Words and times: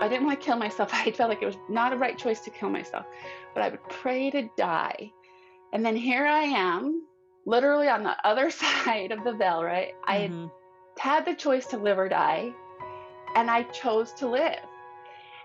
I 0.00 0.08
didn't 0.08 0.26
want 0.26 0.40
to 0.40 0.44
kill 0.44 0.56
myself. 0.56 0.90
I 0.92 1.10
felt 1.10 1.30
like 1.30 1.42
it 1.42 1.46
was 1.46 1.58
not 1.68 1.92
a 1.92 1.96
right 1.96 2.16
choice 2.16 2.40
to 2.40 2.50
kill 2.50 2.70
myself, 2.70 3.06
but 3.54 3.62
I 3.62 3.68
would 3.68 3.82
pray 3.88 4.30
to 4.30 4.48
die. 4.56 5.12
And 5.72 5.84
then 5.84 5.96
here 5.96 6.26
I 6.26 6.42
am, 6.42 7.06
literally 7.46 7.88
on 7.88 8.02
the 8.02 8.16
other 8.24 8.50
side 8.62 9.12
of 9.12 9.24
the 9.24 9.32
veil, 9.32 9.62
right? 9.62 9.94
Mm-hmm. 10.08 10.46
I 10.46 10.50
had 11.00 11.24
the 11.24 11.34
choice 11.34 11.66
to 11.68 11.78
live 11.78 11.98
or 11.98 12.08
die, 12.08 12.52
and 13.36 13.50
I 13.50 13.62
chose 13.64 14.12
to 14.14 14.28
live. 14.28 14.58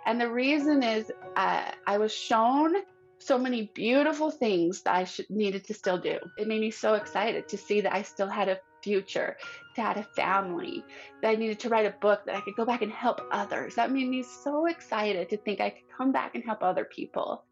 And 0.06 0.22
the 0.22 0.30
reason 0.30 0.84
is 0.84 1.12
uh, 1.36 1.72
I 1.88 1.98
was 1.98 2.14
shown 2.14 2.76
so 3.18 3.38
many 3.38 3.72
beautiful 3.74 4.30
things 4.30 4.82
that 4.84 4.94
I 4.94 5.04
should, 5.06 5.30
needed 5.30 5.64
to 5.66 5.74
still 5.74 5.98
do. 5.98 6.20
It 6.38 6.48
made 6.48 6.62
me 6.62 6.72
so 6.72 6.94
excited 6.94 7.48
to 7.48 7.58
see 7.58 7.82
that 7.82 7.94
I 7.94 8.04
still 8.04 8.28
had 8.28 8.50
a 8.50 8.60
future, 8.86 9.36
to 9.74 9.82
have 9.82 9.98
a 9.98 10.04
family, 10.04 10.86
that 11.20 11.30
I 11.30 11.36
needed 11.36 11.60
to 11.62 11.70
write 11.70 11.88
a 11.88 11.96
book, 12.02 12.24
that 12.28 12.36
I 12.36 12.42
could 12.42 12.56
go 12.56 12.66
back 12.66 12.84
and 12.84 12.92
help 12.92 13.20
others. 13.32 13.74
That 13.74 13.92
made 13.92 14.08
me 14.08 14.22
so 14.22 14.68
excited 14.68 15.28
to 15.30 15.38
think 15.38 15.60
I 15.60 15.72
could 15.72 15.90
come 15.98 16.12
back 16.12 16.36
and 16.36 16.44
help 16.44 16.62
other 16.62 16.86
people. 16.86 17.44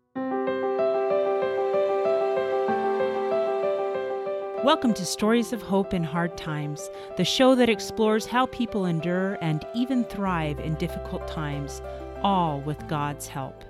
Welcome 4.64 4.94
to 4.94 5.06
Stories 5.08 5.54
of 5.54 5.64
Hope 5.64 5.96
in 5.96 6.04
Hard 6.04 6.38
Times, 6.38 6.92
the 7.18 7.26
show 7.26 7.56
that 7.56 7.68
explores 7.68 8.28
how 8.28 8.45
people 8.45 8.86
endure 8.86 9.40
and 9.42 9.66
even 9.73 10.04
thrive 10.04 10.59
in 10.59 10.76
difficult 10.76 11.28
times, 11.28 11.81
all 12.22 12.62
with 12.62 12.88
God's 12.88 13.28
help. 13.28 13.64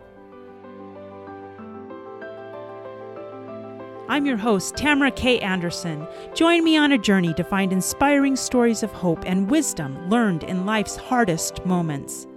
I'm 4.09 4.25
your 4.25 4.35
host, 4.35 4.75
Tamara 4.75 5.11
K. 5.11 5.39
Anderson. 5.39 6.05
Join 6.33 6.65
me 6.65 6.75
on 6.75 6.91
a 6.91 6.97
journey 6.97 7.33
to 7.35 7.43
find 7.43 7.71
inspiring 7.71 8.35
stories 8.35 8.83
of 8.83 8.91
hope 8.91 9.23
and 9.25 9.49
wisdom 9.49 10.09
learned 10.09 10.43
in 10.43 10.65
life's 10.65 10.97
hardest 10.97 11.65
moments. 11.65 12.27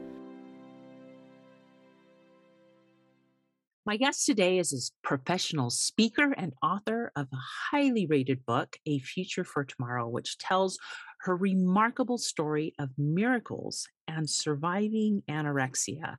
My 3.84 3.96
guest 3.96 4.26
today 4.26 4.58
is 4.58 4.72
a 4.72 5.06
professional 5.06 5.70
speaker 5.70 6.32
and 6.36 6.52
author 6.62 7.10
of 7.16 7.26
a 7.32 7.38
highly 7.70 8.06
rated 8.06 8.46
book, 8.46 8.76
A 8.86 9.00
Future 9.00 9.44
for 9.44 9.64
Tomorrow, 9.64 10.08
which 10.08 10.38
tells 10.38 10.78
her 11.22 11.34
remarkable 11.36 12.18
story 12.18 12.74
of 12.78 12.90
miracles 12.96 13.88
and 14.06 14.30
surviving 14.30 15.24
anorexia. 15.28 16.16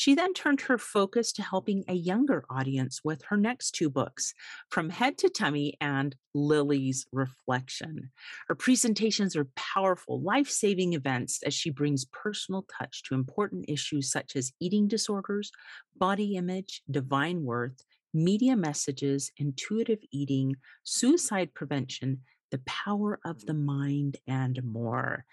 She 0.00 0.14
then 0.14 0.32
turned 0.32 0.62
her 0.62 0.78
focus 0.78 1.30
to 1.32 1.42
helping 1.42 1.84
a 1.86 1.92
younger 1.92 2.46
audience 2.48 3.02
with 3.04 3.20
her 3.24 3.36
next 3.36 3.72
two 3.72 3.90
books, 3.90 4.32
From 4.70 4.88
Head 4.88 5.18
to 5.18 5.28
Tummy 5.28 5.76
and 5.78 6.16
Lily's 6.32 7.06
Reflection. 7.12 8.10
Her 8.48 8.54
presentations 8.54 9.36
are 9.36 9.50
powerful, 9.56 10.18
life 10.22 10.48
saving 10.48 10.94
events 10.94 11.42
as 11.42 11.52
she 11.52 11.68
brings 11.68 12.06
personal 12.06 12.64
touch 12.78 13.02
to 13.02 13.14
important 13.14 13.66
issues 13.68 14.10
such 14.10 14.36
as 14.36 14.54
eating 14.58 14.88
disorders, 14.88 15.52
body 15.94 16.34
image, 16.34 16.80
divine 16.90 17.44
worth, 17.44 17.84
media 18.14 18.56
messages, 18.56 19.30
intuitive 19.36 20.00
eating, 20.10 20.56
suicide 20.82 21.52
prevention, 21.52 22.22
the 22.50 22.62
power 22.64 23.20
of 23.22 23.44
the 23.44 23.52
mind, 23.52 24.16
and 24.26 24.64
more. 24.64 25.26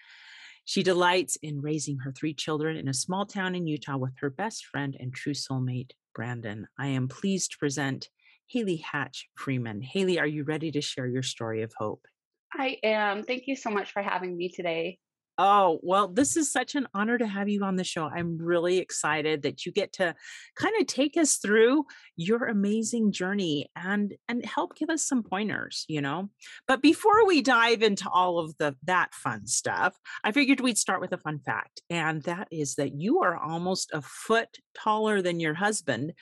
She 0.67 0.83
delights 0.83 1.37
in 1.37 1.61
raising 1.61 1.99
her 1.99 2.11
three 2.11 2.33
children 2.33 2.75
in 2.75 2.89
a 2.89 2.93
small 2.93 3.25
town 3.25 3.55
in 3.55 3.67
Utah 3.67 3.95
with 3.95 4.11
her 4.19 4.29
best 4.29 4.65
friend 4.65 4.97
and 4.99 5.15
true 5.15 5.33
soulmate, 5.33 5.91
Brandon. 6.13 6.67
I 6.77 6.87
am 6.87 7.07
pleased 7.07 7.51
to 7.51 7.57
present 7.57 8.09
Haley 8.47 8.75
Hatch 8.75 9.29
Freeman. 9.37 9.81
Haley, 9.81 10.19
are 10.19 10.27
you 10.27 10.43
ready 10.43 10.69
to 10.71 10.81
share 10.81 11.07
your 11.07 11.23
story 11.23 11.61
of 11.61 11.71
hope? 11.77 12.05
I 12.51 12.79
am. 12.83 13.23
Thank 13.23 13.47
you 13.47 13.55
so 13.55 13.69
much 13.69 13.93
for 13.93 14.01
having 14.01 14.35
me 14.35 14.49
today. 14.49 14.99
Oh, 15.39 15.79
well, 15.83 16.07
this 16.07 16.35
is 16.35 16.51
such 16.51 16.73
an 16.73 16.87
honor 16.95 17.17
to 17.17 17.27
have 17.27 17.47
you 17.47 17.63
on 17.63 17.75
the 17.75 17.83
show. 17.83 18.05
I'm 18.05 18.37
really 18.39 18.79
excited 18.79 19.43
that 19.43 19.65
you 19.65 19.71
get 19.71 19.93
to 19.93 20.15
kind 20.55 20.73
of 20.79 20.87
take 20.87 21.15
us 21.15 21.35
through 21.35 21.85
your 22.15 22.45
amazing 22.45 23.11
journey 23.11 23.69
and 23.75 24.15
and 24.27 24.43
help 24.43 24.75
give 24.75 24.89
us 24.89 25.05
some 25.05 25.21
pointers, 25.21 25.85
you 25.87 26.01
know. 26.01 26.29
But 26.67 26.81
before 26.81 27.27
we 27.27 27.41
dive 27.43 27.83
into 27.83 28.09
all 28.09 28.39
of 28.39 28.57
the 28.57 28.75
that 28.85 29.13
fun 29.13 29.45
stuff, 29.45 29.95
I 30.23 30.31
figured 30.31 30.59
we'd 30.59 30.77
start 30.77 31.01
with 31.01 31.13
a 31.13 31.17
fun 31.17 31.39
fact, 31.39 31.81
and 31.89 32.23
that 32.23 32.47
is 32.51 32.75
that 32.75 32.93
you 32.93 33.21
are 33.21 33.37
almost 33.37 33.91
a 33.93 34.01
foot 34.01 34.57
taller 34.77 35.21
than 35.21 35.39
your 35.39 35.53
husband. 35.53 36.13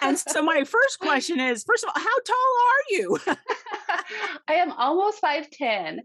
and 0.00 0.18
so 0.18 0.42
my 0.42 0.64
first 0.64 0.98
question 1.00 1.40
is, 1.40 1.64
first 1.64 1.84
of 1.84 1.90
all, 1.94 2.02
how 2.02 2.18
tall 2.24 2.36
are 2.68 2.84
you? 2.90 3.18
I 4.48 4.54
am 4.54 4.72
almost 4.72 5.22
5'10. 5.22 6.00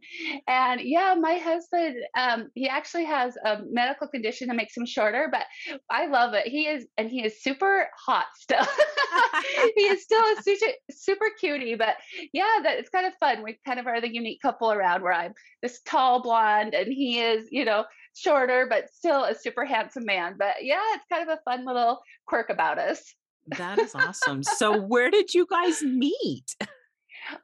And 0.47 0.81
yeah, 0.81 1.16
my 1.19 1.35
husband, 1.35 1.97
um, 2.17 2.47
Um, 2.47 2.52
he 2.56 2.68
actually 2.68 3.06
has 3.06 3.35
a 3.44 3.59
medical 3.69 4.08
condition 4.08 4.47
that 4.47 4.56
makes 4.56 4.75
him 4.75 4.85
shorter, 4.85 5.30
but 5.31 5.46
I 5.90 6.08
love 6.08 6.34
it. 6.34 6.47
He 6.47 6.68
is, 6.68 6.85
and 6.97 7.09
he 7.09 7.25
is 7.25 7.41
super 7.41 7.88
hot 8.06 8.25
still. 8.35 8.66
he 9.75 9.84
is 9.84 10.03
still 10.03 10.22
a 10.22 10.41
super, 10.44 10.72
super 10.91 11.25
cutie, 11.40 11.75
but 11.75 11.96
yeah, 12.34 12.59
that 12.63 12.78
it's 12.78 12.90
kind 12.90 13.06
of 13.06 13.13
fun. 13.19 13.44
We 13.44 13.59
kind 13.66 13.80
of 13.80 13.88
are 13.88 14.02
the 14.02 14.13
unique 14.13 14.41
couple 14.41 14.72
around 14.72 15.02
where 15.03 15.13
I'm 15.13 15.34
this 15.62 15.81
tall 15.85 16.22
blonde 16.22 16.74
and 16.74 16.91
he 16.91 17.19
is, 17.19 17.47
you 17.52 17.66
know, 17.66 17.85
shorter, 18.16 18.68
but 18.69 18.90
still 18.91 19.24
a 19.24 19.35
super 19.35 19.66
handsome 19.66 20.06
man. 20.06 20.35
But 20.38 20.64
yeah, 20.64 20.81
it's 20.94 21.06
kind 21.12 21.29
of 21.29 21.38
a 21.38 21.50
fun 21.50 21.66
little 21.66 22.00
quirk 22.25 22.50
about 22.50 22.79
us. 22.79 23.14
That 23.58 23.79
is 23.79 23.96
awesome. 23.96 24.44
so 24.44 24.78
where 24.78 25.09
did 25.09 25.34
you 25.34 25.47
guys 25.50 25.81
meet? 25.81 26.56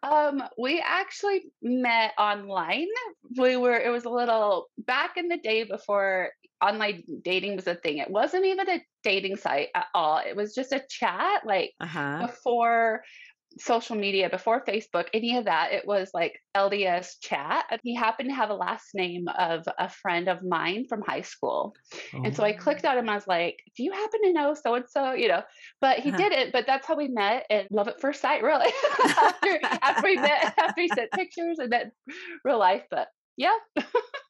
Um, 0.02 0.44
we 0.58 0.84
actually 0.86 1.44
met 1.62 2.14
online. 2.18 2.88
We 3.38 3.58
were 3.58 3.80
it 3.80 3.90
was 3.90 4.06
a 4.06 4.10
little 4.10 4.70
back 4.78 5.18
in 5.18 5.28
the 5.28 5.38
day 5.38 5.64
before 5.64 6.32
online 6.62 7.04
dating 7.24 7.56
was 7.56 7.68
a 7.68 7.76
thing. 7.76 7.98
It 7.98 8.10
wasn't 8.10 8.46
even 8.46 8.70
a 8.70 8.82
dating 9.04 9.36
site 9.36 9.70
at 9.76 9.88
all. 9.94 10.20
It 10.20 10.36
was 10.36 10.56
just 10.56 10.72
a 10.72 10.82
chat 10.90 11.46
like 11.46 11.74
uh-huh. 11.80 12.28
before 12.28 13.04
social 13.58 13.96
media 13.96 14.30
before 14.30 14.64
Facebook, 14.66 15.08
any 15.14 15.38
of 15.38 15.46
that. 15.46 15.72
It 15.72 15.86
was 15.86 16.10
like 16.14 16.40
LDS 16.56 17.20
chat. 17.22 17.66
He 17.84 17.96
happened 17.96 18.30
to 18.30 18.36
have 18.36 18.50
a 18.50 18.56
last 18.56 18.90
name 18.94 19.28
of 19.38 19.68
a 19.78 19.90
friend 19.90 20.28
of 20.28 20.44
mine 20.44 20.86
from 20.88 21.02
high 21.02 21.22
school. 21.22 21.76
Oh. 22.14 22.24
And 22.24 22.36
so 22.36 22.44
I 22.44 22.54
clicked 22.54 22.86
oh. 22.86 22.90
on 22.90 22.98
him. 22.98 23.10
I 23.10 23.16
was 23.16 23.28
like, 23.28 23.60
Do 23.76 23.84
you 23.84 23.92
happen 23.92 24.22
to 24.24 24.34
know 24.34 24.54
so 24.54 24.76
and 24.76 24.86
so? 24.90 25.14
You 25.14 25.28
know, 25.28 25.44
but 25.82 26.00
he 26.00 26.10
uh-huh. 26.10 26.18
didn't. 26.18 26.52
But 26.52 26.66
that's 26.66 26.88
how 26.88 26.96
we 26.96 27.08
met 27.08 27.46
and 27.50 27.68
love 27.72 27.88
at 27.88 28.02
first 28.02 28.22
sight, 28.22 28.44
really. 28.44 28.72
after, 29.04 29.60
after 29.64 30.04
we 30.04 30.16
met, 30.16 30.54
after 30.58 30.82
he 30.82 30.88
sent 30.90 31.12
pictures 31.12 31.60
and 31.60 31.72
then 31.72 31.92
real 32.44 32.60
life. 32.60 32.84
But 32.90 33.08
yeah. 33.38 33.58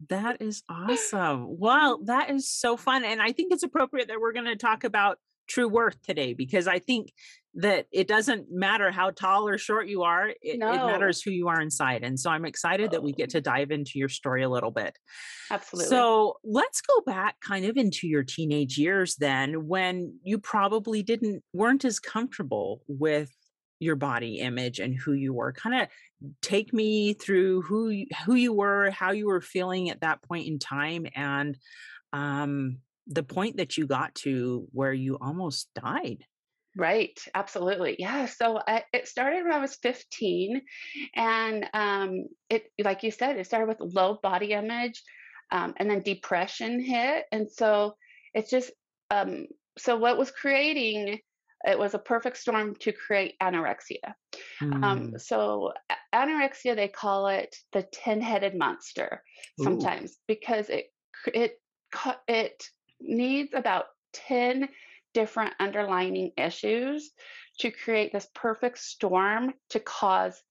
that 0.10 0.42
is 0.42 0.64
awesome. 0.70 1.58
Wow, 1.60 2.00
that 2.06 2.30
is 2.30 2.50
so 2.50 2.78
fun. 2.78 3.04
And 3.04 3.22
I 3.22 3.32
think 3.32 3.54
it's 3.54 3.64
appropriate 3.64 4.08
that 4.08 4.20
we're 4.20 4.34
going 4.34 4.46
to 4.46 4.56
talk 4.56 4.84
about 4.84 5.20
true 5.48 5.68
worth 5.68 6.02
today 6.02 6.34
because 6.34 6.68
I 6.68 6.80
think 6.80 7.12
that 7.56 7.86
it 7.92 8.08
doesn't 8.08 8.48
matter 8.52 8.92
how 8.92 9.12
tall 9.12 9.48
or 9.48 9.58
short 9.58 9.88
you 9.88 10.04
are, 10.04 10.32
it, 10.42 10.60
no. 10.60 10.74
it, 10.74 10.78
matters 10.78 11.22
who 11.22 11.32
you 11.32 11.48
are 11.48 11.62
inside. 11.62 12.04
And 12.04 12.20
so 12.20 12.30
I'm 12.30 12.46
excited 12.46 12.92
that 12.92 13.04
we 13.04 13.14
get 13.14 13.30
to 13.32 13.42
dive 13.42 13.72
into 13.72 14.00
your 14.00 14.10
story 14.10 14.44
a 14.44 14.50
little 14.50 14.72
bit. 14.72 14.98
Absolutely. 15.52 15.90
So 15.90 16.38
let's 16.44 16.82
go 16.82 17.02
back 17.06 17.40
kind 17.42 17.66
of 17.66 17.78
into 17.78 18.08
your 18.08 18.24
teenage 18.24 18.78
years 18.78 19.16
then 19.16 19.68
when 19.68 20.18
you 20.24 20.40
probably 20.40 21.04
didn't 21.04 21.44
weren't 21.54 21.86
as 21.86 22.00
comfortable 22.00 22.82
with 22.88 23.30
your 23.80 23.96
body 23.96 24.40
image 24.40 24.80
and 24.80 24.96
who 24.96 25.12
you 25.14 25.34
were 25.34 25.52
kind 25.52 25.82
of 25.82 25.88
take 26.42 26.72
me 26.74 27.14
through 27.14 27.62
who 27.64 27.90
you, 27.90 28.06
who 28.26 28.34
you 28.34 28.54
were 28.54 28.90
how 28.92 29.12
you 29.12 29.28
were 29.28 29.42
feeling 29.42 29.90
at 29.90 30.00
that 30.00 30.22
point 30.22 30.48
in 30.48 30.58
time 30.58 31.06
and 31.16 31.58
um 32.14 32.78
the 33.08 33.24
point 33.24 33.58
that 33.58 33.78
you 33.78 33.86
got 33.86 34.16
to 34.16 34.68
where 34.72 34.94
you 34.94 35.18
almost 35.20 35.70
died. 35.76 36.24
Right, 36.76 37.20
absolutely. 37.36 37.98
Yeah. 38.00 38.26
So 38.26 38.60
I, 38.68 38.84
it 38.94 39.08
started 39.08 39.44
when 39.44 39.54
I 39.54 39.60
was 39.60 39.76
15, 39.76 40.62
and 41.16 41.70
um, 41.74 42.26
it, 42.50 42.66
like 42.84 43.04
you 43.04 43.12
said, 43.12 43.38
it 43.38 43.46
started 43.46 43.68
with 43.68 43.94
low 43.94 44.20
body 44.24 44.54
image, 44.54 45.04
um, 45.52 45.74
and 45.78 45.90
then 45.90 46.02
depression 46.02 46.80
hit, 46.80 47.26
and 47.32 47.50
so 47.50 47.96
it's 48.34 48.50
just 48.50 48.72
um, 49.12 49.48
so 49.78 49.98
what 49.98 50.18
was 50.18 50.32
creating 50.32 51.20
it 51.66 51.80
was 51.80 51.94
a 51.94 52.00
perfect 52.00 52.38
storm 52.38 52.76
to 52.76 52.92
create 52.92 53.36
anorexia. 53.42 54.14
Mm. 54.62 54.84
Um, 54.84 55.14
so 55.18 55.72
anorexia, 56.14 56.76
they 56.76 56.90
call 56.90 57.28
it 57.28 57.56
the 57.72 57.84
ten-headed 57.84 58.56
monster 58.56 59.24
sometimes 59.62 60.12
Ooh. 60.12 60.24
because 60.28 60.70
it 60.70 60.88
it 61.28 61.58
it 62.28 62.64
needs 63.00 63.54
about 63.54 63.86
10 64.14 64.68
different 65.14 65.54
underlining 65.60 66.32
issues 66.38 67.12
to 67.60 67.72
create 67.72 68.12
this 68.12 68.28
perfect 68.34 68.80
storm 68.80 69.54
to 69.70 69.80
cause 69.80 70.42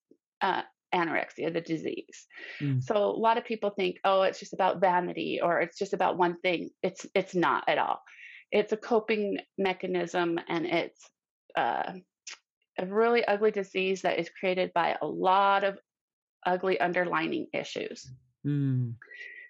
uh, 0.41 0.63
anorexia, 0.95 1.53
the 1.53 1.61
disease. 1.61 2.27
Mm. 2.61 2.83
So 2.83 2.97
a 2.97 3.19
lot 3.19 3.39
of 3.39 3.45
people 3.45 3.71
think, 3.71 3.97
oh, 4.05 4.23
it's 4.23 4.39
just 4.39 4.53
about 4.53 4.81
vanity 4.81 5.41
or 5.43 5.61
it's 5.61 5.79
just 5.79 5.95
about 5.95 6.19
one 6.19 6.39
thing. 6.41 6.71
It's 6.83 7.07
it's 7.15 7.35
not 7.35 7.65
at 7.69 7.79
all. 7.79 8.03
It's 8.51 8.73
a 8.73 8.77
coping 8.77 9.39
mechanism 9.57 10.39
and 10.49 10.67
it's 10.67 11.01
uh, 11.57 11.93
a 12.79 12.87
really 12.87 13.25
ugly 13.25 13.51
disease 13.51 14.03
that 14.03 14.19
is 14.19 14.31
created 14.39 14.73
by 14.75 14.97
a 15.01 15.07
lot 15.07 15.65
of 15.65 15.79
ugly 16.45 16.79
underlining 16.79 17.47
issues. 17.53 18.11
Mm. 18.47 18.95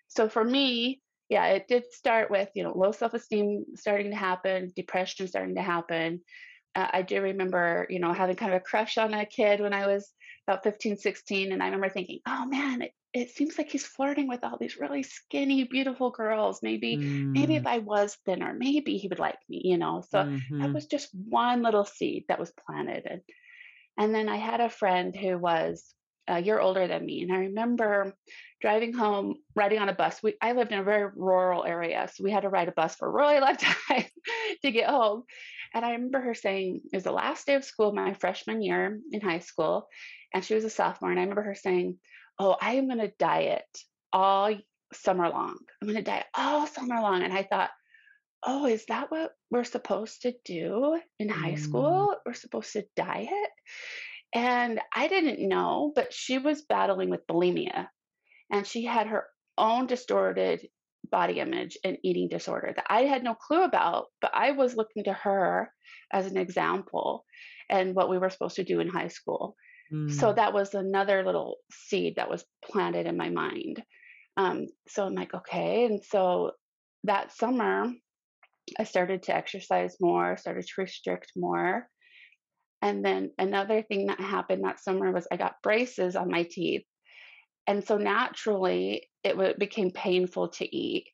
So 0.09 0.29
for 0.29 0.45
me, 0.45 1.02
yeah, 1.33 1.47
it 1.49 1.69
did 1.69 1.93
start 1.93 2.31
with, 2.31 2.51
you 2.55 2.63
know, 2.65 2.77
low 2.77 2.93
self-esteem 2.93 3.65
starting 3.77 4.11
to 4.11 4.17
happen, 4.17 4.73
depression 4.77 5.29
starting 5.29 5.57
to 5.57 5.63
happen. 5.63 6.23
Uh, 6.75 6.89
I 6.93 7.03
do 7.03 7.21
remember, 7.21 7.87
you 7.91 8.01
know, 8.01 8.13
having 8.13 8.37
kind 8.37 8.53
of 8.55 8.61
a 8.61 8.65
crush 8.65 8.97
on 8.99 9.13
a 9.15 9.27
kid 9.27 9.61
when 9.61 9.75
I 9.75 9.87
was 9.87 10.15
about 10.49 10.65
15, 10.65 10.97
16, 10.97 11.53
and 11.53 11.63
I 11.63 11.67
remember 11.67 11.91
thinking, 11.91 12.21
"Oh 12.27 12.47
man, 12.47 12.83
it, 12.83 12.93
it 13.13 13.31
seems 13.31 13.59
like 13.59 13.71
he's 13.71 13.87
flirting 13.87 14.29
with 14.29 14.43
all 14.45 14.59
these 14.59 14.79
really 14.79 15.03
skinny, 15.03 15.65
beautiful 15.65 16.11
girls. 16.11 16.63
Maybe, 16.63 17.03
maybe 17.35 17.55
Mm, 17.55 17.57
if 17.57 17.67
I 17.67 17.79
was 17.79 18.17
thinner, 18.27 18.55
maybe 18.55 18.97
he 18.99 19.09
would 19.09 19.19
like 19.21 19.39
me, 19.51 19.63
you 19.65 19.79
know." 19.79 20.03
So 20.11 20.27
that 20.61 20.71
mhm, 20.71 20.75
was 20.75 20.87
just 20.87 21.11
one 21.15 21.63
little 21.63 21.85
seed 21.85 22.25
that 22.29 22.41
was 22.41 22.53
planted, 22.67 23.07
and 23.07 23.23
and 23.99 24.15
then 24.15 24.29
I 24.29 24.37
had 24.37 24.61
a 24.61 24.71
friend 24.71 25.15
who 25.17 25.39
was 25.39 25.95
a 26.29 26.41
year 26.41 26.61
older 26.61 26.87
than 26.87 27.05
me, 27.05 27.23
and 27.23 27.33
I 27.33 27.39
remember 27.39 28.15
driving 28.61 28.93
home, 28.93 29.37
riding 29.55 29.81
on 29.81 29.89
a 29.89 29.95
bus. 29.95 30.23
We 30.23 30.35
I 30.41 30.53
lived 30.53 30.73
in 30.73 30.79
a 30.79 30.85
very 30.85 31.11
rural 31.15 31.65
area, 31.65 32.09
so 32.13 32.25
we 32.25 32.31
had 32.31 32.43
to 32.43 32.49
ride 32.49 32.69
a 32.69 32.73
bus 32.73 32.95
for 32.95 33.09
a 33.09 33.13
really 33.13 33.41
long 33.41 33.57
time 33.89 34.05
to 34.63 34.71
get 34.71 34.89
home. 34.89 35.25
And 35.75 35.85
I 35.85 35.93
remember 35.93 36.21
her 36.21 36.35
saying 36.35 36.83
it 36.93 36.97
was 36.97 37.05
the 37.05 37.13
last 37.13 37.47
day 37.47 37.55
of 37.55 37.65
school, 37.65 37.93
my 37.93 38.15
freshman 38.15 38.63
year 38.63 39.01
in 39.11 39.21
high 39.21 39.41
school, 39.41 39.89
and 40.33 40.45
she 40.45 40.55
was 40.55 40.65
a 40.65 40.71
sophomore. 40.71 41.11
And 41.11 41.19
I 41.19 41.23
remember 41.23 41.43
her 41.43 41.55
saying, 41.55 41.99
"Oh, 42.39 42.57
I 42.61 42.75
am 42.75 42.87
going 42.87 43.01
to 43.01 43.13
diet 43.19 43.67
all 44.13 44.55
summer 44.93 45.29
long. 45.29 45.59
I'm 45.81 45.89
going 45.89 45.97
to 45.97 46.11
diet 46.11 46.27
all 46.35 46.67
summer 46.67 47.01
long." 47.01 47.23
And 47.23 47.33
I 47.33 47.43
thought, 47.43 47.71
"Oh, 48.45 48.67
is 48.67 48.87
that 48.87 49.11
what 49.11 49.33
we're 49.51 49.65
supposed 49.65 50.23
to 50.23 50.35
do 50.45 51.01
in 51.19 51.29
high 51.29 51.55
mm, 51.55 51.59
school? 51.59 52.17
We're 52.25 52.35
supposed 52.35 52.73
to 52.75 52.87
diet?" 52.95 53.51
And 54.35 54.81
I 54.95 55.09
didn't 55.09 55.47
know, 55.47 55.93
but 55.95 56.13
she 56.13 56.39
was 56.39 56.63
battling 56.63 57.11
with 57.11 57.27
bulimia 57.27 57.89
and 58.51 58.67
she 58.67 58.85
had 58.85 59.07
her 59.07 59.27
own 59.59 59.87
distorted 59.87 60.67
body 61.11 61.41
image 61.41 61.77
and 61.85 61.99
eating 62.03 62.29
disorder 62.29 62.73
that 62.75 62.87
I 62.89 63.03
had 63.03 63.23
no 63.23 63.35
clue 63.35 63.63
about, 63.63 64.07
but 64.21 64.31
I 64.35 64.53
was 64.53 64.77
looking 64.77 65.05
to 65.05 65.13
her 65.13 65.71
as 66.13 66.27
an 66.27 66.39
example 66.39 67.25
and 67.69 67.95
what 67.95 68.09
we 68.09 68.19
were 68.19 68.31
supposed 68.31 68.57
to 68.57 68.65
do 68.65 68.81
in 68.81 68.89
high 68.89 69.09
school. 69.09 69.57
So 69.91 70.33
mm, 70.33 70.37
that 70.37 70.55
was 70.55 70.73
another 70.73 71.23
little 71.23 71.57
seed 71.71 72.15
that 72.17 72.31
was 72.31 72.47
planted 72.65 73.07
in 73.07 73.19
my 73.19 73.29
mind. 73.29 73.83
Um, 74.39 74.67
so 74.89 75.05
I'm 75.05 75.15
like, 75.15 75.35
okay. 75.35 75.85
And 75.85 76.03
so 76.03 76.53
that 77.05 77.37
summer, 77.37 77.93
I 78.79 78.85
started 78.85 79.25
to 79.25 79.37
exercise 79.37 79.97
more, 80.01 80.39
started 80.39 80.65
to 80.65 80.81
restrict 80.81 81.33
more. 81.37 81.89
And 82.83 83.05
then 83.05 83.33
another 83.39 83.83
thing 83.83 84.07
that 84.07 84.21
happened 84.21 84.65
that 84.65 84.81
summer 84.81 85.13
was 85.13 85.29
I 85.33 85.37
got 85.37 85.63
braces 85.63 86.17
on 86.17 86.31
my 86.31 86.43
teeth. 86.45 86.85
And 87.67 87.85
so 87.85 87.97
naturally, 87.97 89.11
it 89.25 89.31
w- 89.33 89.55
became 89.59 89.91
painful 89.91 90.49
to 90.51 90.77
eat. 90.77 91.09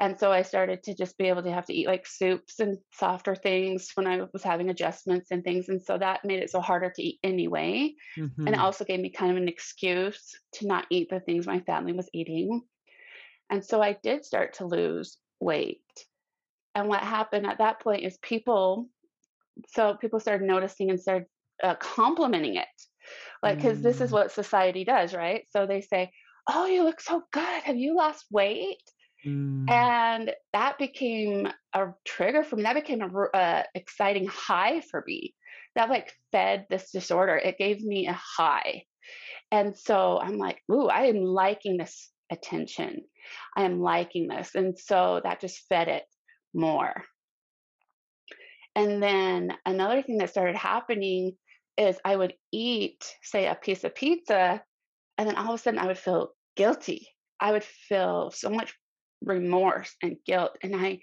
And 0.00 0.18
so 0.18 0.32
I 0.32 0.42
started 0.42 0.82
to 0.84 0.94
just 0.94 1.16
be 1.18 1.28
able 1.28 1.42
to 1.44 1.52
have 1.52 1.66
to 1.66 1.72
eat 1.74 1.86
like 1.86 2.06
soups 2.06 2.58
and 2.60 2.78
softer 2.92 3.34
things 3.34 3.90
when 3.94 4.06
I 4.06 4.22
was 4.32 4.42
having 4.42 4.68
adjustments 4.68 5.30
and 5.30 5.44
things. 5.44 5.68
And 5.68 5.80
so 5.82 5.98
that 5.98 6.24
made 6.24 6.42
it 6.42 6.50
so 6.50 6.60
harder 6.60 6.90
to 6.90 7.02
eat 7.02 7.20
anyway. 7.22 7.94
And 8.46 8.54
it 8.56 8.60
also 8.60 8.84
gave 8.84 9.00
me 9.00 9.10
kind 9.10 9.30
of 9.32 9.38
an 9.38 9.48
excuse 9.48 10.32
to 10.54 10.66
not 10.66 10.86
eat 10.90 11.08
the 11.10 11.20
things 11.20 11.46
my 11.46 11.60
family 11.60 11.92
was 11.92 12.10
eating. 12.12 12.62
And 13.50 13.64
so 13.64 13.80
I 13.82 13.94
did 14.02 14.24
start 14.24 14.54
to 14.54 14.66
lose 14.66 15.18
weight. 15.40 15.84
And 16.74 16.88
what 16.88 17.02
happened 17.02 17.46
at 17.46 17.58
that 17.58 17.80
point 17.80 18.04
is 18.04 18.18
people, 18.18 18.88
so 19.68 19.96
people 19.96 20.20
started 20.20 20.46
noticing 20.46 20.90
and 20.90 21.00
started 21.00 21.26
uh, 21.62 21.76
complimenting 21.76 22.56
it 22.56 22.68
like, 23.42 23.58
because 23.58 23.82
this 23.82 24.00
is 24.00 24.10
mm, 24.10 24.14
what 24.14 24.32
society 24.32 24.84
does, 24.84 25.14
right? 25.14 25.44
So 25.50 25.66
they 25.66 25.80
say, 25.80 26.12
"Oh, 26.48 26.66
you 26.66 26.84
look 26.84 27.00
so 27.00 27.22
good. 27.32 27.62
Have 27.64 27.76
you 27.76 27.96
lost 27.96 28.26
weight?" 28.30 28.82
mm, 29.24 29.64
And 29.70 30.34
that 30.52 30.78
became 30.78 31.48
a 31.74 31.86
trigger 32.04 32.44
for 32.44 32.56
me. 32.56 32.62
That 32.64 32.74
became 32.74 33.00
a 33.02 33.36
uh, 33.36 33.62
exciting 33.74 34.26
high 34.26 34.82
for 34.82 35.02
me. 35.06 35.34
That, 35.74 35.88
like, 35.90 36.12
fed 36.32 36.66
this 36.70 36.90
disorder. 36.92 37.36
It 37.36 37.58
gave 37.58 37.80
me 37.82 38.06
a 38.06 38.12
high. 38.12 38.84
And 39.52 39.76
so 39.78 40.18
I'm 40.20 40.38
like, 40.38 40.62
"Ooh, 40.72 40.88
I 40.88 41.06
am 41.06 41.22
liking 41.22 41.78
this 41.78 42.12
attention. 42.30 43.06
I 43.56 43.64
am 43.64 43.80
liking 43.80 44.28
this." 44.28 44.54
And 44.54 44.78
so 44.78 45.20
that 45.24 45.40
just 45.40 45.66
fed 45.68 45.88
it 45.88 46.04
more. 46.54 47.04
And 48.74 49.02
then 49.02 49.56
another 49.66 50.02
thing 50.02 50.18
that 50.18 50.30
started 50.30 50.56
happening 50.56 51.36
is 51.76 52.00
I 52.04 52.16
would 52.16 52.34
eat, 52.52 53.16
say, 53.22 53.46
a 53.46 53.54
piece 53.54 53.84
of 53.84 53.94
pizza, 53.94 54.64
and 55.18 55.28
then 55.28 55.36
all 55.36 55.54
of 55.54 55.60
a 55.60 55.62
sudden 55.62 55.80
I 55.80 55.86
would 55.88 55.98
feel 55.98 56.34
guilty. 56.56 57.08
I 57.40 57.52
would 57.52 57.64
feel 57.64 58.30
so 58.30 58.50
much 58.50 58.74
remorse 59.22 59.96
and 60.02 60.18
guilt, 60.26 60.58
and 60.62 60.76
I 60.76 61.00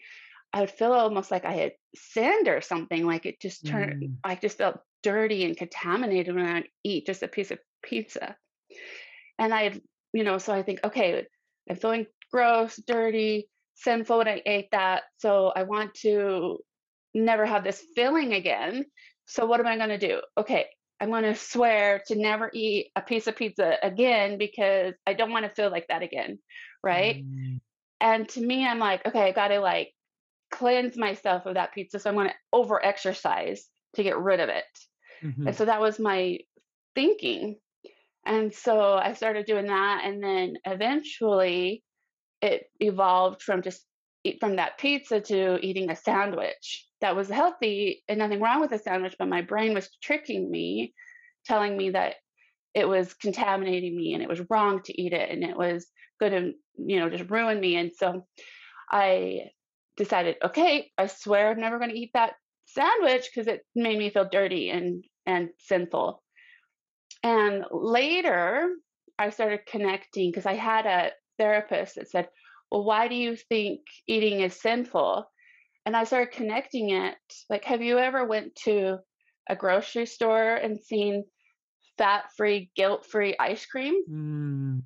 I 0.54 0.62
would 0.62 0.72
feel 0.72 0.94
almost 0.94 1.32
like 1.32 1.46
I 1.46 1.54
had 1.54 1.74
sinned 1.96 2.48
or 2.48 2.62
something, 2.62 3.06
like 3.06 3.26
it 3.26 3.42
just 3.42 3.68
turned 3.68 3.96
mm, 4.02 4.18
I 4.24 4.36
just 4.36 4.58
felt 4.60 4.82
dirty 5.04 5.46
and 5.46 5.58
contaminated 5.58 6.36
when 6.36 6.46
I'd 6.48 6.70
eat 6.84 7.06
just 7.08 7.24
a 7.24 7.28
piece 7.30 7.52
of 7.52 7.60
pizza. 7.84 8.38
And 9.40 9.54
I'd 9.54 9.82
you 10.14 10.24
know, 10.26 10.38
so 10.38 10.54
I 10.54 10.62
think, 10.64 10.84
"Okay, 10.84 11.26
I'm 11.70 11.76
feeling 11.78 12.06
gross, 12.32 12.76
dirty, 12.86 13.50
sinful 13.76 14.18
when 14.18 14.28
I 14.28 14.42
ate 14.46 14.72
that, 14.72 15.04
so 15.18 15.48
I 15.56 15.64
want 15.64 15.94
to 15.96 16.60
never 17.14 17.46
have 17.46 17.64
this 17.64 17.84
feeling 17.96 18.34
again. 18.34 18.86
So 19.26 19.46
what 19.46 19.60
am 19.60 19.68
I 19.68 19.78
going 19.78 19.90
to 19.90 19.98
do? 19.98 20.22
Okay, 20.38 20.68
I'm 21.00 21.10
going 21.10 21.24
to 21.24 21.36
swear 21.36 22.02
to 22.08 22.16
never 22.16 22.50
eat 22.54 22.92
a 22.96 23.02
piece 23.02 23.28
of 23.28 23.36
pizza 23.36 23.78
again 23.84 24.38
because 24.38 24.96
I 25.08 25.14
don't 25.14 25.32
want 25.32 25.46
to 25.46 25.52
feel 25.52 25.72
like 25.72 25.88
that 25.88 26.04
again, 26.04 26.40
right? 26.84 27.18
mm, 27.24 27.60
And 28.00 28.28
to 28.30 28.42
me, 28.42 28.66
I'm 28.66 28.80
like, 28.80 29.06
okay, 29.06 29.24
I 29.24 29.32
got 29.32 29.50
to 29.50 29.60
like 29.60 29.94
cleanse 30.52 30.98
myself 30.98 31.46
of 31.46 31.56
that 31.56 31.74
pizza, 31.74 32.00
so 32.00 32.10
I'm 32.10 32.16
going 32.16 32.30
to 32.30 32.36
over 32.54 32.84
exercise 32.84 33.70
to 33.96 34.04
get 34.04 34.18
rid 34.20 34.40
of 34.40 34.50
it. 34.50 34.66
And 35.46 35.56
mhm, 35.56 35.56
so 35.56 35.66
that 35.66 35.82
was 35.82 36.00
my 36.00 36.40
thinking. 36.96 37.58
And 38.26 38.54
so 38.54 38.96
I 38.96 39.14
started 39.14 39.46
doing 39.46 39.68
that, 39.68 40.04
and 40.06 40.24
then 40.24 40.56
eventually 40.66 41.84
it 42.42 42.66
evolved 42.80 43.42
from 43.44 43.62
just 43.64 43.86
eat 44.24 44.38
from 44.40 44.58
that 44.58 44.78
pizza 44.78 45.20
to 45.20 45.58
eating 45.62 45.90
a 45.90 45.96
sandwich 45.96 46.86
that 47.02 47.16
was 47.16 47.30
healthy 47.30 48.04
and 48.08 48.20
nothing 48.20 48.40
wrong 48.40 48.62
with 48.62 48.70
the 48.70 48.78
sandwich, 48.78 49.16
but 49.18 49.28
my 49.28 49.42
brain 49.42 49.74
was 49.74 49.90
tricking 50.02 50.50
me, 50.50 50.94
telling 51.46 51.76
me 51.76 51.90
that 51.92 52.16
it 52.74 52.88
was 52.88 53.14
contaminating 53.14 53.96
me 53.96 54.14
and 54.14 54.24
it 54.24 54.30
was 54.30 54.42
wrong 54.50 54.82
to 54.84 55.02
eat 55.02 55.14
it 55.14 55.30
and 55.30 55.44
it 55.44 55.58
was 55.58 55.88
going 56.20 56.32
to, 56.32 56.54
you 56.78 57.00
know, 57.00 57.10
just 57.10 57.30
ruin 57.30 57.60
me. 57.60 57.76
And 57.76 57.92
so 57.96 58.26
I 58.90 59.50
decided, 59.98 60.38
okay, 60.44 60.92
I 60.98 61.08
swear 61.08 61.50
I'm 61.50 61.60
never 61.60 61.80
going 61.80 61.90
to 61.90 62.00
eat 62.00 62.12
that 62.14 62.34
sandwich 62.66 63.30
because 63.34 63.48
it 63.48 63.66
made 63.76 63.98
me 63.98 64.10
feel 64.10 64.30
dirty 64.32 64.70
and 64.70 65.04
and 65.26 65.50
sinful. 65.60 66.24
And 67.24 67.66
later, 67.72 68.70
I 69.20 69.30
started 69.30 69.66
connecting 69.68 70.32
because 70.32 70.46
I 70.46 70.56
had 70.56 70.86
a 70.86 71.12
therapist 71.38 71.96
that 71.96 72.10
said, 72.10 72.30
"Well, 72.72 72.84
why 72.86 73.08
do 73.10 73.16
you 73.16 73.36
think 73.36 73.82
eating 74.08 74.42
is 74.42 74.60
sinful?" 74.60 75.26
And 75.86 75.98
I 75.98 76.06
started 76.06 76.34
connecting 76.34 76.92
it. 76.92 77.18
Like, 77.50 77.66
have 77.66 77.82
you 77.84 78.00
ever 78.00 78.26
went 78.26 78.56
to 78.66 79.00
a 79.50 79.56
grocery 79.56 80.06
store 80.08 80.56
and 80.56 80.80
seen 80.84 81.26
fat-free, 81.98 82.72
guilt-free 82.76 83.38
ice 83.40 83.66
cream? 83.68 84.04
mm, 84.08 84.82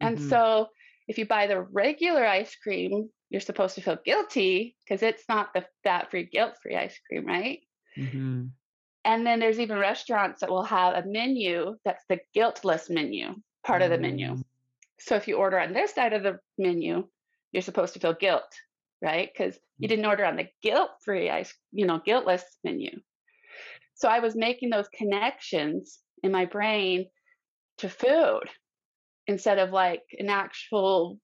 And 0.00 0.18
mhm, 0.18 0.18
so, 0.18 0.70
if 1.06 1.18
you 1.18 1.26
buy 1.26 1.46
the 1.46 1.60
regular 1.60 2.24
ice 2.26 2.56
cream, 2.56 3.12
you're 3.28 3.40
supposed 3.42 3.74
to 3.74 3.82
feel 3.82 3.96
guilty 4.04 4.74
because 4.84 5.02
it's 5.02 5.28
not 5.28 5.52
the 5.52 5.68
fat-free, 5.82 6.24
guilt-free 6.30 6.76
ice 6.76 6.98
cream, 7.00 7.26
right? 7.26 7.60
mhm, 7.96 8.56
And 9.04 9.26
then 9.26 9.38
there's 9.40 9.58
even 9.60 9.78
restaurants 9.78 10.40
that 10.40 10.50
will 10.50 10.64
have 10.64 10.94
a 10.94 11.06
menu 11.08 11.78
that's 11.84 12.04
the 12.08 12.20
guiltless 12.34 12.90
menu, 12.90 13.36
part 13.64 13.80
of 13.82 13.90
the 13.90 13.98
menu. 13.98 14.26
mm, 14.28 14.42
So 15.00 15.16
if 15.16 15.28
you 15.28 15.36
order 15.36 15.58
on 15.60 15.72
this 15.74 15.94
side 15.94 16.12
of 16.14 16.22
the 16.24 16.40
menu, 16.58 17.08
you're 17.52 17.62
supposed 17.62 17.94
to 17.94 18.00
feel 18.00 18.14
guilt, 18.14 18.54
right? 19.02 19.30
Because 19.32 19.58
you 19.78 19.88
didn't 19.88 20.06
order 20.06 20.24
on 20.24 20.36
the 20.36 20.48
guilt-free 20.62 21.30
ice, 21.30 21.54
you 21.72 21.86
know, 21.86 22.00
guiltless 22.04 22.44
menu. 22.64 22.90
So 23.94 24.08
I 24.08 24.20
was 24.20 24.36
making 24.36 24.70
those 24.70 24.88
connections 24.88 26.02
in 26.22 26.32
my 26.32 26.44
brain 26.44 27.10
to 27.78 27.88
food 27.88 28.44
instead 29.26 29.58
of 29.58 29.70
like 29.70 30.04
an 30.18 30.30
actual 30.30 31.20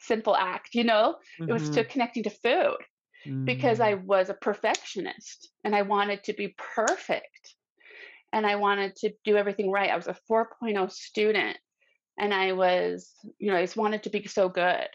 sinful 0.00 0.36
act, 0.36 0.70
you 0.74 0.84
know? 0.84 1.18
It 1.46 1.52
was 1.52 1.70
to 1.70 1.84
mhm, 1.84 1.86
connecting 1.86 2.22
to 2.24 2.30
food 2.30 2.78
because 3.46 3.80
I 3.80 3.94
mm, 3.94 3.96
was 3.96 4.30
a 4.30 4.34
perfectionist 4.34 5.52
and 5.64 5.76
I 5.76 5.82
wanted 5.82 6.24
to 6.24 6.32
be 6.34 6.54
perfect 6.58 7.56
and 8.32 8.46
I 8.46 8.56
wanted 8.56 8.96
to 8.96 9.12
do 9.24 9.36
everything 9.36 9.70
right. 9.70 9.90
I 9.90 9.96
was 9.96 10.08
a 10.08 10.16
4.0 10.28 10.90
student 10.92 11.58
and 12.18 12.34
I 12.34 12.52
was, 12.52 13.14
you 13.38 13.50
know, 13.50 13.58
I 13.58 13.62
just 13.64 13.76
wanted 13.78 14.04
to 14.04 14.10
be 14.10 14.26
so 14.26 14.48
good. 14.50 14.88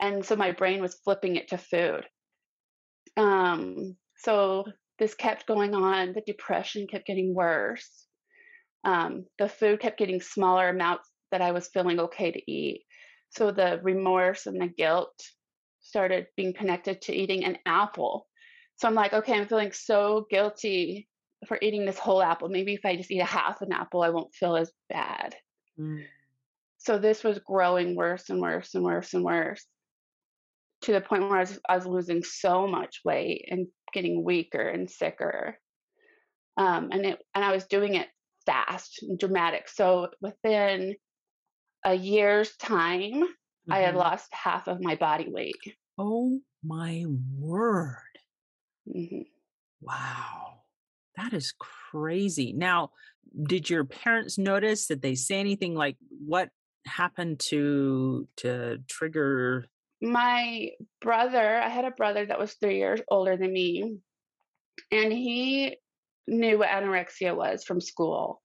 And 0.00 0.24
so 0.24 0.36
my 0.36 0.52
brain 0.52 0.80
was 0.82 0.94
flipping 0.94 1.36
it 1.36 1.48
to 1.48 1.58
food. 1.58 2.04
Um, 3.16 3.96
so 4.18 4.64
this 4.98 5.14
kept 5.14 5.46
going 5.46 5.74
on. 5.74 6.12
The 6.12 6.22
depression 6.26 6.86
kept 6.86 7.06
getting 7.06 7.34
worse. 7.34 8.06
Um, 8.84 9.24
the 9.38 9.48
food 9.48 9.80
kept 9.80 9.98
getting 9.98 10.20
smaller 10.20 10.68
amounts 10.68 11.10
that 11.32 11.42
I 11.42 11.52
was 11.52 11.68
feeling 11.68 11.98
okay 12.00 12.30
to 12.30 12.50
eat. 12.50 12.82
So 13.30 13.50
the 13.50 13.80
remorse 13.82 14.46
and 14.46 14.60
the 14.60 14.68
guilt. 14.68 15.14
started 15.80 16.26
being 16.36 16.52
connected 16.52 17.00
to 17.00 17.14
eating 17.14 17.44
an 17.44 17.58
apple. 17.64 18.26
So 18.76 18.88
I'm 18.88 18.94
like, 18.94 19.12
okay, 19.12 19.34
I'm 19.34 19.46
feeling 19.46 19.72
so 19.72 20.26
guilty 20.28 21.08
for 21.46 21.58
eating 21.62 21.86
this 21.86 21.98
whole 21.98 22.22
apple. 22.22 22.48
Maybe 22.48 22.74
if 22.74 22.84
I 22.84 22.96
just 22.96 23.10
eat 23.10 23.20
a 23.20 23.24
half 23.24 23.62
an 23.62 23.72
apple, 23.72 24.02
I 24.02 24.10
won't 24.10 24.34
feel 24.34 24.56
as 24.56 24.70
bad. 24.88 25.36
Mm. 25.78 26.04
So 26.78 26.98
this 26.98 27.22
was 27.22 27.38
growing 27.38 27.94
worse 27.94 28.30
and 28.30 28.40
worse 28.40 28.74
and 28.74 28.84
worse 28.84 29.14
and 29.14 29.24
worse 29.24 29.64
to 30.82 30.92
the 30.92 31.00
point 31.00 31.22
where 31.22 31.36
I 31.38 31.40
was, 31.40 31.58
I 31.68 31.76
was 31.76 31.86
losing 31.86 32.22
so 32.22 32.66
much 32.66 33.00
weight 33.04 33.46
and 33.50 33.66
getting 33.92 34.24
weaker 34.24 34.60
and 34.68 34.90
sicker. 34.90 35.58
Um, 36.56 36.90
and 36.92 37.04
it 37.06 37.18
and 37.34 37.44
I 37.44 37.52
was 37.52 37.66
doing 37.66 37.94
it 37.94 38.08
fast 38.46 39.02
and 39.02 39.18
dramatic. 39.18 39.68
So 39.68 40.10
within 40.20 40.96
a 41.84 41.94
year's 41.94 42.56
time, 42.56 43.24
I 43.70 43.78
had 43.80 43.94
Mhm. 43.94 43.98
lost 43.98 44.32
half 44.32 44.68
of 44.68 44.80
my 44.80 44.96
body 44.96 45.28
weight. 45.28 45.76
Oh 45.98 46.40
my 46.62 47.04
word. 47.38 48.18
Mhm. 48.88 49.26
Wow. 49.80 50.64
That 51.16 51.32
is 51.32 51.52
crazy. 51.52 52.52
Now, 52.52 52.92
did 53.44 53.68
your 53.70 53.84
parents 53.84 54.38
notice? 54.38 54.86
Did 54.86 55.02
they 55.02 55.14
say 55.14 55.40
anything 55.40 55.74
like 55.74 55.96
what 56.10 56.50
happened 56.86 57.40
to 57.40 58.28
to 58.36 58.78
trigger 58.88 59.66
My 60.02 60.70
brother, 61.00 61.58
I 61.58 61.68
had 61.68 61.84
a 61.84 61.90
brother 61.90 62.26
that 62.26 62.38
was 62.38 62.54
3 62.54 62.76
years 62.76 63.00
older 63.08 63.36
than 63.36 63.52
me, 63.52 63.96
and 64.90 65.12
he 65.12 65.78
knew 66.26 66.58
what 66.58 66.68
anorexia 66.68 67.34
was 67.34 67.64
from 67.64 67.80
school. 67.80 68.42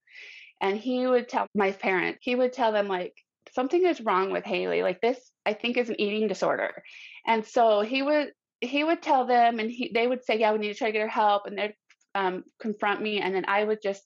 And 0.60 0.78
he 0.78 1.06
would 1.06 1.28
tell 1.28 1.46
my 1.54 1.72
parents, 1.72 2.20
he 2.22 2.34
would 2.34 2.52
tell 2.52 2.72
them 2.72 2.88
like 2.88 3.14
something 3.52 3.84
is 3.84 4.00
wrong 4.00 4.30
with 4.30 4.44
Haley. 4.44 4.82
Like 4.82 5.00
this, 5.00 5.18
I 5.44 5.52
think 5.54 5.76
is 5.76 5.90
an 5.90 6.00
eating 6.00 6.28
disorder. 6.28 6.82
And 7.26 7.44
so 7.44 7.80
he 7.80 8.02
would 8.02 8.32
he 8.60 8.84
would 8.84 9.02
tell 9.02 9.26
them, 9.26 9.58
and 9.58 9.70
he 9.70 9.90
they 9.92 10.06
would 10.06 10.24
say, 10.24 10.38
yeah, 10.38 10.52
we 10.52 10.58
need 10.58 10.72
to 10.72 10.78
try 10.78 10.88
to 10.88 10.92
get 10.92 11.02
her 11.02 11.08
help, 11.08 11.46
and 11.46 11.58
they'd 11.58 11.74
um, 12.14 12.44
confront 12.60 13.02
me, 13.02 13.20
and 13.20 13.34
then 13.34 13.44
I 13.46 13.64
would 13.64 13.80
just 13.82 14.02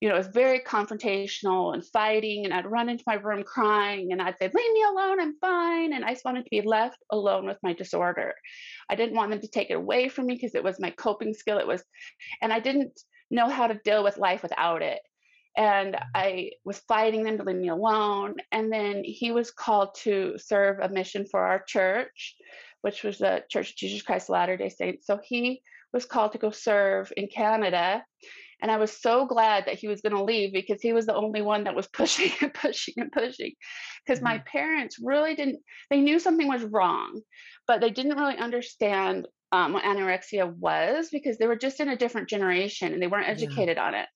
you 0.00 0.08
know, 0.08 0.14
it 0.14 0.18
was 0.18 0.26
very 0.28 0.60
confrontational 0.60 1.72
and 1.72 1.84
fighting, 1.84 2.44
and 2.44 2.52
I'd 2.52 2.66
run 2.66 2.88
into 2.88 3.04
my 3.06 3.14
room 3.14 3.42
crying, 3.42 4.12
and 4.12 4.20
I'd 4.20 4.38
say, 4.38 4.50
"Leave 4.52 4.72
me 4.72 4.82
alone, 4.82 5.20
I'm 5.20 5.38
fine." 5.38 5.92
And 5.94 6.04
I 6.04 6.12
just 6.12 6.24
wanted 6.24 6.44
to 6.44 6.50
be 6.50 6.60
left 6.60 6.98
alone 7.10 7.46
with 7.46 7.58
my 7.62 7.72
disorder. 7.72 8.34
I 8.90 8.94
didn't 8.94 9.16
want 9.16 9.30
them 9.30 9.40
to 9.40 9.48
take 9.48 9.70
it 9.70 9.74
away 9.74 10.08
from 10.08 10.26
me 10.26 10.34
because 10.34 10.54
it 10.54 10.64
was 10.64 10.78
my 10.80 10.90
coping 10.90 11.32
skill. 11.32 11.58
It 11.58 11.66
was, 11.66 11.82
and 12.42 12.52
I 12.52 12.60
didn't 12.60 13.00
know 13.30 13.48
how 13.48 13.66
to 13.66 13.80
deal 13.84 14.04
with 14.04 14.18
life 14.18 14.42
without 14.42 14.82
it. 14.82 15.00
And 15.56 15.96
I 16.14 16.50
was 16.64 16.80
fighting 16.80 17.22
them 17.22 17.38
to 17.38 17.44
leave 17.44 17.56
me 17.56 17.68
alone. 17.68 18.34
And 18.52 18.70
then 18.70 19.02
he 19.02 19.32
was 19.32 19.50
called 19.50 19.94
to 20.02 20.36
serve 20.36 20.78
a 20.80 20.90
mission 20.90 21.24
for 21.24 21.40
our 21.40 21.62
church, 21.62 22.36
which 22.82 23.02
was 23.02 23.18
the 23.18 23.42
Church 23.48 23.70
of 23.70 23.76
Jesus 23.76 24.02
Christ 24.02 24.28
of 24.28 24.34
Latter 24.34 24.58
day 24.58 24.68
Saints. 24.68 25.06
So 25.06 25.18
he 25.22 25.62
was 25.94 26.04
called 26.04 26.32
to 26.32 26.38
go 26.38 26.50
serve 26.50 27.10
in 27.16 27.28
Canada 27.28 28.04
and 28.60 28.70
I 28.70 28.78
was 28.78 28.90
so 28.92 29.26
glad 29.26 29.66
that 29.66 29.78
he 29.78 29.88
was 29.88 30.00
going 30.00 30.14
to 30.14 30.24
leave 30.24 30.52
because 30.52 30.80
he 30.80 30.92
was 30.92 31.06
the 31.06 31.14
only 31.14 31.42
one 31.42 31.64
that 31.64 31.74
was 31.74 31.86
pushing 31.92 32.32
and 32.40 32.52
pushing 32.54 32.94
and 32.96 33.12
pushing. 33.12 33.52
Because 34.04 34.22
my 34.22 34.38
Mhm. 34.38 34.46
parents 34.46 34.98
really 35.02 35.34
didn't, 35.34 35.60
they 35.90 36.00
knew 36.00 36.18
something 36.18 36.48
was 36.48 36.64
wrong, 36.64 37.20
but 37.66 37.80
they 37.80 37.90
didn't 37.90 38.16
really 38.16 38.36
understand 38.38 39.28
um, 39.52 39.72
what 39.72 39.84
anorexia 39.84 40.52
was 40.56 41.08
because 41.10 41.38
they 41.38 41.46
were 41.46 41.56
just 41.56 41.80
in 41.80 41.88
a 41.88 41.96
different 41.96 42.28
generation 42.28 42.92
and 42.92 43.02
they 43.02 43.06
weren't 43.06 43.28
Yeah. 43.28 43.32
educated 43.32 43.78
on 43.78 43.94
it. 43.94 44.08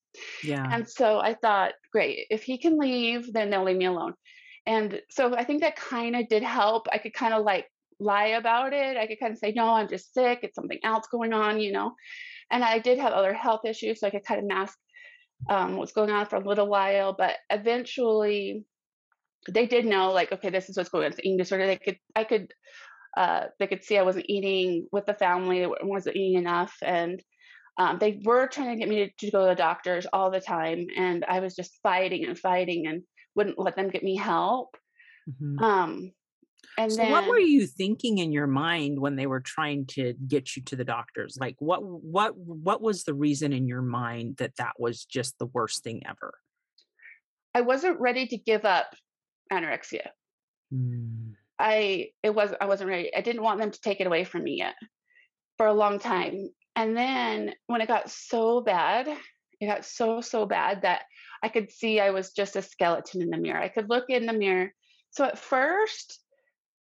Yeah. 0.42 0.66
And 0.70 0.88
so 0.88 1.18
I 1.20 1.34
thought, 1.34 1.74
great, 1.92 2.26
if 2.30 2.42
he 2.42 2.58
can 2.58 2.78
leave, 2.78 3.32
then 3.32 3.50
they'll 3.50 3.64
leave 3.64 3.76
me 3.76 3.84
alone. 3.86 4.14
And 4.66 5.00
so 5.10 5.34
I 5.34 5.44
think 5.44 5.60
that 5.60 5.76
kind 5.76 6.16
of 6.16 6.28
did 6.28 6.42
help. 6.42 6.86
I 6.92 6.98
could 6.98 7.14
kind 7.14 7.32
of 7.34 7.44
like 7.44 7.66
lie 8.00 8.28
about 8.28 8.72
it. 8.72 8.96
I 8.96 9.06
could 9.06 9.20
kind 9.20 9.32
of 9.32 9.38
say, 9.38 9.52
no, 9.52 9.66
I'm 9.74 9.88
just 9.88 10.12
sick. 10.12 10.40
It's 10.42 10.54
something 10.54 10.80
else 10.82 11.06
going 11.10 11.32
on, 11.32 11.60
you 11.60 11.72
know 11.72 11.92
and 12.50 12.64
I 12.64 12.78
did 12.78 12.98
have 12.98 13.12
other 13.12 13.32
health 13.34 13.64
issues, 13.64 14.00
so 14.00 14.06
I 14.06 14.10
could 14.10 14.24
kind 14.24 14.40
of 14.40 14.46
mask 14.46 14.78
um, 15.48 15.76
what's 15.76 15.92
going 15.92 16.10
on 16.10 16.26
for 16.26 16.36
a 16.36 16.46
little 16.48 16.66
while. 16.68 17.14
But 17.16 17.36
eventually, 17.50 18.64
they 19.48 19.66
did 19.66 19.86
know, 19.86 20.12
like, 20.12 20.32
okay, 20.32 20.50
this 20.50 20.68
is 20.68 20.76
what's 20.76 20.90
going 20.90 21.04
on. 21.04 21.12
It's 21.12 21.20
eating 21.20 21.38
disorder. 21.38 21.66
They 21.66 21.76
could, 21.76 21.98
I 22.14 22.24
could, 22.24 22.52
uh, 23.16 23.46
they 23.58 23.66
could 23.66 23.84
see 23.84 23.98
I 23.98 24.02
wasn't 24.02 24.26
eating 24.28 24.88
with 24.92 25.06
the 25.06 25.14
family, 25.14 25.66
wasn't 25.82 26.16
eating 26.16 26.38
enough, 26.38 26.76
and 26.82 27.22
um, 27.78 27.98
they 27.98 28.20
were 28.24 28.46
trying 28.46 28.70
to 28.70 28.76
get 28.76 28.88
me 28.88 28.96
to, 29.06 29.26
to 29.26 29.30
go 29.30 29.42
to 29.44 29.50
the 29.50 29.54
doctors 29.54 30.06
all 30.12 30.30
the 30.30 30.40
time, 30.40 30.86
and 30.96 31.24
I 31.24 31.40
was 31.40 31.54
just 31.54 31.78
fighting 31.82 32.26
and 32.26 32.38
fighting 32.38 32.86
and 32.86 33.02
wouldn't 33.34 33.58
let 33.58 33.76
them 33.76 33.88
get 33.88 34.02
me 34.02 34.16
help. 34.16 34.76
Mhm. 35.28 35.62
Um, 35.62 36.12
and 36.80 36.92
So 36.92 37.10
what 37.10 37.26
were 37.26 37.38
you 37.38 37.66
thinking 37.66 38.18
in 38.18 38.32
your 38.32 38.46
mind 38.46 38.98
when 38.98 39.16
they 39.16 39.26
were 39.26 39.40
trying 39.40 39.86
to 39.86 40.14
get 40.26 40.56
you 40.56 40.62
to 40.62 40.76
the 40.76 40.84
doctors? 40.84 41.36
Like 41.38 41.56
what 41.58 41.82
what 41.84 42.36
what 42.36 42.80
was 42.80 43.04
the 43.04 43.14
reason 43.14 43.52
in 43.52 43.66
your 43.68 43.82
mind 43.82 44.36
that 44.38 44.56
that 44.56 44.78
was 44.78 45.04
just 45.04 45.38
the 45.38 45.46
worst 45.46 45.84
thing 45.84 46.02
ever? 46.08 46.34
I 47.54 47.60
wasn't 47.60 48.00
ready 48.00 48.26
to 48.28 48.36
give 48.36 48.64
up 48.64 48.94
anorexia. 49.52 50.08
Mm. 50.72 51.34
I 51.58 52.10
it 52.22 52.34
was 52.34 52.54
I 52.60 52.66
wasn't 52.66 52.90
ready. 52.90 53.14
I 53.14 53.20
didn't 53.20 53.42
want 53.42 53.60
them 53.60 53.70
to 53.70 53.80
take 53.80 54.00
it 54.00 54.06
away 54.06 54.24
from 54.24 54.44
me 54.44 54.56
yet. 54.58 54.74
for 55.58 55.66
a 55.66 55.74
long 55.74 55.98
time. 55.98 56.48
And 56.76 56.96
then 56.96 57.52
when 57.66 57.82
it 57.82 57.88
got 57.88 58.10
so 58.10 58.62
bad, 58.62 59.06
it 59.60 59.66
got 59.66 59.84
so, 59.84 60.22
so 60.22 60.46
bad 60.46 60.82
that 60.82 61.02
I 61.42 61.48
could 61.48 61.70
see 61.70 62.00
I 62.00 62.10
was 62.10 62.32
just 62.32 62.56
a 62.56 62.62
skeleton 62.62 63.20
in 63.20 63.28
the 63.28 63.36
mirror. 63.36 63.60
I 63.60 63.68
could 63.68 63.90
look 63.90 64.06
in 64.08 64.24
the 64.24 64.32
mirror. 64.32 64.72
So 65.10 65.24
at 65.24 65.38
first, 65.38 66.18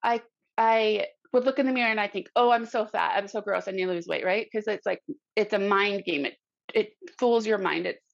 I 0.02 0.22
I 0.58 1.08
would 1.32 1.44
look 1.44 1.58
in 1.58 1.66
the 1.66 1.72
mirror 1.72 1.90
and 1.90 2.00
I 2.00 2.08
think, 2.08 2.28
"Oh, 2.36 2.50
I'm 2.50 2.66
so 2.66 2.86
fat. 2.86 3.16
I'm 3.16 3.28
so 3.28 3.40
gross. 3.40 3.68
I 3.68 3.72
need 3.72 3.86
to 3.86 3.92
lose 3.92 4.06
weight," 4.08 4.24
right? 4.24 4.46
Because 4.50 4.66
it's 4.68 4.86
like 4.86 5.02
it's 5.36 5.52
a 5.54 5.58
mind 5.58 6.04
game. 6.04 6.26
It 6.26 6.36
it 6.74 6.92
fools 7.18 7.46
your 7.46 7.58
mind. 7.58 7.86
It's 7.86 8.04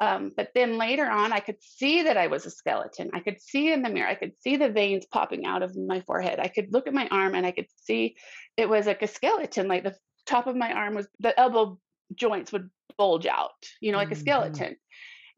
um, 0.00 0.32
but 0.36 0.50
then 0.54 0.78
later 0.78 1.08
on, 1.08 1.32
I 1.32 1.40
could 1.40 1.62
see 1.62 2.02
that 2.02 2.16
I 2.16 2.26
was 2.26 2.44
a 2.44 2.50
skeleton. 2.50 3.10
I 3.14 3.20
could 3.20 3.40
see 3.40 3.72
in 3.72 3.82
the 3.82 3.90
mirror. 3.90 4.08
I 4.08 4.16
could 4.16 4.32
see 4.40 4.56
the 4.56 4.70
veins 4.70 5.06
popping 5.06 5.46
out 5.46 5.62
of 5.62 5.76
my 5.76 6.00
forehead. 6.00 6.40
I 6.40 6.48
could 6.48 6.72
look 6.72 6.88
at 6.88 6.94
my 6.94 7.06
arm 7.08 7.34
and 7.34 7.46
I 7.46 7.52
could 7.52 7.68
see 7.70 8.16
it 8.56 8.68
was 8.68 8.86
like 8.86 9.02
a 9.02 9.06
skeleton. 9.06 9.68
Like 9.68 9.84
the 9.84 9.96
top 10.26 10.46
of 10.48 10.56
my 10.56 10.72
arm 10.72 10.94
was 10.94 11.08
the 11.20 11.38
elbow 11.38 11.78
joints 12.14 12.52
would 12.52 12.68
bulge 12.98 13.26
out, 13.26 13.50
you 13.80 13.92
know, 13.92 13.98
like 13.98 14.10
a 14.12 14.16
Mhm. 14.16 14.16
skeleton. 14.16 14.76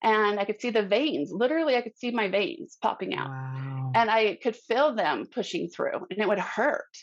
And 0.04 0.38
I 0.38 0.44
could 0.44 0.60
see 0.60 0.70
the 0.70 0.82
veins. 0.86 1.30
Literally, 1.32 1.76
I 1.76 1.80
could 1.80 1.96
see 1.96 2.10
my 2.10 2.28
veins 2.28 2.76
popping 2.80 3.14
out 3.14 3.30
Wow. 3.30 3.92
and 3.94 4.10
I 4.10 4.36
could 4.42 4.54
feel 4.54 4.94
them 4.94 5.26
pushing 5.32 5.68
through, 5.68 6.06
and 6.10 6.20
it 6.20 6.28
would 6.28 6.38
hurt. 6.38 6.94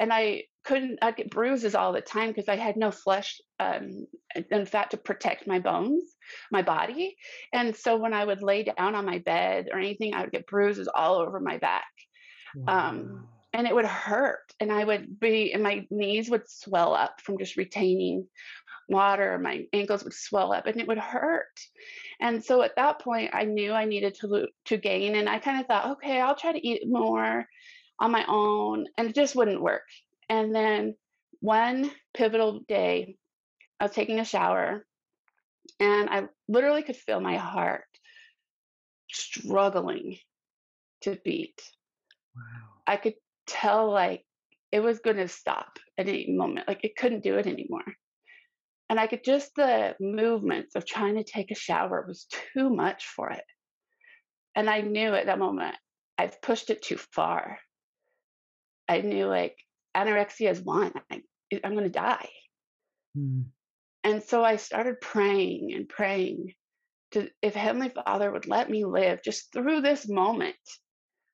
And 0.00 0.12
I 0.12 0.44
couldn't. 0.64 0.98
I'd 1.00 1.16
get 1.16 1.30
bruises 1.30 1.74
all 1.74 1.92
the 1.92 2.00
time 2.00 2.28
because 2.28 2.48
I 2.48 2.56
had 2.56 2.76
no 2.76 2.90
flesh 2.90 3.40
um, 3.60 4.06
and 4.50 4.68
fat 4.68 4.90
to 4.90 4.96
protect 4.96 5.46
my 5.46 5.58
bones, 5.60 6.02
my 6.50 6.62
body. 6.62 7.16
And 7.52 7.76
so 7.76 7.96
when 7.96 8.14
I 8.14 8.24
would 8.24 8.42
lay 8.42 8.64
down 8.64 8.94
on 8.94 9.06
my 9.06 9.18
bed 9.18 9.68
or 9.72 9.78
anything, 9.78 10.14
I 10.14 10.22
would 10.22 10.32
get 10.32 10.46
bruises 10.46 10.88
all 10.92 11.16
over 11.16 11.38
my 11.38 11.58
back, 11.58 11.86
um, 12.66 13.28
and 13.52 13.66
it 13.66 13.74
would 13.74 13.86
hurt. 13.86 14.40
And 14.58 14.72
I 14.72 14.84
would 14.84 15.20
be, 15.20 15.52
and 15.52 15.62
my 15.62 15.86
knees 15.90 16.30
would 16.30 16.48
swell 16.48 16.94
up 16.94 17.20
from 17.20 17.38
just 17.38 17.56
retaining 17.56 18.26
water. 18.90 19.38
My 19.38 19.66
ankles 19.72 20.04
would 20.04 20.12
swell 20.12 20.52
up, 20.52 20.66
and 20.66 20.80
it 20.80 20.88
would 20.88 20.98
hurt. 20.98 21.58
And 22.20 22.44
so 22.44 22.62
at 22.62 22.76
that 22.76 23.00
point, 23.00 23.30
I 23.32 23.44
knew 23.44 23.72
I 23.72 23.84
needed 23.86 24.16
to 24.16 24.48
to 24.66 24.76
gain, 24.76 25.16
and 25.16 25.28
I 25.28 25.38
kind 25.38 25.60
of 25.60 25.66
thought, 25.66 25.92
okay, 25.92 26.20
I'll 26.20 26.36
try 26.36 26.52
to 26.52 26.66
eat 26.66 26.88
more 26.88 27.46
on 27.98 28.10
my 28.10 28.24
own, 28.28 28.86
and 28.98 29.08
it 29.08 29.14
just 29.14 29.36
wouldn't 29.36 29.62
work. 29.62 29.84
And 30.28 30.54
then 30.54 30.96
one 31.40 31.90
pivotal 32.14 32.60
day, 32.68 33.16
I 33.78 33.84
was 33.84 33.92
taking 33.92 34.20
a 34.20 34.24
shower, 34.24 34.84
and 35.78 36.10
I 36.10 36.24
literally 36.48 36.82
could 36.82 36.96
feel 36.96 37.20
my 37.20 37.36
heart 37.36 37.84
struggling 39.08 40.18
to 41.02 41.18
beat. 41.24 41.60
Wow. 42.36 42.42
I 42.86 42.96
could 42.96 43.14
tell 43.46 43.90
like 43.90 44.24
it 44.72 44.80
was 44.80 45.00
going 45.00 45.16
to 45.16 45.28
stop 45.28 45.78
at 45.98 46.08
any 46.08 46.30
moment, 46.30 46.68
like 46.68 46.84
it 46.84 46.96
couldn't 46.96 47.22
do 47.22 47.36
it 47.38 47.46
anymore. 47.46 47.84
And 48.90 48.98
I 48.98 49.06
could 49.06 49.22
just 49.22 49.54
the 49.54 49.94
movements 50.00 50.74
of 50.74 50.84
trying 50.84 51.14
to 51.14 51.22
take 51.22 51.52
a 51.52 51.54
shower 51.54 52.04
was 52.06 52.26
too 52.54 52.68
much 52.68 53.06
for 53.06 53.30
it. 53.30 53.44
And 54.56 54.68
I 54.68 54.80
knew 54.80 55.14
at 55.14 55.26
that 55.26 55.38
moment 55.38 55.76
I've 56.18 56.42
pushed 56.42 56.70
it 56.70 56.82
too 56.82 56.96
far. 56.96 57.60
I 58.88 59.00
knew 59.02 59.26
like 59.26 59.56
anorexia 59.96 60.50
is 60.50 60.60
one. 60.60 60.92
I, 61.08 61.22
I'm 61.62 61.74
going 61.74 61.84
to 61.84 61.88
die. 61.88 62.28
Mm. 63.16 63.44
And 64.02 64.24
so 64.24 64.42
I 64.42 64.56
started 64.56 65.00
praying 65.00 65.72
and 65.72 65.88
praying 65.88 66.54
to 67.12 67.28
if 67.42 67.54
Heavenly 67.54 67.90
Father 67.90 68.32
would 68.32 68.48
let 68.48 68.68
me 68.68 68.84
live 68.84 69.22
just 69.22 69.52
through 69.52 69.82
this 69.82 70.08
moment, 70.08 70.56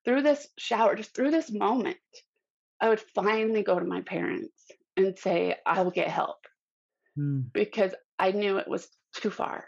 through 0.05 0.21
this 0.21 0.47
shower, 0.59 0.95
just 0.95 1.15
through 1.15 1.31
this 1.31 1.51
moment, 1.51 1.97
I 2.79 2.89
would 2.89 3.01
finally 3.15 3.63
go 3.63 3.79
to 3.79 3.85
my 3.85 4.01
parents 4.01 4.53
and 4.95 5.17
say, 5.17 5.55
I 5.65 5.81
will 5.81 5.91
get 5.91 6.07
help 6.07 6.37
Mm. 7.17 7.51
because 7.53 7.93
I 8.19 8.31
knew 8.31 8.57
it 8.57 8.67
was 8.67 8.87
too 9.15 9.29
far. 9.29 9.65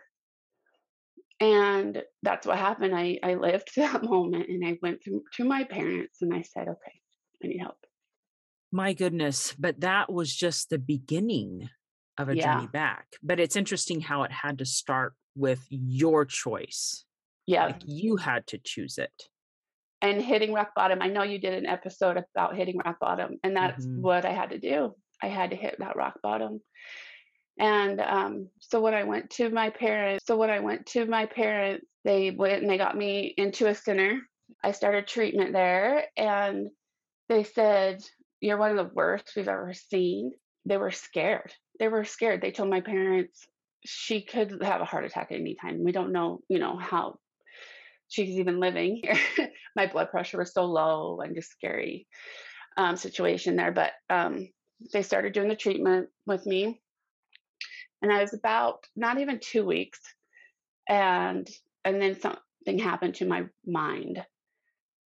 And 1.40 2.04
that's 2.22 2.46
what 2.46 2.58
happened. 2.58 2.96
I, 2.96 3.18
I 3.24 3.36
lived 3.36 3.72
that 3.76 4.04
moment 4.04 4.50
and 4.50 4.66
I 4.66 4.78
went 4.82 5.02
to, 5.06 5.24
to 5.38 5.44
my 5.46 5.64
parents 5.64 6.22
and 6.22 6.34
I 6.34 6.42
said, 6.42 6.68
okay, 6.68 7.00
I 7.44 7.48
need 7.48 7.60
help. 7.60 7.78
My 8.72 8.94
goodness, 8.94 9.56
but 9.58 9.80
that 9.82 10.12
was 10.12 10.36
just 10.36 10.70
the 10.70 10.78
beginning 10.78 11.70
of 12.20 12.30
a 12.30 12.36
journey 12.36 12.68
back. 12.68 13.08
But 13.24 13.40
it's 13.40 13.56
interesting 13.56 14.02
how 14.02 14.24
it 14.24 14.32
had 14.32 14.60
to 14.60 14.66
start 14.66 15.14
with 15.36 15.66
your 15.70 16.26
choice. 16.26 17.06
Yeah. 17.48 17.66
Like 17.68 17.82
you 17.86 18.18
had 18.18 18.46
to 18.48 18.60
choose 18.64 19.00
it. 19.00 19.14
And 20.02 20.22
hitting 20.22 20.54
rock 20.54 20.72
bottom. 20.76 21.02
I 21.02 21.08
know 21.08 21.24
you 21.24 21.40
did 21.40 21.54
an 21.54 21.66
episode 21.66 22.24
about 22.36 22.56
hitting 22.56 22.78
rock 22.86 23.00
bottom, 23.00 23.38
and 23.44 23.56
that's 23.56 23.86
Mhm. 23.86 24.02
what 24.02 24.24
I 24.24 24.32
had 24.32 24.52
to 24.52 24.60
do. 24.60 24.94
I 25.22 25.28
had 25.28 25.50
to 25.50 25.56
hit 25.56 25.78
that 25.80 25.96
rock 25.96 26.20
bottom. 26.22 26.60
And 27.60 28.00
um, 28.00 28.50
so 28.60 28.80
when 28.80 28.94
I 28.94 29.04
went 29.04 29.30
to 29.32 29.50
my 29.50 29.70
parents, 29.70 30.26
so 30.26 30.38
when 30.38 30.50
I 30.50 30.62
went 30.62 30.86
to 30.88 31.06
my 31.06 31.26
parents, 31.26 31.86
they 32.06 32.32
went 32.32 32.62
and 32.62 32.70
they 32.70 32.78
got 32.78 32.98
me 32.98 33.34
into 33.38 33.68
a 33.68 33.76
center. 33.76 34.22
I 34.64 34.72
started 34.72 35.08
treatment 35.08 35.54
there, 35.54 36.06
and 36.18 36.70
they 37.28 37.44
said, 37.44 38.02
You're 38.40 38.58
one 38.58 38.72
of 38.72 38.78
the 38.78 38.94
worst 38.96 39.34
we've 39.36 39.48
ever 39.48 39.74
seen. 39.74 40.32
They 40.66 40.78
were 40.78 40.92
scared. 40.92 41.54
They 41.80 41.90
were 41.90 42.06
scared. 42.06 42.42
They 42.42 42.52
told 42.52 42.70
my 42.70 42.82
parents 42.82 43.46
she 43.86 44.22
could 44.22 44.62
have 44.64 44.82
a 44.82 44.86
heart 44.86 45.06
attack 45.06 45.32
at 45.32 45.40
any 45.40 45.56
time. 45.56 45.84
We 45.84 45.92
don't 45.92 46.12
know, 46.12 46.40
you 46.50 46.60
know, 46.60 46.78
how 46.78 47.20
she's 48.08 48.40
even 48.40 48.60
living 48.60 49.02
here. 49.04 49.50
my 49.76 49.88
blood 49.88 50.12
pressure 50.12 50.38
was 50.38 50.54
so 50.54 50.66
low 50.66 51.20
and 51.22 51.36
just 51.36 51.52
scary 51.52 52.08
um, 52.78 52.98
situation 52.98 53.56
there. 53.56 53.72
But 53.72 53.92
um, 54.10 54.50
they 54.94 55.02
started 55.04 55.34
doing 55.34 55.50
the 55.50 55.56
treatment 55.56 56.10
with 56.26 56.46
me, 56.46 56.82
and 58.02 58.12
I 58.12 58.22
was 58.22 58.34
about 58.34 58.86
not 58.96 59.20
even 59.20 59.40
two 59.40 59.66
weeks, 59.66 60.00
and 60.88 61.50
and 61.86 62.02
then 62.02 62.20
something 62.20 62.80
happened 62.80 63.16
to 63.16 63.28
my 63.28 63.46
mind. 63.66 64.26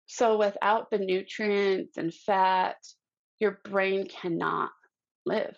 So 0.08 0.38
without 0.38 0.90
the 0.92 0.98
nutrients 0.98 1.98
and 1.98 2.14
fat, 2.14 2.76
your 3.40 3.60
brain 3.64 4.08
cannot 4.08 4.72
live. 5.26 5.58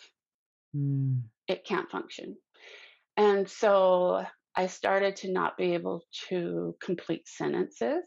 Mm, 0.76 1.24
It 1.48 1.66
can't 1.66 1.90
function. 1.90 2.38
And 3.18 3.50
so 3.50 4.26
I 4.56 4.68
started 4.68 5.16
to 5.18 5.32
not 5.32 5.58
be 5.58 5.74
able 5.74 6.04
to 6.30 6.76
complete 6.82 7.28
sentences. 7.28 8.04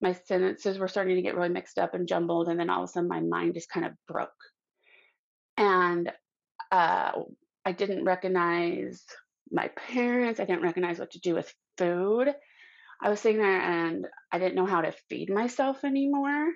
My 0.00 0.12
sentences 0.12 0.78
were 0.78 0.88
starting 0.88 1.16
to 1.16 1.22
get 1.22 1.36
really 1.36 1.48
mixed 1.48 1.78
up 1.78 1.94
and 1.94 2.08
jumbled, 2.08 2.48
and 2.48 2.58
then 2.58 2.70
all 2.70 2.82
of 2.82 2.88
a 2.88 2.92
sudden 2.92 3.08
my 3.08 3.20
mind 3.20 3.54
just 3.54 3.70
kind 3.70 3.86
of 3.86 3.92
broke. 4.08 4.30
And 5.56 6.12
uh, 6.72 7.12
I 7.64 7.72
didn't 7.72 8.04
recognize 8.04 9.04
my 9.50 9.68
parents. 9.68 10.40
I 10.40 10.44
didn't 10.44 10.62
recognize 10.62 10.98
what 10.98 11.12
to 11.12 11.20
do 11.20 11.34
with 11.34 11.52
food. 11.78 12.28
I 13.00 13.08
was 13.08 13.20
sitting 13.20 13.40
there 13.40 13.60
and 13.60 14.06
I 14.30 14.38
didn't 14.38 14.54
know 14.54 14.66
how 14.66 14.80
to 14.80 14.94
feed 15.08 15.30
myself 15.30 15.84
anymore. 15.84 16.48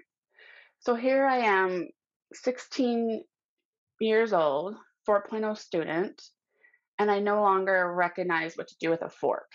So 0.80 0.94
here 0.94 1.24
I 1.26 1.38
am, 1.38 1.88
16 2.32 3.24
years 4.00 4.32
old, 4.32 4.76
4.0 5.08 5.56
student, 5.56 6.22
and 6.98 7.10
I 7.10 7.20
no 7.20 7.40
longer 7.40 7.92
recognize 7.92 8.56
what 8.56 8.68
to 8.68 8.76
do 8.80 8.90
with 8.90 9.02
a 9.02 9.08
fork. 9.08 9.50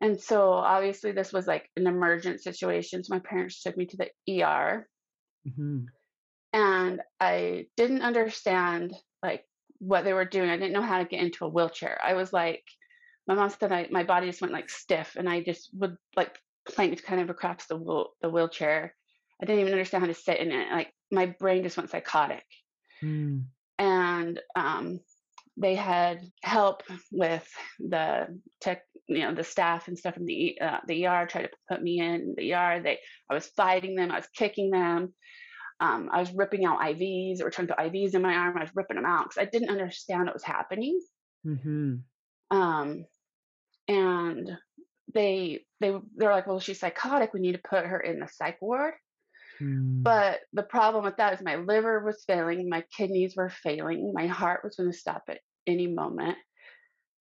And 0.00 0.20
so 0.20 0.52
obviously 0.52 1.12
this 1.12 1.32
was 1.32 1.46
like 1.46 1.70
an 1.76 1.86
emergent 1.86 2.42
situation. 2.42 3.02
So 3.02 3.14
my 3.14 3.20
parents 3.20 3.62
took 3.62 3.76
me 3.76 3.86
to 3.86 3.96
the 3.96 4.42
ER 4.42 4.86
mhm. 5.48 5.86
and 6.52 7.00
I 7.20 7.66
didn't 7.76 8.02
understand 8.02 8.92
like 9.22 9.44
what 9.78 10.04
they 10.04 10.12
were 10.12 10.24
doing. 10.24 10.50
I 10.50 10.56
didn't 10.56 10.72
know 10.72 10.82
how 10.82 10.98
to 10.98 11.08
get 11.08 11.20
into 11.20 11.44
a 11.44 11.48
wheelchair. 11.48 11.98
I 12.02 12.14
was 12.14 12.32
like, 12.32 12.64
my 13.26 13.34
mom 13.34 13.50
said 13.50 13.72
I, 13.72 13.88
my 13.90 14.04
body 14.04 14.26
just 14.26 14.40
went 14.40 14.52
like 14.52 14.68
stiff 14.68 15.16
and 15.16 15.28
I 15.28 15.42
just 15.42 15.70
would 15.74 15.96
like 16.16 16.38
plank 16.68 17.02
kind 17.02 17.20
of 17.20 17.30
across 17.30 17.66
the 17.66 17.76
wheel, 17.76 18.10
the 18.20 18.28
wheelchair. 18.28 18.94
I 19.42 19.46
didn't 19.46 19.60
even 19.60 19.72
understand 19.72 20.02
how 20.02 20.08
to 20.08 20.14
sit 20.14 20.38
in 20.38 20.52
it. 20.52 20.70
Like 20.70 20.92
my 21.10 21.26
brain 21.26 21.62
just 21.62 21.76
went 21.76 21.90
psychotic. 21.90 22.44
Mm, 23.02 23.44
and 23.78 24.40
um, 24.54 25.00
they 25.56 25.74
had 25.74 26.20
help 26.42 26.82
with 27.10 27.48
the 27.78 28.40
tech, 28.60 28.82
you 29.08 29.20
know, 29.20 29.34
the 29.34 29.44
staff 29.44 29.88
and 29.88 29.98
stuff 29.98 30.14
from 30.14 30.26
the 30.26 30.58
uh, 30.60 30.78
the 30.86 31.06
ER 31.06 31.26
tried 31.26 31.42
to 31.42 31.50
put 31.68 31.82
me 31.82 32.00
in 32.00 32.34
the 32.36 32.54
ER. 32.54 32.80
They, 32.82 32.98
I 33.30 33.34
was 33.34 33.46
fighting 33.48 33.94
them, 33.94 34.10
I 34.10 34.16
was 34.16 34.28
kicking 34.34 34.70
them, 34.70 35.14
um, 35.84 36.08
I 36.12 36.20
was 36.20 36.32
ripping 36.32 36.64
out 36.64 36.82
IVs 36.82 37.40
or 37.42 37.50
trying 37.50 37.68
to 37.68 37.74
put 37.74 37.84
IVs 37.84 38.14
in 38.14 38.22
my 38.22 38.34
arm. 38.34 38.56
I 38.58 38.62
was 38.62 38.74
ripping 38.74 38.96
them 38.96 39.06
out 39.06 39.24
because 39.30 39.42
I 39.46 39.50
didn't 39.50 39.70
understand 39.70 40.26
what 40.26 40.34
was 40.34 40.44
happening. 40.44 41.00
mhm. 41.44 42.04
Um, 42.50 43.06
and 43.88 44.58
they 45.14 45.66
they 45.80 45.92
they're 46.16 46.32
like, 46.32 46.46
well, 46.46 46.60
she's 46.60 46.80
psychotic. 46.80 47.34
We 47.34 47.40
need 47.40 47.54
to 47.54 47.62
put 47.68 47.86
her 47.86 48.00
in 48.00 48.20
the 48.20 48.28
psych 48.28 48.62
ward. 48.62 48.94
Mm, 49.60 50.04
But 50.04 50.42
the 50.52 50.62
problem 50.62 51.04
with 51.04 51.16
that 51.16 51.32
is 51.34 51.42
my 51.42 51.56
liver 51.56 52.04
was 52.04 52.24
failing, 52.26 52.68
my 52.68 52.82
kidneys 52.96 53.34
were 53.36 53.48
failing, 53.50 54.12
my 54.14 54.26
heart 54.26 54.62
was 54.62 54.76
going 54.76 54.90
to 54.92 54.96
stop 54.96 55.24
at 55.28 55.40
any 55.66 55.86
moment. 55.86 56.38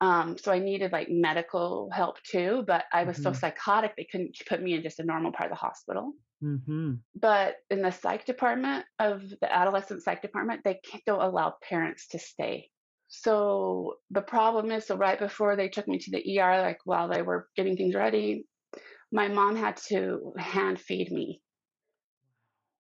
Um, 0.01 0.39
so 0.39 0.53
I 0.53 0.61
needed 0.61 0.93
like 0.93 1.09
medical 1.11 1.91
help 1.93 2.23
too, 2.25 2.65
but 2.67 2.87
I 2.93 3.05
was 3.05 3.21
so 3.21 3.33
mhm, 3.33 3.35
psychotic 3.35 3.97
they 3.97 4.07
couldn't 4.11 4.37
put 4.49 4.63
me 4.63 4.75
in 4.75 4.83
just 4.83 5.01
a 5.01 5.05
normal 5.05 5.33
part 5.33 5.51
of 5.53 5.57
the 5.59 5.61
hospital. 5.67 6.15
Mhm. 6.43 7.01
But 7.15 7.57
in 7.71 7.83
the 7.83 7.91
psych 7.91 8.25
department 8.25 8.87
of 8.99 9.29
the 9.29 9.53
adolescent 9.53 10.03
psych 10.03 10.23
department, 10.23 10.63
they 10.65 10.81
can't, 10.85 11.05
don't 11.05 11.23
allow 11.23 11.55
parents 11.63 12.09
to 12.09 12.19
stay. 12.19 12.71
So 13.09 13.97
the 14.11 14.23
problem 14.23 14.71
is, 14.71 14.87
so 14.87 14.97
right 14.97 15.19
before 15.19 15.57
they 15.57 15.69
took 15.69 15.89
me 15.89 15.99
to 15.99 16.11
the 16.11 16.41
ER, 16.41 16.63
like 16.63 16.79
while 16.85 17.09
they 17.09 17.23
were 17.23 17.49
getting 17.57 17.77
things 17.77 17.95
ready, 17.95 18.47
my 19.13 19.29
mom 19.29 19.57
had 19.57 19.77
to 19.89 20.33
hand 20.39 20.81
feed 20.81 21.11
me 21.11 21.43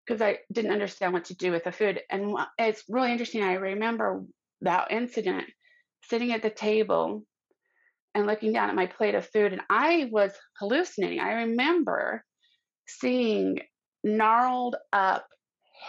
because 0.06 0.20
I 0.22 0.38
didn't 0.52 0.72
understand 0.72 1.12
what 1.12 1.26
to 1.26 1.36
do 1.36 1.50
with 1.50 1.64
the 1.64 1.72
food. 1.72 2.00
And 2.10 2.36
it's 2.58 2.84
really 2.88 3.12
interesting. 3.12 3.42
I 3.42 3.54
remember 3.54 4.24
that 4.62 4.90
incident 4.90 5.44
sitting 6.04 6.32
at 6.32 6.42
the 6.42 6.50
table 6.50 7.24
and 8.14 8.26
looking 8.26 8.52
down 8.52 8.70
at 8.70 8.76
my 8.76 8.86
plate 8.86 9.14
of 9.14 9.26
food, 9.26 9.52
and 9.52 9.62
I 9.68 10.08
was 10.10 10.32
hallucinating. 10.58 11.20
I 11.20 11.42
remember 11.42 12.24
seeing 12.88 13.60
gnarled 14.04 14.76
up 14.92 15.28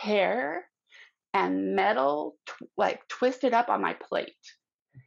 hair 0.02 0.70
and 1.34 1.76
metal 1.76 2.38
tw- 2.48 2.70
like 2.78 3.08
twisted 3.10 3.54
up 3.54 3.70
on 3.70 3.82
my 3.82 3.96
plate. 3.96 4.36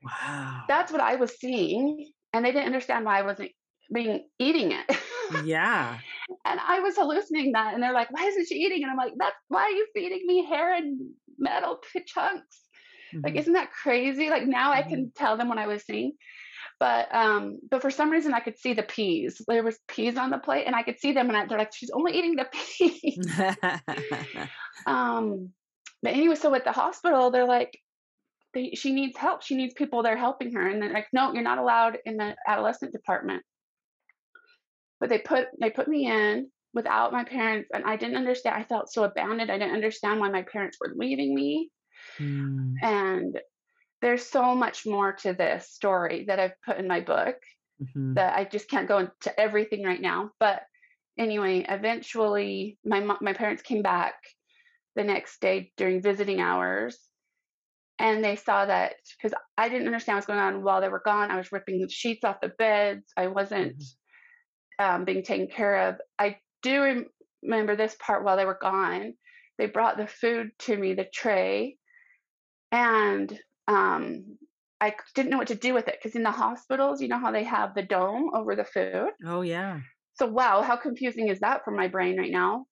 Wow. 0.02 0.68
That's 0.68 0.92
what 0.92 1.00
I 1.00 1.16
was 1.16 1.38
seeing, 1.38 2.12
and 2.32 2.44
they 2.44 2.52
didn't 2.52 2.66
understand 2.66 3.04
why 3.04 3.18
I 3.18 3.22
wasn't 3.22 3.52
being 3.92 4.28
eating 4.38 4.72
it. 4.72 4.86
Yeah. 5.28 6.02
And 6.44 6.60
I 6.60 6.80
was 6.80 6.96
hallucinating 6.96 7.52
that, 7.52 7.74
and 7.74 7.82
they're 7.82 7.92
like, 7.92 8.10
"Why 8.10 8.24
isn't 8.26 8.48
she 8.48 8.56
eating?" 8.56 8.82
And 8.82 8.90
I'm 8.90 8.96
like, 8.96 9.14
"That's 9.18 9.36
why 9.48 9.62
are 9.64 9.70
you 9.70 9.86
feeding 9.94 10.22
me 10.26 10.44
hair 10.44 10.72
and 10.74 11.14
metal 11.38 11.80
chunks? 12.06 12.68
Like, 13.24 13.34
Mhm, 13.34 13.36
isn't 13.36 13.52
that 13.54 13.72
crazy?" 13.72 14.30
Like 14.30 14.46
now 14.46 14.72
I 14.72 14.82
mhm. 14.82 14.84
can 14.84 15.12
tell 15.16 15.36
them 15.36 15.48
what 15.48 15.58
I 15.58 15.66
was 15.66 15.84
seeing, 15.84 16.12
but 16.82 17.14
um, 17.14 17.60
but 17.70 17.80
for 17.80 17.92
some 17.92 18.10
reason 18.10 18.34
I 18.34 18.40
could 18.40 18.58
see 18.58 18.74
the 18.74 18.82
peas. 18.82 19.40
There 19.46 19.62
was 19.62 19.78
peas 19.86 20.16
on 20.16 20.30
the 20.30 20.38
plate, 20.38 20.64
and 20.66 20.74
I 20.74 20.82
could 20.82 20.98
see 20.98 21.12
them, 21.12 21.28
and 21.28 21.36
I, 21.36 21.46
they're 21.46 21.56
like, 21.56 21.72
"She's 21.72 21.90
only 21.90 22.18
eating 22.18 22.34
the 22.34 22.48
peas." 22.52 23.24
um, 24.86 25.50
but 26.02 26.12
anyway, 26.12 26.34
so 26.34 26.52
at 26.56 26.64
the 26.64 26.72
hospital, 26.72 27.30
they're 27.30 27.46
like, 27.46 27.78
they, 28.52 28.70
"She 28.70 28.92
needs 28.92 29.16
help. 29.16 29.44
She 29.44 29.54
needs 29.54 29.74
people 29.74 30.02
there 30.02 30.16
helping 30.16 30.54
her," 30.54 30.68
and 30.68 30.82
they're 30.82 30.92
like, 30.92 31.06
"No, 31.12 31.32
you're 31.32 31.44
not 31.44 31.58
allowed 31.58 31.98
in 32.04 32.16
the 32.16 32.34
adolescent 32.48 32.90
department." 32.92 33.44
But 34.98 35.08
they 35.08 35.18
put 35.18 35.46
they 35.60 35.70
put 35.70 35.86
me 35.86 36.10
in 36.10 36.50
without 36.74 37.12
my 37.12 37.22
parents, 37.22 37.70
and 37.72 37.84
I 37.84 37.94
didn't 37.94 38.16
understand. 38.16 38.56
I 38.56 38.64
felt 38.64 38.92
so 38.92 39.04
abandoned. 39.04 39.52
I 39.52 39.58
didn't 39.58 39.76
understand 39.76 40.18
why 40.18 40.30
my 40.30 40.42
parents 40.42 40.78
were 40.80 40.92
leaving 40.96 41.32
me. 41.32 41.70
Mm, 42.18 42.74
And 42.82 43.40
there's 44.02 44.26
so 44.26 44.56
much 44.56 44.86
more 44.86 45.14
to 45.14 45.34
this 45.34 45.70
story 45.70 46.26
that 46.26 46.40
I've 46.40 46.60
put 46.66 46.78
in 46.78 46.88
my 46.88 47.00
book 47.02 47.36
mhm, 47.78 48.16
that 48.16 48.36
I 48.36 48.44
just 48.44 48.68
can't 48.70 48.88
go 48.88 48.98
into 48.98 49.40
everything 49.40 49.84
right 49.84 50.00
now. 50.00 50.32
But 50.40 50.62
anyway, 51.18 51.66
eventually 51.68 52.78
my 52.84 53.00
my 53.20 53.32
parents 53.34 53.62
came 53.62 53.82
back 53.82 54.14
the 54.96 55.04
next 55.04 55.40
day 55.40 55.72
during 55.76 56.02
visiting 56.02 56.40
hours 56.40 56.98
and 57.98 58.24
they 58.24 58.36
saw 58.36 58.66
that 58.66 58.96
because 59.16 59.38
I 59.56 59.68
didn't 59.68 59.86
understand 59.86 60.16
what's 60.16 60.26
going 60.26 60.38
on 60.38 60.62
while 60.62 60.80
they 60.80 60.88
were 60.88 61.02
gone. 61.04 61.30
I 61.30 61.36
was 61.36 61.52
ripping 61.52 61.80
the 61.80 61.88
sheets 61.88 62.24
off 62.24 62.40
the 62.40 62.48
beds. 62.48 63.12
I 63.16 63.28
wasn't 63.28 63.74
mhm, 63.74 63.92
um, 64.78 65.04
being 65.04 65.22
taken 65.22 65.48
care 65.48 65.88
of. 65.88 66.00
I 66.18 66.38
do 66.62 66.82
rem- 66.82 67.10
remember 67.42 67.76
this 67.76 67.96
part 68.00 68.24
while 68.24 68.36
they 68.36 68.44
were 68.44 68.58
gone. 68.60 69.14
They 69.58 69.66
brought 69.66 69.96
the 69.96 70.06
food 70.06 70.50
to 70.60 70.76
me, 70.76 70.94
the 70.94 71.04
tray, 71.12 71.78
and 72.72 73.38
um, 73.68 74.38
I 74.80 74.94
didn't 75.14 75.30
know 75.30 75.38
what 75.38 75.48
to 75.48 75.54
do 75.54 75.74
with 75.74 75.88
it 75.88 75.96
because 76.00 76.16
in 76.16 76.22
the 76.22 76.30
hospitals, 76.30 77.00
you 77.00 77.08
know 77.08 77.18
how 77.18 77.30
they 77.30 77.44
have 77.44 77.74
the 77.74 77.82
dome 77.82 78.30
over 78.34 78.56
the 78.56 78.64
food. 78.64 79.10
Oh, 79.24 79.42
yeah. 79.42 79.80
So 80.14 80.26
wow, 80.26 80.62
how 80.62 80.76
confusing 80.76 81.28
is 81.28 81.40
that 81.40 81.64
for 81.64 81.70
my 81.70 81.88
brain 81.88 82.18
right 82.18 82.30
now? 82.30 82.66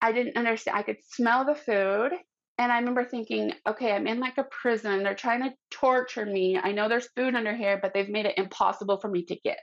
I 0.00 0.12
didn't 0.12 0.36
understand. 0.36 0.78
I 0.78 0.82
could 0.82 0.98
smell 1.04 1.44
the 1.44 1.54
food. 1.54 2.12
And 2.58 2.70
I 2.70 2.78
remember 2.78 3.04
thinking, 3.04 3.52
okay, 3.66 3.92
I'm 3.92 4.06
in 4.06 4.20
like 4.20 4.38
a 4.38 4.44
prison. 4.44 5.02
They're 5.02 5.14
trying 5.14 5.42
to 5.42 5.54
torture 5.70 6.26
me. 6.26 6.58
I 6.58 6.72
know 6.72 6.88
there's 6.88 7.08
food 7.16 7.34
under 7.34 7.54
here, 7.56 7.78
but 7.80 7.92
they've 7.94 8.08
made 8.08 8.26
it 8.26 8.38
impossible 8.38 9.00
for 9.00 9.08
me 9.08 9.24
to 9.24 9.36
get. 9.42 9.58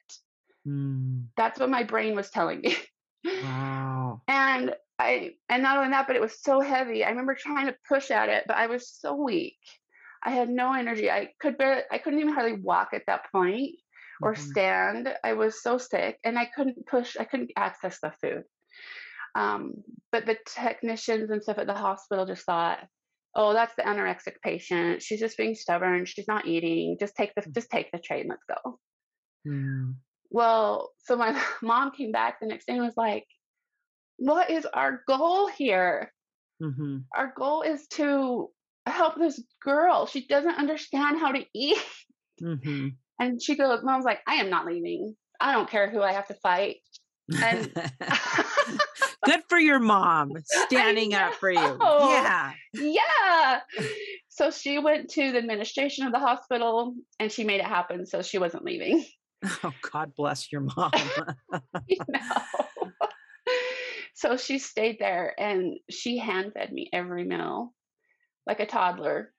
Mm, 0.67 1.28
That's 1.38 1.60
what 1.60 1.69
my 1.69 1.84
brain 1.84 2.15
was 2.15 2.30
telling 2.30 2.62
me. 2.62 2.76
wow. 3.43 4.22
and 4.28 4.76
I 4.98 5.32
and 5.48 5.63
not 5.63 5.78
only 5.78 5.91
that, 5.91 6.08
but 6.08 6.15
it 6.15 6.22
was 6.22 6.41
so 6.41 6.60
heavy. 6.60 7.04
I 7.04 7.10
remember 7.10 7.36
trying 7.36 7.67
to 7.67 7.76
push 7.88 8.12
at 8.12 8.28
it, 8.28 8.43
but 8.48 8.58
I 8.58 8.67
was 8.67 8.89
so 8.89 9.15
weak. 9.15 9.58
I 10.24 10.32
had 10.32 10.50
no 10.50 10.74
energy. 10.74 11.10
I 11.10 11.34
could 11.40 11.58
barely, 11.58 11.84
I 11.92 11.98
couldn't 11.98 12.20
even 12.20 12.34
hardly 12.34 12.60
walk 12.62 12.90
at 12.94 13.04
that 13.08 13.32
point 13.32 13.76
or 14.22 14.36
Mhm. 14.36 14.36
stand. 14.36 15.16
I 15.24 15.34
was 15.34 15.62
so 15.64 15.78
sick 15.78 16.20
and 16.24 16.38
I 16.38 16.46
couldn't 16.46 16.86
push, 16.88 17.16
I 17.18 17.24
couldn't 17.26 17.52
access 17.56 18.00
the 18.02 18.12
food. 18.22 18.44
Um, 19.36 19.76
but 20.12 20.26
the 20.26 20.38
technicians 20.46 21.30
and 21.30 21.42
stuff 21.42 21.58
at 21.60 21.68
the 21.68 21.74
hospital 21.74 22.26
just 22.26 22.46
thought, 22.46 22.88
oh, 23.36 23.54
that's 23.54 23.76
the 23.76 23.84
anorexic 23.84 24.42
patient. 24.44 25.02
She's 25.02 25.20
just 25.20 25.38
being 25.38 25.56
stubborn. 25.56 26.06
She's 26.06 26.28
not 26.28 26.48
eating. 26.48 26.98
Just 27.00 27.16
take 27.16 27.34
the 27.36 27.48
just 27.54 27.70
take 27.70 27.92
the 27.92 28.00
tray 28.00 28.22
and 28.22 28.30
let's 28.30 28.44
go. 28.46 28.80
Well, 30.32 30.92
so 31.00 31.16
my 31.16 31.40
mom 31.62 31.92
came 31.92 32.12
back 32.12 32.40
the 32.40 32.48
next 32.48 32.66
day 32.66 32.74
and 32.74 32.84
was 32.84 32.98
like, 32.98 33.26
what 34.18 34.50
is 34.50 34.66
our 34.68 35.04
goal 35.08 35.48
here? 35.48 36.14
Mhm. 36.60 37.10
Our 37.16 37.34
goal 37.38 37.62
is 37.62 37.88
to 37.90 38.52
help 38.86 39.15
this 39.18 39.42
girl. 39.63 40.06
She 40.06 40.28
doesn't 40.28 40.56
understand 40.56 41.20
how 41.20 41.32
to 41.32 41.46
eat. 41.54 41.78
Mhm. 42.42 42.96
And 43.20 43.42
she 43.42 43.58
goes, 43.58 43.84
Mom's 43.84 44.06
like, 44.06 44.22
I 44.26 44.36
am 44.36 44.50
not 44.50 44.65
leaving. 44.65 45.13
I 45.42 45.52
don't 45.52 45.70
care 45.70 45.89
who 45.89 46.02
I 46.02 46.13
have 46.13 46.28
to 46.28 46.34
fight. 46.36 46.78
And 47.44 47.70
Good 49.26 49.42
for 49.50 49.60
your 49.60 49.80
mom 49.80 50.32
standing 50.46 51.13
up 51.13 51.34
for 51.34 51.52
you. 51.52 51.78
Yeah. 51.82 52.54
Yeah. 52.74 53.60
So 54.30 54.52
she 54.52 54.80
went 54.80 55.10
to 55.12 55.34
the 55.34 55.38
administration 55.38 56.06
of 56.06 56.13
the 56.13 56.20
hospital 56.20 56.96
and 57.20 57.30
she 57.30 57.44
made 57.44 57.60
it 57.60 57.65
happen. 57.65 58.06
So 58.06 58.22
she 58.22 58.38
wasn't 58.38 58.63
leaving. 58.63 59.06
Oh, 59.63 59.74
God 59.92 60.13
bless 60.15 60.50
your 60.52 60.62
mom. 60.62 60.92
You 61.88 61.98
know? 62.08 62.92
So 64.13 64.38
she 64.38 64.60
stayed 64.60 64.98
there 65.00 65.34
and 65.39 65.78
she 65.89 66.18
hand 66.18 66.54
fed 66.54 66.72
me 66.72 66.89
every 66.92 67.24
meal 67.24 67.74
like 68.45 68.60
a 68.60 68.65
toddler. 68.65 69.34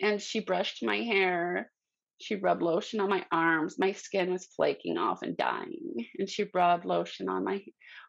And 0.00 0.20
she 0.20 0.40
brushed 0.40 0.82
my 0.82 0.96
hair. 0.96 1.70
She 2.20 2.36
rubbed 2.36 2.62
lotion 2.62 3.00
on 3.00 3.08
my 3.08 3.24
arms. 3.32 3.76
My 3.78 3.92
skin 3.92 4.32
was 4.32 4.46
flaking 4.56 4.98
off 4.98 5.22
and 5.22 5.36
dying. 5.36 6.06
And 6.18 6.28
she 6.28 6.50
rubbed 6.54 6.84
lotion 6.84 7.28
on 7.28 7.44
my 7.44 7.62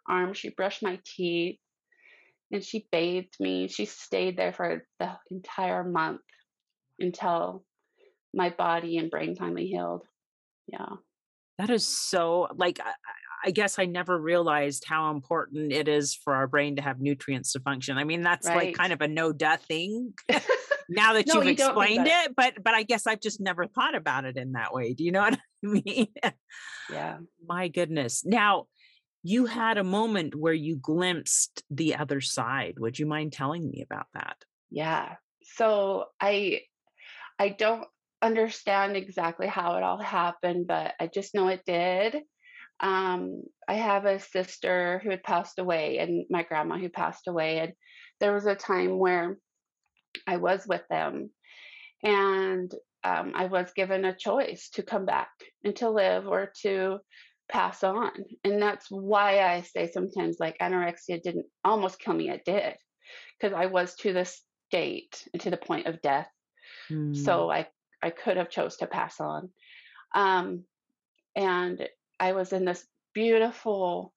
arms. 0.08 0.38
She 0.38 0.50
brushed 0.50 0.84
my 0.84 1.00
teeth 1.06 1.60
and 2.52 2.64
she 2.64 2.88
bathed 2.92 3.36
me. 3.40 3.68
She 3.68 3.86
stayed 3.86 4.38
there 4.38 4.54
for 4.54 4.86
the 5.00 5.12
entire 5.30 5.84
month 5.84 6.22
until 7.00 7.64
my 8.34 8.50
body 8.50 8.98
and 8.98 9.10
brain 9.10 9.36
finally 9.36 9.68
healed. 9.68 10.04
Yeah. 10.68 10.88
That 11.58 11.70
is 11.70 11.86
so 11.86 12.48
like 12.56 12.80
I, 13.44 13.52
guess 13.52 13.80
I 13.80 13.86
never 13.86 14.20
realized 14.20 14.86
how 14.86 15.12
important 15.12 15.72
it 15.72 15.88
is 15.88 16.16
for 16.16 16.34
our 16.34 16.48
brain 16.48 16.76
to 16.78 16.82
have 16.82 17.00
nutrients 17.00 17.54
to 17.54 17.60
function. 17.60 17.98
I 17.98 18.04
mean, 18.04 18.22
that's 18.22 18.48
like 18.48 18.76
kind 18.76 18.94
of 18.94 19.02
a 19.02 19.08
no 19.08 19.32
duh 19.32 19.58
thing 19.58 20.14
now 20.90 21.14
that 21.14 21.28
no, 21.28 21.36
you've 21.36 21.46
you 21.46 21.52
explained 21.52 22.08
it, 22.08 22.36
but 22.36 22.64
but 22.64 22.74
I 22.74 22.84
guess 22.84 23.08
I've 23.08 23.22
just 23.22 23.42
never 23.42 23.68
thought 23.68 23.96
about 23.96 24.26
it 24.26 24.38
in 24.38 24.54
that 24.54 24.74
way. 24.74 24.94
Do 24.94 25.04
you 25.04 25.12
know 25.12 25.22
what 25.22 25.34
I 25.66 25.68
mean? 25.68 26.08
Yeah. 26.92 27.18
My 27.48 27.68
goodness. 27.68 28.26
Now, 28.26 28.66
you 29.24 29.46
had 29.46 29.78
a 29.78 29.84
moment 29.84 30.36
where 30.36 30.54
you 30.54 30.76
glimpsed 30.76 31.64
the 31.70 31.96
other 31.96 32.22
side. 32.22 32.76
Would 32.80 32.98
you 32.98 33.06
mind 33.06 33.34
telling 33.34 33.68
me 33.68 33.82
about 33.82 34.08
that? 34.14 34.38
Yeah. 34.70 35.16
So 35.56 36.06
I 36.20 36.62
I 37.40 37.50
don't 37.50 37.88
understand 38.22 38.96
exactly 38.96 39.48
how 39.48 39.76
it 39.76 39.84
all 39.84 39.98
happened, 39.98 40.68
but 40.68 40.94
I 41.00 41.08
just 41.08 41.34
know 41.34 41.48
it 41.48 41.64
did. 41.66 42.22
Um, 42.82 43.44
I 43.68 43.76
have 43.76 44.06
a 44.06 44.20
sister 44.20 45.00
who 45.04 45.12
had 45.12 45.24
passed 45.24 45.60
away 45.60 46.00
and 46.00 46.26
my 46.30 46.44
grandma 46.44 46.78
who 46.78 46.90
passed 46.90 47.28
away. 47.28 47.60
And 47.60 47.74
there 48.20 48.34
was 48.34 48.46
a 48.48 48.56
time 48.56 48.98
where 49.00 49.38
I 50.28 50.38
was 50.38 50.68
with 50.68 50.84
them 50.90 51.32
and 52.04 52.74
um, 53.04 53.34
I 53.36 53.46
was 53.48 53.72
given 53.76 54.06
a 54.06 54.16
choice 54.16 54.70
to 54.72 54.84
come 54.84 55.06
back 55.06 55.30
and 55.64 55.76
to 55.78 55.90
live 55.90 56.28
or 56.28 56.52
to 56.64 57.00
pass 57.50 57.84
on. 57.84 58.12
And 58.44 58.62
that's 58.62 58.88
why 58.90 59.42
I 59.42 59.62
say 59.62 59.90
sometimes 59.92 60.38
like 60.40 60.58
anorexia 60.60 61.22
didn't 61.22 61.48
almost 61.64 62.00
kill 62.00 62.14
me, 62.14 62.30
it 62.30 62.46
did, 62.46 62.76
because 63.40 63.56
I 63.56 63.68
was 63.68 63.96
to 63.98 64.14
the 64.14 64.26
state 64.26 65.28
and 65.34 65.42
to 65.44 65.50
the 65.52 65.58
point 65.58 65.88
of 65.88 66.02
death 66.02 66.30
Mm, 66.92 67.16
so 67.16 67.50
I 67.52 67.68
I 68.02 68.10
could 68.10 68.38
have 68.38 68.50
chose 68.50 68.78
to 68.78 68.88
pass 68.88 69.20
on. 69.20 69.50
Um, 70.14 70.66
and 71.36 71.88
I 72.22 72.34
was 72.34 72.54
in 72.54 72.66
this 72.66 72.86
beautiful 73.14 74.14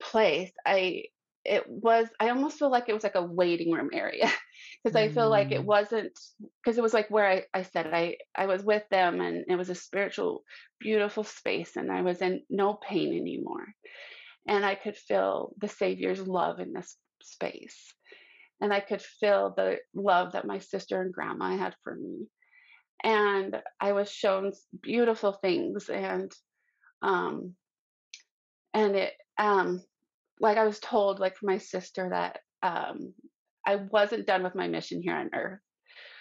place. 0.00 0.52
I 0.66 1.04
it 1.44 1.68
was 1.68 2.08
I 2.20 2.30
almost 2.30 2.58
feel 2.58 2.70
like 2.70 2.88
it 2.88 2.94
was 2.94 3.04
like 3.04 3.16
a 3.16 3.22
waiting 3.22 3.72
room 3.72 3.90
area 3.92 4.30
because 4.84 4.96
I 4.96 5.08
feel 5.08 5.30
like 5.30 5.52
it 5.52 5.62
mm, 5.62 5.66
wasn't 5.66 6.18
because 6.62 6.78
it 6.78 6.82
was 6.82 6.94
like 6.94 7.10
where 7.10 7.26
I, 7.26 7.44
I 7.54 7.62
said 7.62 7.88
I 7.92 8.18
I 8.36 8.46
was 8.46 8.62
with 8.62 8.84
them 8.90 9.20
and 9.20 9.44
it 9.48 9.56
was 9.56 9.70
a 9.70 9.74
spiritual 9.74 10.44
beautiful 10.80 11.24
space 11.24 11.76
and 11.76 11.90
I 11.92 12.02
was 12.02 12.22
in 12.22 12.42
no 12.50 12.74
pain 12.74 13.08
anymore 13.16 13.66
and 14.48 14.64
I 14.64 14.74
could 14.74 14.96
feel 14.96 15.54
the 15.58 15.68
Savior's 15.68 16.26
love 16.26 16.60
in 16.60 16.72
this 16.72 16.96
space 17.22 17.94
and 18.60 18.72
I 18.72 18.80
could 18.80 19.02
feel 19.02 19.54
the 19.56 19.78
love 19.94 20.32
that 20.32 20.46
my 20.46 20.58
sister 20.58 21.02
and 21.02 21.12
grandma 21.12 21.56
had 21.56 21.74
for 21.82 21.94
me 21.94 22.26
and 23.04 23.62
I 23.80 23.92
was 23.92 24.10
shown 24.10 24.52
beautiful 24.82 25.32
things 25.32 25.90
and 25.90 26.32
um 27.04 27.54
and 28.72 28.96
it 28.96 29.12
um 29.38 29.82
like 30.40 30.56
I 30.58 30.64
was 30.64 30.80
told 30.80 31.20
like 31.20 31.36
from 31.36 31.48
my 31.48 31.58
sister 31.58 32.08
that 32.10 32.40
um 32.62 33.14
I 33.64 33.76
wasn't 33.76 34.26
done 34.26 34.42
with 34.42 34.54
my 34.54 34.66
mission 34.66 35.00
here 35.02 35.14
on 35.14 35.30
earth 35.34 35.60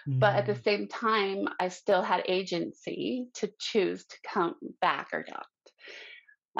but 0.05 0.35
at 0.35 0.45
the 0.45 0.53
mm. 0.53 0.63
same 0.63 0.87
time 0.89 1.47
I 1.59 1.69
still 1.69 2.01
had 2.01 2.23
agency 2.27 3.27
to 3.35 3.49
choose 3.57 4.05
to 4.05 4.17
come 4.27 4.55
back 4.81 5.07
or 5.13 5.25
not 5.29 5.45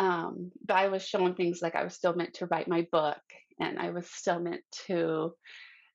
um 0.03 0.51
but 0.65 0.77
I 0.77 0.88
was 0.88 1.05
shown 1.05 1.36
things 1.36 1.59
like 1.62 1.75
I 1.75 1.83
was 1.83 1.93
still 1.93 2.15
meant 2.15 2.36
to 2.36 2.47
write 2.47 2.69
my 2.69 2.88
book 2.91 3.21
and 3.59 3.77
I 3.77 3.89
was 3.91 4.09
still 4.09 4.39
meant 4.39 4.63
to 4.88 5.33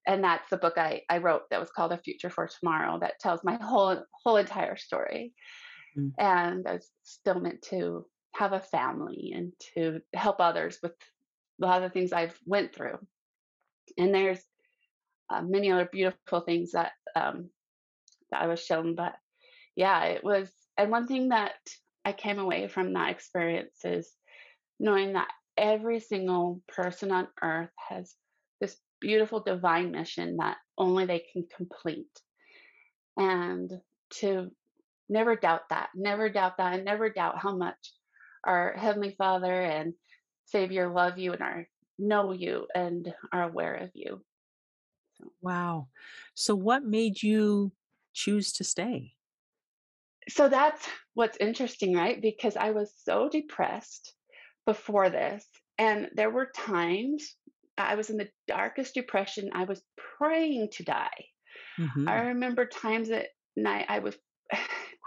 and 0.07 0.23
that's 0.23 0.49
the 0.51 0.59
book 0.59 0.75
I, 0.77 1.03
I 1.11 1.19
wrote 1.19 1.43
that 1.51 1.61
was 1.61 1.71
called 1.71 1.93
A 1.93 1.99
Future 1.99 2.31
for 2.31 2.49
Tomorrow 2.49 2.99
that 3.01 3.19
tells 3.21 3.41
my 3.43 3.57
whole 3.61 4.03
whole 4.25 4.37
entire 4.37 4.77
story 4.77 5.33
Mm. 5.99 6.13
and 6.19 6.67
I 6.67 6.75
was 6.75 6.91
still 7.03 7.41
meant 7.41 7.63
to 7.71 8.07
have 8.35 8.53
a 8.53 8.61
family 8.61 9.33
and 9.35 9.53
to 9.75 10.01
help 10.15 10.37
others 10.39 10.79
with 10.83 10.93
a 11.61 11.67
lot 11.67 11.83
of 11.83 11.91
the 11.91 11.93
things 11.93 12.13
I've 12.13 12.39
went 12.47 12.75
through. 12.75 12.99
And 13.97 14.15
there's 14.15 14.41
uh, 15.31 15.43
many 15.43 15.71
other 15.73 15.89
beautiful 15.91 16.41
things 16.41 16.73
that 16.73 16.93
um, 17.17 17.51
that 18.31 18.43
I 18.43 18.47
was 18.47 18.65
shown. 18.65 18.95
But 18.95 19.15
yeah, 19.77 20.05
it 20.05 20.23
was. 20.23 20.51
And 20.77 20.91
one 20.91 21.07
thing 21.07 21.31
that 21.31 21.55
I 22.05 22.13
came 22.13 22.39
away 22.39 22.69
from 22.69 22.93
that 22.93 23.11
experience 23.11 23.85
is 23.85 24.11
knowing 24.79 25.15
that 25.15 25.29
every 25.57 26.01
single 26.01 26.63
person 26.69 27.11
on 27.11 27.27
earth 27.43 27.71
has 27.89 28.15
this 28.61 28.77
beautiful 29.01 29.41
divine 29.41 29.91
mission 29.91 30.37
that 30.37 30.57
only 30.77 31.07
they 31.07 31.25
can 31.33 31.47
complete, 31.57 32.07
and 33.17 33.73
to 34.11 34.51
never 35.09 35.35
doubt 35.35 35.63
that, 35.71 35.89
never 35.95 36.29
doubt 36.29 36.59
that, 36.59 36.75
and 36.75 36.85
never 36.85 37.11
doubt 37.11 37.39
how 37.39 37.57
much 37.57 37.93
our 38.49 38.75
Heavenly 38.75 39.15
Father 39.17 39.63
and 39.63 39.95
Savior 40.47 40.93
love 40.93 41.19
you 41.19 41.35
and 41.35 41.43
are 41.43 41.69
know 41.99 42.33
you 42.33 42.69
and 42.75 43.15
are 43.33 43.45
aware 43.45 43.77
of 43.77 43.93
you. 43.95 44.25
So, 45.15 45.33
Wow. 45.41 45.89
So 46.35 46.55
what 46.55 46.85
made 46.85 47.23
you 47.23 47.73
choose 48.13 48.53
to 48.55 48.65
stay? 48.65 49.17
so 50.29 50.49
that's 50.49 50.89
what's 51.15 51.37
interesting, 51.39 51.95
right? 51.95 52.21
Because 52.21 52.57
I 52.57 52.71
was 52.71 52.95
so 53.03 53.29
depressed 53.29 54.15
before 54.67 55.11
this, 55.11 55.47
and 55.79 56.11
there 56.15 56.31
were 56.31 56.51
times 56.55 57.37
I 57.79 57.95
was 57.95 58.11
in 58.11 58.19
the 58.19 58.31
darkest 58.47 58.95
depression. 58.95 59.51
I 59.55 59.65
was 59.65 59.83
praying 60.19 60.71
to 60.73 60.85
die. 60.85 61.27
I 62.07 62.17
Mhm. 62.17 62.29
remember 62.29 62.67
times 62.67 63.11
at 63.11 63.31
night 63.57 63.87
I 63.89 64.01
was 64.01 64.19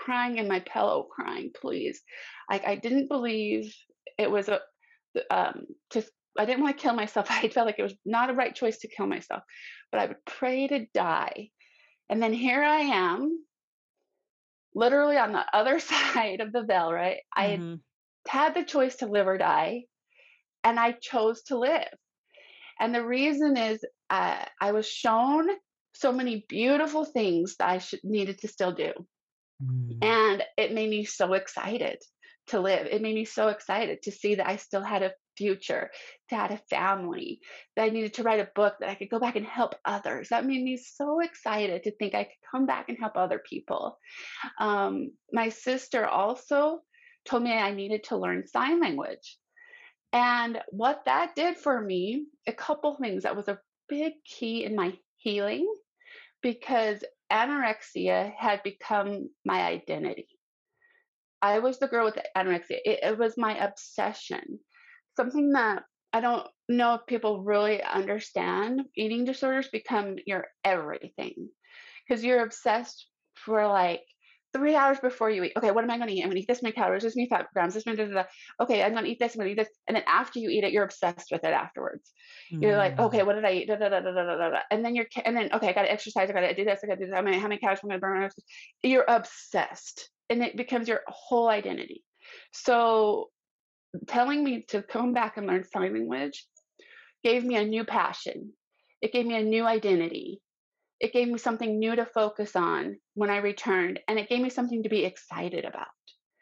crying 0.03 0.37
in 0.37 0.47
my 0.47 0.59
pillow, 0.61 1.03
crying, 1.03 1.51
please. 1.59 2.01
Like 2.49 2.65
I 2.65 2.75
didn't 2.75 3.07
believe 3.07 3.73
it 4.17 4.29
was 4.31 4.49
a 4.49 4.59
um 5.29 5.65
just 5.91 6.09
I 6.37 6.45
didn't 6.45 6.63
want 6.63 6.77
to 6.77 6.81
kill 6.81 6.93
myself. 6.93 7.27
I 7.29 7.47
felt 7.49 7.67
like 7.67 7.79
it 7.79 7.83
was 7.83 7.95
not 8.05 8.29
a 8.29 8.33
right 8.33 8.55
choice 8.55 8.79
to 8.79 8.87
kill 8.87 9.07
myself. 9.07 9.43
But 9.91 10.01
I 10.01 10.05
would 10.07 10.25
pray 10.25 10.67
to 10.67 10.85
die. 10.93 11.49
And 12.09 12.21
then 12.21 12.33
here 12.33 12.63
I 12.63 12.79
am, 12.79 13.45
literally 14.73 15.17
on 15.17 15.33
the 15.33 15.45
other 15.53 15.79
side 15.91 16.41
of 16.41 16.51
the 16.51 16.63
veil, 16.63 16.91
right? 16.91 17.19
I 17.35 17.45
had 17.47 17.59
Mhm. 17.59 17.79
had 18.27 18.53
the 18.53 18.63
choice 18.63 18.97
to 18.97 19.07
live 19.07 19.27
or 19.27 19.37
die, 19.37 19.85
and 20.63 20.79
I 20.79 20.93
chose 20.93 21.43
to 21.43 21.57
live. 21.57 21.93
And 22.79 22.93
the 22.95 23.05
reason 23.05 23.57
is 23.57 23.83
uh, 24.09 24.45
I 24.59 24.71
was 24.71 24.87
shown 24.87 25.49
so 25.93 26.11
many 26.11 26.45
beautiful 26.47 27.05
things 27.05 27.55
that 27.57 27.69
I 27.69 27.77
should, 27.79 28.03
needed 28.03 28.39
to 28.39 28.47
still 28.47 28.71
do 28.71 28.93
Mm. 29.63 30.03
And 30.03 30.43
it 30.57 30.73
made 30.73 30.89
me 30.89 31.05
so 31.05 31.33
excited 31.33 31.99
to 32.47 32.59
live. 32.59 32.87
It 32.87 33.01
made 33.01 33.15
me 33.15 33.25
so 33.25 33.49
excited 33.49 34.01
to 34.03 34.11
see 34.11 34.35
that 34.35 34.47
I 34.47 34.57
still 34.57 34.83
had 34.83 35.03
a 35.03 35.13
future, 35.37 35.89
to 36.29 36.35
have 36.35 36.51
a 36.51 36.61
family, 36.69 37.39
that 37.75 37.83
I 37.83 37.89
needed 37.89 38.15
to 38.15 38.23
write 38.23 38.39
a 38.39 38.49
book, 38.55 38.75
that 38.79 38.89
I 38.89 38.95
could 38.95 39.09
go 39.09 39.19
back 39.19 39.35
and 39.35 39.45
help 39.45 39.75
others. 39.85 40.29
That 40.29 40.45
made 40.45 40.63
me 40.63 40.77
so 40.77 41.19
excited 41.19 41.83
to 41.83 41.91
think 41.91 42.13
I 42.13 42.25
could 42.25 42.33
come 42.51 42.65
back 42.65 42.89
and 42.89 42.97
help 42.99 43.13
other 43.15 43.41
people. 43.47 43.97
Um, 44.59 45.11
my 45.31 45.49
sister 45.49 46.05
also 46.05 46.79
told 47.25 47.43
me 47.43 47.51
I 47.51 47.73
needed 47.73 48.05
to 48.05 48.17
learn 48.17 48.47
sign 48.47 48.81
language. 48.81 49.37
And 50.13 50.59
what 50.69 51.03
that 51.05 51.35
did 51.35 51.57
for 51.57 51.79
me, 51.79 52.25
a 52.47 52.53
couple 52.53 52.95
things 52.95 53.23
that 53.23 53.35
was 53.35 53.47
a 53.47 53.59
big 53.87 54.13
key 54.25 54.65
in 54.65 54.75
my 54.75 54.93
healing 55.17 55.67
because 56.41 57.03
anorexia 57.31 58.33
had 58.37 58.61
become 58.63 59.29
my 59.45 59.61
identity. 59.61 60.27
I 61.41 61.59
was 61.59 61.79
the 61.79 61.87
girl 61.87 62.05
with 62.05 62.15
the 62.15 62.23
anorexia. 62.37 62.79
It, 62.85 62.99
it 63.03 63.17
was 63.17 63.37
my 63.37 63.57
obsession. 63.57 64.59
Something 65.17 65.51
that 65.53 65.83
I 66.13 66.19
don't 66.19 66.45
know 66.69 66.95
if 66.95 67.05
people 67.07 67.43
really 67.43 67.81
understand. 67.81 68.81
Eating 68.95 69.25
disorders 69.25 69.69
become 69.69 70.17
your 70.25 70.45
everything 70.63 71.49
because 72.07 72.23
you're 72.23 72.43
obsessed 72.43 73.07
for 73.33 73.65
like 73.67 74.01
three 74.53 74.75
hours 74.75 74.99
before 74.99 75.29
you 75.29 75.43
eat. 75.43 75.53
Okay, 75.57 75.71
what 75.71 75.83
am 75.83 75.91
I 75.91 75.97
going 75.97 76.09
to 76.09 76.13
eat? 76.13 76.21
I'm 76.21 76.27
going 76.27 76.35
to 76.35 76.41
eat 76.41 76.47
this 76.47 76.61
many 76.61 76.73
calories, 76.73 77.03
this 77.03 77.15
many 77.15 77.29
fat 77.29 77.47
grams, 77.53 77.73
this 77.73 77.85
many. 77.85 77.97
Da, 77.97 78.05
da, 78.05 78.13
da. 78.13 78.23
Okay, 78.59 78.83
I'm 78.83 78.91
going 78.91 79.05
to 79.05 79.09
eat 79.09 79.19
this. 79.19 79.33
I'm 79.33 79.39
going 79.39 79.55
to 79.55 79.61
eat 79.61 79.65
this. 79.65 79.73
And 79.87 79.95
then 79.95 80.03
after 80.07 80.39
you 80.39 80.49
eat 80.49 80.63
it, 80.63 80.71
you're 80.71 80.83
obsessed 80.83 81.29
with 81.31 81.43
it 81.43 81.53
afterwards. 81.53 82.11
Mm. 82.53 82.61
You're 82.61 82.77
like, 82.77 82.99
okay, 82.99 83.19
mm. 83.19 83.25
what 83.25 83.35
did 83.35 83.45
I 83.45 83.53
eat? 83.53 83.67
Da, 83.67 83.75
da, 83.75 83.89
da, 83.89 83.99
da, 83.99 84.11
da, 84.11 84.23
da, 84.23 84.49
da. 84.49 84.59
And 84.69 84.83
then 84.83 84.95
you're, 84.95 85.07
and 85.23 85.35
then 85.35 85.49
okay, 85.53 85.69
I 85.69 85.73
got 85.73 85.83
to 85.83 85.91
exercise. 85.91 86.29
I 86.29 86.33
got 86.33 86.41
to 86.41 86.53
do 86.53 86.65
this. 86.65 86.81
I 86.83 86.87
got 86.87 86.99
to 86.99 87.07
do. 87.07 87.13
I 87.13 87.21
mean, 87.21 87.39
how 87.39 87.47
many 87.47 87.59
calories 87.59 87.79
am 87.83 87.91
I 87.91 87.97
going 87.97 88.01
to 88.01 88.01
burn? 88.01 88.29
You're 88.83 89.05
obsessed, 89.07 90.09
and 90.29 90.43
it 90.43 90.57
becomes 90.57 90.87
your 90.87 91.01
whole 91.07 91.47
identity. 91.47 92.03
So, 92.51 93.29
telling 94.07 94.43
me 94.43 94.65
to 94.69 94.81
come 94.81 95.13
back 95.13 95.37
and 95.37 95.47
learn 95.47 95.63
sign 95.63 95.93
language 95.93 96.45
gave 97.23 97.43
me 97.43 97.55
a 97.55 97.65
new 97.65 97.83
passion. 97.83 98.53
It 99.01 99.11
gave 99.11 99.25
me 99.25 99.35
a 99.35 99.43
new 99.43 99.65
identity 99.65 100.41
it 101.01 101.13
gave 101.13 101.27
me 101.27 101.39
something 101.39 101.79
new 101.79 101.95
to 101.95 102.05
focus 102.05 102.55
on 102.55 102.97
when 103.15 103.31
I 103.31 103.37
returned, 103.37 103.99
and 104.07 104.19
it 104.19 104.29
gave 104.29 104.39
me 104.39 104.51
something 104.51 104.83
to 104.83 104.89
be 104.89 105.03
excited 105.03 105.65
about. 105.65 105.87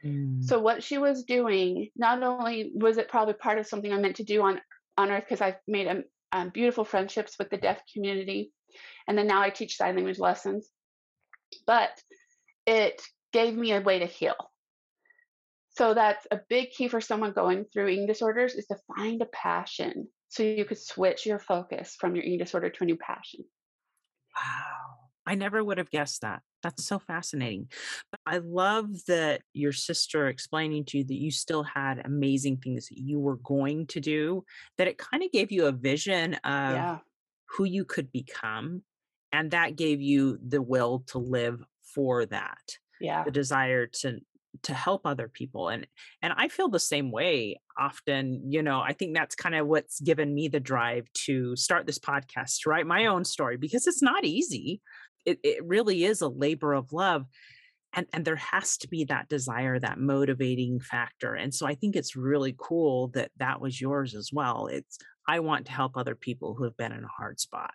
Mm. 0.06 0.44
So 0.44 0.60
what 0.60 0.84
she 0.84 0.98
was 0.98 1.24
doing, 1.24 1.90
not 1.96 2.22
only 2.22 2.72
was 2.76 2.98
it 2.98 3.08
probably 3.08 3.36
part 3.36 3.58
of 3.58 3.68
something 3.68 3.92
I 3.92 3.98
meant 3.98 4.18
to 4.18 4.24
do 4.24 4.42
on 4.44 4.60
on 4.98 5.12
Earth 5.12 5.24
because 5.24 5.40
I've 5.40 5.60
made 5.66 5.88
a, 5.88 6.04
um, 6.34 6.50
beautiful 6.50 6.84
friendships 6.84 7.38
with 7.40 7.50
the 7.50 7.58
deaf 7.58 7.82
community, 7.94 8.52
and 9.08 9.18
then 9.18 9.28
now 9.28 9.42
I 9.42 9.50
teach 9.50 9.78
sign 9.78 9.96
language 9.96 10.20
lessons, 10.20 10.70
but 11.66 11.92
it 12.68 13.02
gave 13.32 13.56
me 13.56 13.72
a 13.72 13.82
way 13.82 14.00
to 14.00 14.06
heal. 14.06 14.36
So 15.70 15.94
that's 15.94 16.28
a 16.32 16.42
big 16.50 16.72
key 16.72 16.90
for 16.90 17.00
someone 17.00 17.32
going 17.32 17.64
through 17.64 17.88
eating 17.88 18.08
disorders 18.08 18.56
is 18.56 18.66
to 18.68 18.76
find 18.94 19.22
a 19.22 19.28
passion 19.28 20.10
so 20.28 20.44
you 20.44 20.66
could 20.66 20.78
switch 20.78 21.26
your 21.26 21.40
focus 21.40 21.96
from 21.98 22.16
your 22.16 22.26
eating 22.26 22.40
disorder 22.40 22.70
to 22.70 22.84
a 22.84 22.86
new 22.86 22.98
passion. 22.98 23.46
Wow. 24.40 25.10
I 25.26 25.36
never 25.36 25.64
would 25.64 25.78
have 25.78 25.92
guessed 25.92 26.22
that. 26.22 26.42
That's 26.64 26.86
so 26.86 26.98
fascinating. 26.98 27.68
But 28.12 28.20
I 28.26 28.40
love 28.40 28.88
that 29.08 29.42
your 29.54 29.72
sister 29.72 30.28
explaining 30.28 30.86
to 30.86 31.00
you 31.00 31.04
that 31.04 31.14
you 31.14 31.32
still 31.32 31.64
had 31.64 32.02
amazing 32.04 32.58
things 32.58 32.88
that 32.88 32.98
you 32.98 33.20
were 33.20 33.38
going 33.38 33.88
to 33.88 34.00
do, 34.00 34.44
that 34.78 34.88
it 34.88 34.98
kind 34.98 35.24
of 35.24 35.32
gave 35.32 35.52
you 35.52 35.68
a 35.68 35.72
vision 35.72 36.34
of 36.34 36.74
yeah. 36.74 36.98
who 37.50 37.64
you 37.64 37.86
could 37.86 38.12
become. 38.12 38.82
And 39.32 39.52
that 39.52 39.76
gave 39.76 40.02
you 40.02 40.40
the 40.46 40.62
will 40.62 41.04
to 41.08 41.20
live 41.20 41.64
for 41.94 42.26
that. 42.26 42.78
Yeah. 43.00 43.24
The 43.24 43.32
desire 43.32 43.86
to 43.88 44.20
to 44.64 44.74
help 44.74 45.02
other 45.06 45.28
people 45.28 45.70
and 45.70 45.88
and 46.22 46.34
i 46.38 46.48
feel 46.48 46.70
the 46.70 46.80
same 46.80 47.12
way 47.12 47.60
often 47.78 48.42
you 48.46 48.62
know 48.62 48.80
i 48.82 48.94
think 48.94 49.16
that's 49.16 49.36
kind 49.36 49.56
of 49.56 49.68
what's 49.68 50.00
given 50.00 50.34
me 50.34 50.48
the 50.48 50.60
drive 50.60 51.06
to 51.14 51.56
start 51.56 51.86
this 51.86 52.00
podcast 52.00 52.62
to 52.62 52.70
write 52.70 52.86
my 52.86 53.06
own 53.06 53.24
story 53.26 53.58
because 53.58 53.88
it's 53.88 54.02
not 54.02 54.26
easy. 54.26 54.82
It, 55.26 55.40
it 55.44 55.66
really 55.66 56.06
is 56.06 56.22
a 56.22 56.30
labor 56.30 56.74
of 56.74 56.94
love 56.94 57.26
and 57.94 58.08
and 58.14 58.24
there 58.24 58.36
has 58.36 58.78
to 58.78 58.88
be 58.88 59.04
that 59.06 59.30
desire 59.30 59.80
that 59.80 60.00
motivating 60.00 60.80
factor 60.80 61.34
and 61.36 61.54
so 61.54 61.68
i 61.68 61.76
think 61.76 61.96
it's 61.96 62.16
really 62.16 62.56
cool 62.58 63.10
that 63.10 63.32
that 63.38 63.62
was 63.62 63.80
yours 63.80 64.16
as 64.16 64.32
well. 64.32 64.68
It's 64.68 64.98
i 65.28 65.40
want 65.40 65.66
to 65.66 65.72
help 65.72 65.96
other 65.96 66.16
people 66.16 66.56
who 66.56 66.64
have 66.64 66.78
been 66.78 66.92
in 66.92 67.04
a 67.04 67.16
hard 67.18 67.40
spot. 67.40 67.72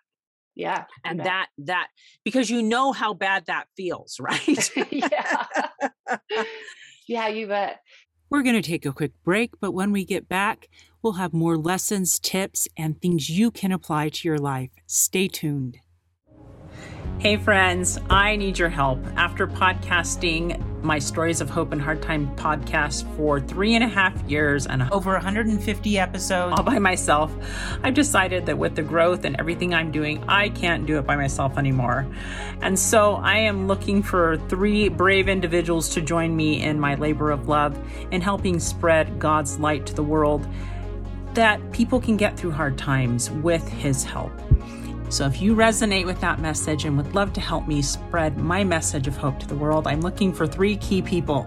Yeah 0.55 0.85
and 1.05 1.21
that 1.21 1.49
that 1.59 1.89
because 2.25 2.49
you 2.49 2.63
know 2.63 2.93
how 2.93 3.13
bad 3.13 3.47
that 3.47 3.67
feels 3.77 4.17
right? 4.21 4.71
Yeah 4.91 5.47
yeah 7.07 7.29
you 7.29 7.47
bet. 7.47 7.83
We're 8.31 8.43
going 8.43 8.61
to 8.61 8.69
take 8.69 8.87
a 8.87 8.93
quick 8.93 9.13
break 9.25 9.53
but 9.61 9.73
when 9.73 9.93
we 9.93 10.05
get 10.05 10.29
back 10.29 10.69
we'll 11.03 11.15
have 11.15 11.33
more 11.33 11.57
lessons 11.57 12.19
tips 12.19 12.67
and 12.77 13.01
things 13.01 13.29
you 13.31 13.51
can 13.51 13.73
apply 13.73 14.09
to 14.09 14.29
your 14.29 14.39
life. 14.39 14.71
Stay 14.87 15.29
tuned. 15.29 15.79
Hey, 17.19 17.37
friends, 17.37 17.99
I 18.11 18.37
need 18.37 18.59
your 18.59 18.69
help. 18.69 18.99
After 19.17 19.47
podcasting 19.47 20.63
my 20.85 20.99
Stories 20.99 21.41
of 21.41 21.49
Hope 21.49 21.73
and 21.73 21.81
Hard 21.81 22.03
Time 22.03 22.35
podcast 22.37 23.11
for 23.17 23.41
three 23.41 23.75
and 23.75 23.83
a 23.83 23.89
half 23.89 24.21
years 24.29 24.67
and 24.67 24.83
over 24.93 25.13
150 25.13 25.99
episodes 25.99 26.55
all 26.59 26.63
by 26.63 26.79
myself, 26.79 27.35
I've 27.83 27.95
decided 27.95 28.47
that 28.47 28.59
with 28.59 28.77
the 28.77 28.83
growth 28.83 29.25
and 29.25 29.35
everything 29.39 29.75
I'm 29.75 29.91
doing, 29.91 30.23
I 30.29 30.51
can't 30.51 30.87
do 30.87 30.99
it 30.99 31.07
by 31.07 31.17
myself 31.17 31.57
anymore. 31.57 32.07
And 32.61 32.79
so 32.79 33.15
I 33.15 33.39
am 33.39 33.67
looking 33.67 34.03
for 34.03 34.37
three 34.49 34.89
brave 34.89 35.29
individuals 35.29 35.89
to 35.91 36.03
join 36.03 36.37
me 36.37 36.63
in 36.63 36.79
my 36.79 36.95
labor 36.97 37.31
of 37.31 37.49
love 37.49 37.79
in 38.11 38.21
helping 38.21 38.61
spread 38.61 39.19
God's 39.19 39.59
light 39.59 39.87
to 39.87 39.95
the 39.95 40.05
world 40.05 40.47
that 41.33 41.73
people 41.73 42.01
can 42.01 42.17
get 42.17 42.37
through 42.37 42.53
hard 42.53 42.79
times 42.79 43.31
with 43.31 43.67
His 43.69 44.05
help. 44.05 44.33
So 45.11 45.27
if 45.27 45.41
you 45.41 45.55
resonate 45.55 46.07
with 46.07 46.21
that 46.21 46.41
message 46.41 46.85
and 46.85 46.97
would 46.97 47.15
love 47.15 47.33
to 47.35 47.41
help 47.41 47.69
me 47.69 47.83
spread 47.83 48.37
my 48.37 48.65
message 48.65 49.07
of 49.07 49.17
hope 49.17 49.39
to 49.41 49.47
the 49.47 49.55
world, 49.55 49.87
I'm 49.87 50.01
looking 50.01 50.33
for 50.33 50.47
three 50.47 50.77
key 50.77 51.03
people. 51.03 51.47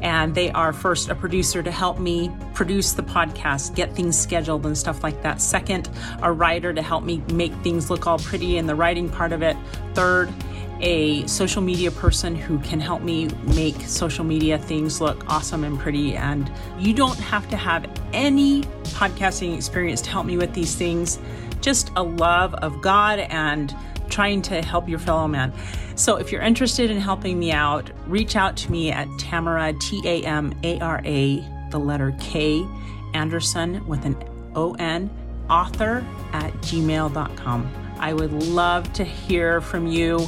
And 0.00 0.34
they 0.34 0.50
are 0.50 0.72
first 0.72 1.10
a 1.10 1.14
producer 1.14 1.62
to 1.62 1.70
help 1.70 1.98
me 1.98 2.30
produce 2.54 2.92
the 2.92 3.02
podcast, 3.02 3.74
get 3.76 3.94
things 3.94 4.18
scheduled 4.18 4.66
and 4.66 4.76
stuff 4.76 5.02
like 5.04 5.22
that. 5.22 5.40
Second, 5.40 5.88
a 6.22 6.32
writer 6.32 6.72
to 6.72 6.82
help 6.82 7.04
me 7.04 7.22
make 7.32 7.54
things 7.56 7.90
look 7.90 8.06
all 8.06 8.18
pretty 8.18 8.56
in 8.56 8.66
the 8.66 8.74
writing 8.74 9.08
part 9.08 9.32
of 9.32 9.42
it. 9.42 9.56
Third, 9.94 10.32
a 10.80 11.24
social 11.28 11.62
media 11.62 11.92
person 11.92 12.34
who 12.34 12.58
can 12.60 12.80
help 12.80 13.02
me 13.02 13.28
make 13.54 13.80
social 13.82 14.24
media 14.24 14.58
things 14.58 15.00
look 15.00 15.24
awesome 15.28 15.62
and 15.62 15.78
pretty. 15.78 16.16
And 16.16 16.50
you 16.78 16.92
don't 16.92 17.18
have 17.18 17.48
to 17.50 17.56
have 17.56 17.88
any 18.12 18.62
podcasting 18.94 19.54
experience 19.54 20.00
to 20.02 20.10
help 20.10 20.26
me 20.26 20.36
with 20.36 20.52
these 20.52 20.74
things 20.74 21.20
just 21.62 21.90
a 21.96 22.02
love 22.02 22.54
of 22.54 22.80
God 22.80 23.20
and 23.20 23.74
trying 24.10 24.42
to 24.42 24.60
help 24.62 24.88
your 24.88 24.98
fellow 24.98 25.26
man. 25.26 25.52
So 25.94 26.16
if 26.16 26.30
you're 26.30 26.42
interested 26.42 26.90
in 26.90 26.98
helping 26.98 27.38
me 27.38 27.52
out, 27.52 27.90
reach 28.06 28.36
out 28.36 28.56
to 28.58 28.70
me 28.70 28.92
at 28.92 29.08
Tamara, 29.18 29.72
T 29.80 30.02
A 30.04 30.24
M 30.24 30.54
A 30.62 30.78
R 30.80 31.00
A, 31.04 31.44
the 31.70 31.78
letter 31.78 32.14
K, 32.20 32.66
Anderson 33.14 33.86
with 33.86 34.04
an 34.04 34.16
O 34.54 34.74
N, 34.74 35.10
author 35.48 36.04
at 36.32 36.52
gmail.com. 36.54 37.72
I 37.98 38.12
would 38.12 38.32
love 38.32 38.92
to 38.94 39.04
hear 39.04 39.60
from 39.60 39.86
you. 39.86 40.26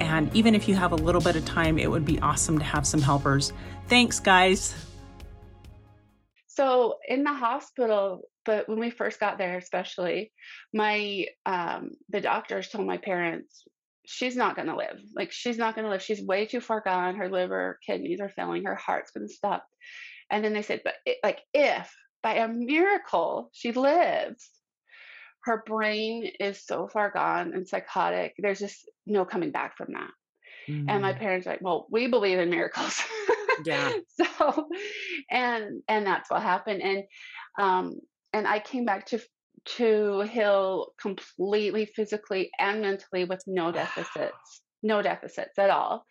And 0.00 0.34
even 0.34 0.54
if 0.54 0.68
you 0.68 0.74
have 0.76 0.92
a 0.92 0.96
little 0.96 1.20
bit 1.20 1.36
of 1.36 1.44
time, 1.44 1.78
it 1.78 1.90
would 1.90 2.04
be 2.04 2.20
awesome 2.20 2.58
to 2.58 2.64
have 2.64 2.86
some 2.86 3.00
helpers. 3.00 3.52
Thanks, 3.88 4.20
guys. 4.20 4.85
So 6.56 6.96
in 7.06 7.22
the 7.22 7.34
hospital, 7.34 8.22
but 8.46 8.68
when 8.68 8.78
we 8.78 8.90
first 8.90 9.20
got 9.20 9.36
there, 9.36 9.58
especially, 9.58 10.32
my 10.72 11.26
um, 11.44 11.90
the 12.08 12.20
doctors 12.20 12.68
told 12.68 12.86
my 12.86 12.96
parents 12.96 13.64
she's 14.06 14.36
not 14.36 14.56
going 14.56 14.68
to 14.68 14.76
live. 14.76 14.98
Like 15.14 15.32
she's 15.32 15.58
not 15.58 15.74
going 15.74 15.84
to 15.84 15.90
live. 15.90 16.02
She's 16.02 16.22
way 16.22 16.46
too 16.46 16.60
far 16.60 16.80
gone. 16.80 17.16
Her 17.16 17.28
liver, 17.28 17.78
kidneys 17.84 18.20
are 18.20 18.30
failing. 18.30 18.64
Her 18.64 18.74
heart's 18.74 19.12
been 19.12 19.28
stopped. 19.28 19.68
And 20.30 20.44
then 20.44 20.54
they 20.54 20.62
said, 20.62 20.80
but 20.82 20.94
it, 21.04 21.18
like 21.22 21.40
if 21.52 21.92
by 22.22 22.36
a 22.36 22.48
miracle 22.48 23.50
she 23.52 23.72
lives, 23.72 24.48
her 25.44 25.62
brain 25.66 26.30
is 26.40 26.64
so 26.64 26.88
far 26.88 27.10
gone 27.10 27.52
and 27.54 27.68
psychotic. 27.68 28.34
There's 28.38 28.58
just 28.58 28.88
no 29.06 29.24
coming 29.24 29.52
back 29.52 29.76
from 29.76 29.92
that. 29.92 30.10
Mm-hmm. 30.68 30.88
And 30.88 31.02
my 31.02 31.12
mm. 31.12 31.18
parents 31.18 31.46
are 31.46 31.50
like, 31.50 31.62
well, 31.62 31.86
we 31.90 32.08
believe 32.08 32.38
in 32.38 32.50
miracles. 32.50 33.02
yeah. 33.64 33.92
so, 34.38 34.68
and 35.30 35.82
and 35.88 36.06
that's 36.06 36.30
what 36.30 36.42
happened. 36.42 36.82
And 36.82 37.04
um, 37.58 38.00
and 38.32 38.46
I 38.46 38.58
came 38.58 38.84
back 38.84 39.06
to 39.06 39.20
to 39.76 40.20
Hill 40.20 40.92
completely 41.00 41.86
physically 41.86 42.50
and 42.58 42.82
mentally 42.82 43.24
with 43.24 43.42
no 43.46 43.72
deficits, 43.72 44.62
no 44.82 45.02
deficits 45.02 45.58
at 45.58 45.70
all. 45.70 46.06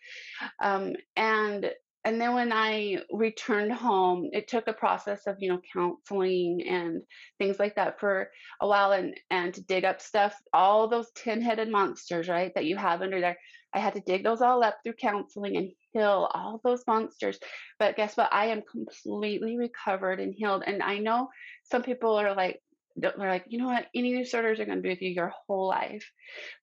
Um, 0.62 0.94
and 1.16 1.70
and 2.06 2.20
then 2.20 2.34
when 2.34 2.52
I 2.52 2.98
returned 3.10 3.72
home, 3.72 4.30
it 4.32 4.46
took 4.46 4.68
a 4.68 4.72
process 4.72 5.26
of, 5.26 5.38
you 5.40 5.48
know, 5.48 5.60
counseling 5.72 6.62
and 6.64 7.02
things 7.38 7.58
like 7.58 7.74
that 7.74 7.98
for 7.98 8.30
a 8.60 8.68
while 8.68 8.92
and 8.92 9.18
and 9.30 9.52
to 9.54 9.64
dig 9.64 9.84
up 9.84 10.00
stuff, 10.00 10.36
all 10.52 10.86
those 10.86 11.10
tin-headed 11.16 11.68
monsters, 11.68 12.28
right, 12.28 12.52
that 12.54 12.64
you 12.64 12.76
have 12.76 13.02
under 13.02 13.20
there. 13.20 13.36
I 13.74 13.78
had 13.78 13.94
to 13.94 14.00
dig 14.00 14.24
those 14.24 14.40
all 14.40 14.62
up 14.62 14.78
through 14.82 14.94
counseling 14.94 15.56
and 15.56 15.70
heal 15.92 16.28
all 16.32 16.60
those 16.64 16.84
monsters. 16.86 17.38
But 17.78 17.96
guess 17.96 18.16
what? 18.16 18.32
I 18.32 18.46
am 18.46 18.62
completely 18.62 19.58
recovered 19.58 20.20
and 20.20 20.34
healed. 20.34 20.64
And 20.66 20.82
I 20.82 20.98
know 20.98 21.28
some 21.64 21.82
people 21.82 22.14
are 22.14 22.34
like, 22.34 22.60
they're 22.96 23.12
like, 23.18 23.44
you 23.48 23.58
know 23.58 23.66
what, 23.66 23.86
eating 23.94 24.18
disorders 24.18 24.58
are 24.58 24.64
going 24.64 24.78
to 24.78 24.82
be 24.82 24.88
with 24.88 25.02
you 25.02 25.10
your 25.10 25.32
whole 25.46 25.68
life, 25.68 26.10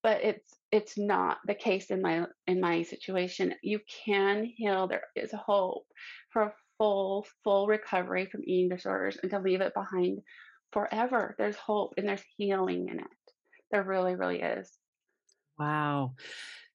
but 0.02 0.24
it's 0.24 0.56
it's 0.72 0.98
not 0.98 1.38
the 1.46 1.54
case 1.54 1.92
in 1.92 2.02
my 2.02 2.26
in 2.48 2.60
my 2.60 2.82
situation. 2.82 3.54
You 3.62 3.80
can 4.06 4.44
heal. 4.44 4.88
There 4.88 5.04
is 5.16 5.32
hope 5.32 5.86
for 6.32 6.42
a 6.42 6.54
full 6.80 7.28
full 7.44 7.68
recovery 7.68 8.26
from 8.26 8.42
eating 8.46 8.70
disorders 8.70 9.18
and 9.22 9.30
to 9.32 9.40
leave 9.40 9.62
it 9.62 9.76
behind 9.76 10.20
forever. 10.72 11.36
There's 11.38 11.56
hope 11.56 11.94
and 11.98 12.08
there's 12.08 12.24
healing 12.38 12.90
in 12.90 13.00
it. 13.00 13.06
There 13.72 13.84
really, 13.84 14.16
really 14.16 14.42
is. 14.42 14.72
Wow. 15.60 16.16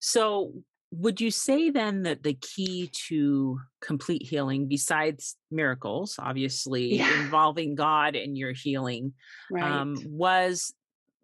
So, 0.00 0.52
would 0.90 1.20
you 1.20 1.30
say 1.30 1.70
then 1.70 2.02
that 2.04 2.22
the 2.22 2.34
key 2.34 2.90
to 3.08 3.60
complete 3.82 4.22
healing, 4.22 4.68
besides 4.68 5.36
miracles, 5.50 6.16
obviously 6.18 6.96
Yeah, 6.96 7.10
involving 7.10 7.74
God 7.74 8.16
and 8.16 8.38
your 8.38 8.52
healing, 8.52 9.12
right. 9.50 9.88
um, 9.92 10.02
was 10.04 10.74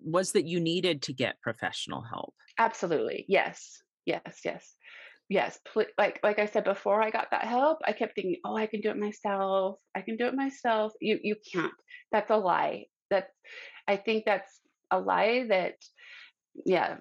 was 0.00 0.32
that 0.32 0.46
you 0.46 0.60
needed 0.60 1.00
to 1.02 1.14
get 1.14 1.40
professional 1.40 2.02
help? 2.02 2.34
Absolutely. 2.58 3.24
Yes. 3.28 3.82
Yes, 4.06 4.40
yes. 4.44 4.76
Yes, 5.30 5.58
pl 5.64 5.86
like 5.96 6.20
like 6.22 6.38
I 6.38 6.44
said 6.46 6.64
before 6.64 7.02
I 7.02 7.10
got 7.10 7.30
that 7.30 7.44
help, 7.44 7.78
I 7.84 7.92
kept 7.94 8.14
thinking, 8.14 8.36
"Oh, 8.44 8.56
I 8.56 8.66
can 8.66 8.82
do 8.82 8.90
it 8.90 8.98
myself. 8.98 9.78
I 9.94 10.02
can 10.02 10.16
do 10.18 10.26
it 10.26 10.34
myself." 10.34 10.92
You 11.00 11.18
you 11.22 11.36
can't. 11.52 11.72
That's 12.12 12.30
a 12.30 12.36
lie. 12.36 12.86
That's 13.10 13.32
I 13.88 13.96
think 13.96 14.24
that's 14.26 14.60
a 14.90 15.00
lie 15.00 15.46
that 15.48 15.76
yeah, 16.66 16.98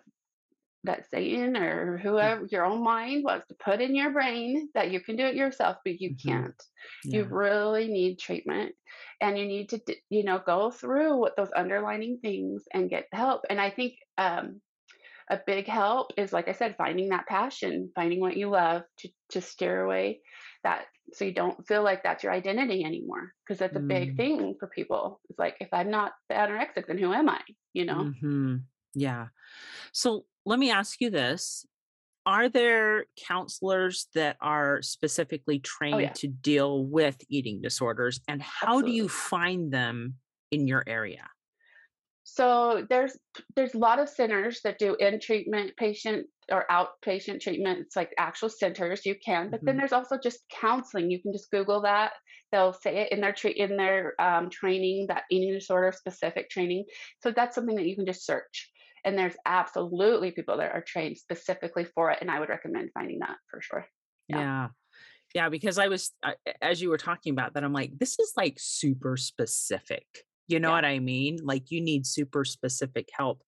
that 0.85 1.09
Satan 1.09 1.55
or 1.57 1.97
Mm, 2.21 2.33
whoever 2.37 2.45
your 2.51 2.65
own 2.65 2.83
mind 2.83 3.23
wants 3.23 3.47
to 3.47 3.55
put 3.55 3.81
in 3.81 3.95
your 3.95 4.11
brain 4.11 4.69
that 4.73 4.91
you 4.91 4.99
can 5.01 5.15
do 5.15 5.25
it 5.25 5.35
yourself, 5.35 5.77
but 5.85 5.99
you 6.01 6.11
mhm, 6.11 6.23
can't. 6.25 6.61
You 7.11 7.25
really 7.25 7.87
need 7.87 8.19
treatment 8.19 8.75
and 9.21 9.37
you 9.37 9.45
need 9.45 9.69
to, 9.69 9.79
you 10.09 10.23
know, 10.23 10.39
go 10.45 10.71
through 10.71 11.17
what 11.17 11.35
those 11.37 11.51
underlining 11.55 12.19
things 12.21 12.65
and 12.73 12.89
get 12.89 13.07
help. 13.13 13.41
And 13.49 13.61
I 13.61 13.69
think 13.69 13.93
um, 14.17 14.61
a 15.29 15.39
big 15.45 15.67
help 15.67 16.11
is, 16.17 16.33
like 16.33 16.47
I 16.47 16.51
said, 16.53 16.75
finding 16.77 17.09
that 17.09 17.27
passion, 17.27 17.91
finding 17.95 18.19
what 18.19 18.37
you 18.37 18.49
love 18.49 18.83
to, 18.99 19.09
to 19.31 19.41
steer 19.41 19.81
away 19.83 20.21
that 20.63 20.85
so 21.13 21.25
you 21.25 21.33
don't 21.33 21.67
feel 21.67 21.83
like 21.83 22.03
that's 22.03 22.23
your 22.23 22.33
identity 22.33 22.83
anymore. 22.83 23.33
Because 23.45 23.59
that's 23.59 23.75
a 23.75 23.85
big 23.87 24.15
Mm, 24.15 24.17
thing 24.17 24.55
for 24.59 24.67
people. 24.69 25.21
It's 25.29 25.39
like, 25.39 25.57
if 25.59 25.69
I'm 25.73 25.89
not 25.91 26.13
the 26.29 26.35
anorexic, 26.35 26.87
then 26.87 26.97
who 26.97 27.13
am 27.13 27.29
I? 27.29 27.41
You 27.73 27.85
know? 27.85 28.09
mhm. 28.09 28.67
Yeah. 28.93 29.27
So, 29.93 30.25
let 30.45 30.59
me 30.59 30.71
ask 30.71 31.01
you 31.01 31.09
this. 31.09 31.65
Are 32.25 32.49
there 32.49 33.07
counselors 33.17 34.07
that 34.15 34.37
are 34.41 34.81
specifically 34.83 35.59
Oh, 35.91 35.97
trained 35.97 35.99
yeah, 35.99 36.17
to 36.17 36.27
deal 36.27 36.85
with 36.85 37.17
eating 37.29 37.61
disorders, 37.61 38.21
and 38.27 38.41
how 38.41 38.81
do 38.81 38.91
you 38.91 39.09
find 39.09 39.73
them 39.73 40.17
in 40.51 40.67
your 40.67 40.83
area? 40.87 41.29
So 42.25 42.85
there's 42.89 43.17
there's 43.55 43.73
a 43.73 43.77
lot 43.79 43.99
of 43.99 44.07
centers 44.07 44.61
that 44.63 44.79
do 44.79 44.95
in 44.95 45.19
treatment 45.19 45.75
patient 45.75 46.27
or 46.49 46.65
outpatient 46.71 47.41
treatment. 47.41 47.79
It's 47.79 47.95
like 47.97 48.13
actual 48.17 48.49
centers 48.49 49.05
you 49.05 49.15
can, 49.23 49.49
but 49.49 49.61
then 49.65 49.75
Mhm, 49.75 49.77
there's 49.77 49.91
also 49.91 50.17
just 50.17 50.39
counseling. 50.49 51.11
You 51.11 51.21
can 51.21 51.33
just 51.33 51.51
Google 51.51 51.81
that. 51.81 52.13
They'll 52.51 52.71
say 52.73 52.97
it 52.99 53.11
in 53.11 53.19
their 53.19 53.33
tra- 53.33 53.51
in 53.51 53.75
their 53.75 54.13
um, 54.21 54.49
training, 54.49 55.07
that 55.09 55.23
eating 55.29 55.51
disorder 55.53 55.91
specific 55.91 56.49
training. 56.49 56.85
So 57.21 57.31
that's 57.31 57.55
something 57.55 57.75
that 57.75 57.87
you 57.87 57.95
can 57.95 58.05
just 58.05 58.25
search. 58.25 58.71
And 59.05 59.17
there's 59.17 59.35
absolutely 59.45 60.31
people 60.31 60.57
that 60.57 60.71
are 60.71 60.81
trained 60.81 61.17
specifically 61.17 61.83
for 61.83 62.11
it, 62.11 62.19
and 62.21 62.31
I 62.31 62.39
would 62.39 62.49
recommend 62.49 62.91
finding 62.93 63.19
that 63.19 63.37
for 63.49 63.61
sure. 63.61 63.85
Yeah. 64.29 64.37
yeah. 64.39 64.67
Yeah, 65.35 65.49
because 65.49 65.79
I 65.79 65.87
was 65.87 66.11
as 66.61 66.81
you 66.81 66.89
were 66.89 66.97
talking 66.97 67.31
about 67.33 67.55
that, 67.55 67.63
I'm 67.63 67.73
like, 67.73 67.97
"This 67.99 68.19
is, 68.19 68.33
like, 68.37 68.57
super 68.59 69.17
specific." 69.17 70.05
You 70.47 70.59
know 70.59 70.69
Yeah. 70.69 70.75
what 70.75 70.85
I 70.85 70.99
mean? 70.99 71.39
Like, 71.43 71.71
you 71.71 71.81
need 71.81 72.05
super 72.05 72.45
specific 72.45 73.09
help, 73.17 73.43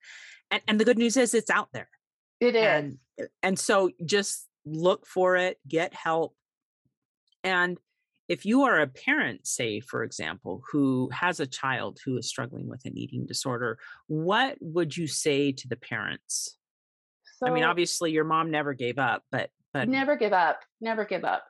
and 0.52 0.62
and 0.68 0.80
the 0.80 0.86
good 0.86 0.98
news 0.98 1.16
is 1.18 1.34
it's 1.36 1.50
out 1.52 1.70
there, 1.74 1.90
It 2.40 2.56
is. 2.56 2.98
and, 3.18 3.30
and 3.44 3.60
so 3.60 3.92
just 4.06 4.48
look 4.66 5.06
for 5.08 5.36
it, 5.36 5.60
get 5.68 5.94
help, 5.94 6.36
and 7.44 7.78
if 8.28 8.46
you 8.46 8.64
are 8.64 8.80
a 8.80 8.88
parent, 8.88 9.46
say, 9.46 9.80
for 9.80 10.04
example, 10.04 10.64
who 10.72 11.10
has 11.12 11.40
a 11.40 11.48
child 11.48 12.00
who 12.04 12.18
is 12.18 12.28
struggling 12.28 12.68
with 12.68 12.86
an 12.86 12.98
eating 12.98 13.26
disorder, 13.26 13.78
what 14.08 14.58
would 14.62 14.96
you 14.96 15.08
say 15.08 15.52
to 15.52 15.68
the 15.68 15.76
parents? 15.76 16.58
I 17.44 17.52
mean, 17.52 17.64
obviously, 17.64 18.12
your 18.12 18.24
mom 18.24 18.50
never 18.50 18.74
gave 18.74 18.98
up, 18.98 19.24
but 19.32 19.50
but 19.74 19.90
never 19.90 20.16
give 20.16 20.34
up. 20.34 20.62
Never 20.80 21.06
give 21.06 21.26
up. 21.26 21.44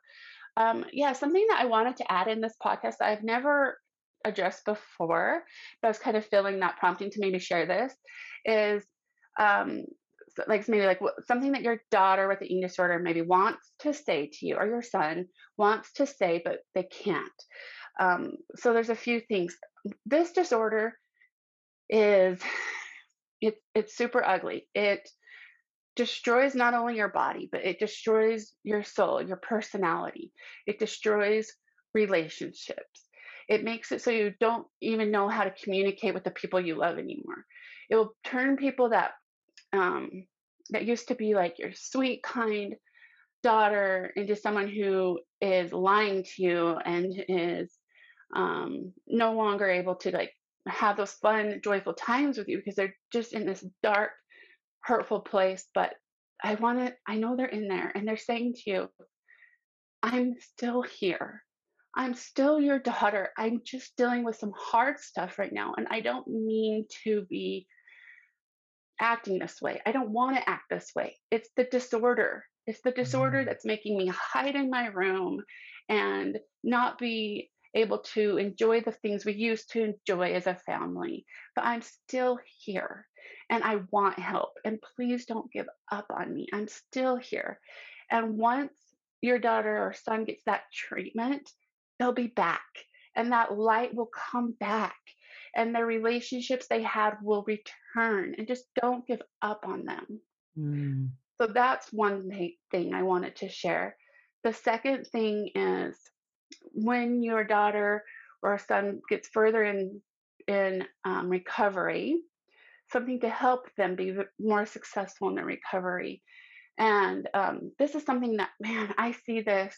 Um, 0.56 0.84
yeah, 0.92 1.12
something 1.12 1.46
that 1.50 1.60
I 1.60 1.66
wanted 1.66 1.96
to 1.98 2.12
add 2.12 2.28
in 2.28 2.40
this 2.40 2.54
podcast 2.62 2.96
that 2.98 3.08
I've 3.08 3.22
never 3.22 3.78
addressed 4.24 4.64
before, 4.64 5.44
but 5.80 5.88
I 5.88 5.90
was 5.90 5.98
kind 5.98 6.16
of 6.16 6.26
feeling 6.26 6.60
that 6.60 6.76
prompting 6.78 7.10
to 7.10 7.20
maybe 7.20 7.38
share 7.38 7.66
this 7.66 7.94
is 8.44 8.84
um, 9.38 9.84
so- 9.86 10.05
like 10.46 10.68
maybe 10.68 10.86
like 10.86 11.00
something 11.26 11.52
that 11.52 11.62
your 11.62 11.80
daughter 11.90 12.28
with 12.28 12.40
the 12.40 12.46
eating 12.46 12.62
disorder 12.62 12.98
maybe 12.98 13.22
wants 13.22 13.70
to 13.80 13.94
say 13.94 14.30
to 14.32 14.46
you 14.46 14.56
or 14.56 14.66
your 14.66 14.82
son 14.82 15.26
wants 15.56 15.92
to 15.94 16.06
say, 16.06 16.42
but 16.44 16.60
they 16.74 16.84
can't. 16.84 17.42
Um, 17.98 18.32
so 18.56 18.72
there's 18.72 18.90
a 18.90 18.94
few 18.94 19.20
things. 19.20 19.56
This 20.04 20.32
disorder 20.32 20.94
is 21.88 22.40
it's 23.40 23.60
it's 23.74 23.96
super 23.96 24.24
ugly. 24.24 24.68
It 24.74 25.08
destroys 25.94 26.54
not 26.54 26.74
only 26.74 26.96
your 26.96 27.08
body, 27.08 27.48
but 27.50 27.64
it 27.64 27.78
destroys 27.78 28.52
your 28.64 28.82
soul, 28.82 29.22
your 29.22 29.36
personality. 29.38 30.32
It 30.66 30.78
destroys 30.78 31.50
relationships. 31.94 33.08
It 33.48 33.64
makes 33.64 33.92
it 33.92 34.02
so 34.02 34.10
you 34.10 34.34
don't 34.40 34.66
even 34.80 35.10
know 35.10 35.28
how 35.28 35.44
to 35.44 35.54
communicate 35.62 36.14
with 36.14 36.24
the 36.24 36.30
people 36.30 36.60
you 36.60 36.76
love 36.76 36.98
anymore. 36.98 37.44
It 37.88 37.96
will 37.96 38.14
turn 38.24 38.56
people 38.56 38.90
that 38.90 39.12
um, 39.76 40.10
that 40.70 40.86
used 40.86 41.08
to 41.08 41.14
be 41.14 41.34
like 41.34 41.58
your 41.58 41.72
sweet, 41.72 42.22
kind 42.22 42.74
daughter 43.42 44.12
into 44.16 44.34
someone 44.34 44.68
who 44.68 45.20
is 45.40 45.72
lying 45.72 46.24
to 46.24 46.42
you 46.42 46.76
and 46.84 47.12
is 47.28 47.72
um, 48.34 48.92
no 49.06 49.34
longer 49.34 49.68
able 49.68 49.94
to 49.96 50.10
like 50.10 50.32
have 50.66 50.96
those 50.96 51.12
fun, 51.12 51.60
joyful 51.62 51.94
times 51.94 52.38
with 52.38 52.48
you 52.48 52.58
because 52.58 52.74
they're 52.74 52.96
just 53.12 53.32
in 53.32 53.46
this 53.46 53.64
dark 53.82 54.10
hurtful 54.80 55.20
place, 55.20 55.64
but 55.74 55.94
I 56.42 56.54
want 56.54 56.78
to, 56.78 56.94
I 57.06 57.16
know 57.16 57.36
they're 57.36 57.46
in 57.46 57.68
there 57.68 57.90
and 57.94 58.06
they're 58.06 58.16
saying 58.16 58.54
to 58.54 58.70
you, 58.70 58.88
I'm 60.02 60.34
still 60.40 60.82
here. 60.82 61.42
I'm 61.96 62.14
still 62.14 62.60
your 62.60 62.78
daughter. 62.78 63.30
I'm 63.38 63.62
just 63.64 63.96
dealing 63.96 64.22
with 64.22 64.36
some 64.36 64.52
hard 64.56 64.98
stuff 65.00 65.38
right 65.38 65.52
now. 65.52 65.74
And 65.76 65.86
I 65.90 66.00
don't 66.00 66.26
mean 66.28 66.86
to 67.04 67.24
be 67.28 67.66
acting 69.00 69.38
this 69.38 69.60
way. 69.60 69.80
I 69.86 69.92
don't 69.92 70.10
want 70.10 70.36
to 70.36 70.48
act 70.48 70.64
this 70.70 70.92
way. 70.94 71.16
It's 71.30 71.48
the 71.56 71.64
disorder. 71.64 72.44
It's 72.66 72.80
the 72.82 72.90
disorder 72.90 73.42
Mm, 73.42 73.46
that's 73.46 73.64
making 73.64 73.96
me 73.96 74.08
hide 74.08 74.56
in 74.56 74.70
my 74.70 74.86
room 74.86 75.42
and 75.88 76.38
not 76.64 76.98
be 76.98 77.50
able 77.74 77.98
to 77.98 78.38
enjoy 78.38 78.80
the 78.80 78.92
things 78.92 79.24
we 79.24 79.34
used 79.34 79.70
to 79.72 79.84
enjoy 79.84 80.32
as 80.32 80.46
a 80.46 80.54
family. 80.54 81.26
But 81.54 81.66
I'm 81.66 81.82
still 81.82 82.38
here 82.58 83.06
and 83.50 83.62
I 83.62 83.80
want 83.90 84.18
help. 84.18 84.52
And 84.64 84.80
please 84.96 85.26
don't 85.26 85.52
give 85.52 85.66
up 85.92 86.06
on 86.10 86.34
me. 86.34 86.48
I'm 86.52 86.68
still 86.68 87.16
here. 87.16 87.60
And 88.10 88.38
once 88.38 88.72
your 89.20 89.38
daughter 89.38 89.76
or 89.76 89.94
son 89.94 90.24
gets 90.24 90.42
that 90.46 90.62
treatment, 90.72 91.50
they'll 91.98 92.12
be 92.12 92.28
back 92.28 92.64
and 93.14 93.32
that 93.32 93.56
light 93.56 93.94
will 93.94 94.10
come 94.30 94.52
back 94.52 94.96
and 95.56 95.74
the 95.74 95.84
relationships 95.84 96.68
they 96.68 96.82
had 96.82 97.16
will 97.22 97.44
return 97.44 98.34
and 98.38 98.46
just 98.46 98.66
don't 98.80 99.06
give 99.06 99.22
up 99.42 99.64
on 99.66 99.84
them. 99.84 100.20
mm, 100.58 101.08
So 101.40 101.48
that's 101.48 101.92
one 101.92 102.30
thing 102.70 102.94
I 102.94 103.02
wanted 103.02 103.36
to 103.36 103.48
share. 103.48 103.96
The 104.44 104.52
second 104.52 105.06
thing 105.08 105.50
is 105.54 105.98
when 106.72 107.22
your 107.22 107.44
daughter 107.44 108.04
or 108.42 108.58
son 108.58 109.00
gets 109.08 109.28
further 109.28 109.64
in 109.64 110.02
in 110.46 110.86
um, 111.04 111.28
recovery, 111.28 112.20
something 112.92 113.20
to 113.20 113.28
help 113.28 113.68
them 113.76 113.96
be 113.96 114.16
more 114.38 114.66
successful 114.66 115.28
in 115.28 115.34
their 115.34 115.44
recovery. 115.44 116.22
And 116.78 117.28
um, 117.34 117.72
this 117.78 117.94
is 117.96 118.04
something 118.04 118.36
that, 118.36 118.50
man, 118.60 118.94
I 118.98 119.12
see 119.12 119.40
this 119.40 119.76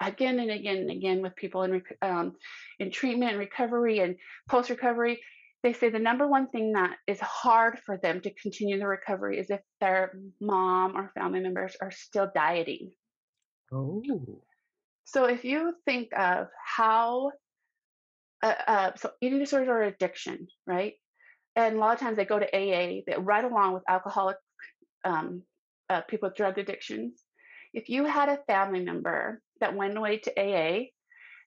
again 0.00 0.38
and 0.38 0.50
again 0.50 0.76
and 0.78 0.90
again 0.90 1.22
with 1.22 1.36
people 1.36 1.62
in 1.62 1.82
um, 2.02 2.34
in 2.78 2.90
treatment 2.90 3.32
and 3.32 3.38
recovery 3.38 4.00
and 4.00 4.16
post 4.48 4.70
recovery. 4.70 5.20
They 5.62 5.72
say 5.72 5.88
the 5.88 5.98
number 5.98 6.28
one 6.28 6.48
thing 6.48 6.72
that 6.72 6.96
is 7.08 7.18
hard 7.20 7.80
for 7.84 7.96
them 7.96 8.20
to 8.20 8.34
continue 8.34 8.78
the 8.78 8.86
recovery 8.86 9.40
is 9.40 9.50
if 9.50 9.60
their 9.80 10.12
mom 10.40 10.96
or 10.96 11.10
family 11.14 11.40
members 11.40 11.76
are 11.82 11.90
still 11.90 12.30
dieting. 12.32 12.92
oh. 13.72 14.42
So 15.04 15.24
if 15.24 15.44
you 15.44 15.74
think 15.86 16.10
of 16.16 16.48
how, 16.64 17.32
uh, 18.42 18.54
uh, 18.66 18.90
so 18.96 19.10
eating 19.22 19.38
disorders 19.38 19.68
are 19.68 19.82
addiction, 19.82 20.46
right? 20.66 20.94
And 21.56 21.76
a 21.76 21.78
lot 21.78 21.94
of 21.94 22.00
times 22.00 22.18
they 22.18 22.26
go 22.26 22.38
to 22.38 22.46
AA, 22.46 23.00
they 23.06 23.16
right 23.18 23.44
along 23.44 23.72
with 23.72 23.82
alcoholic 23.88 24.36
um, 25.04 25.42
uh, 25.88 26.02
people 26.02 26.28
with 26.28 26.36
drug 26.36 26.58
addictions. 26.58 27.22
If 27.74 27.88
you 27.88 28.04
had 28.04 28.28
a 28.28 28.42
family 28.46 28.80
member 28.80 29.40
that 29.60 29.74
went 29.74 29.96
away 29.96 30.18
to 30.18 30.32
AA 30.40 30.86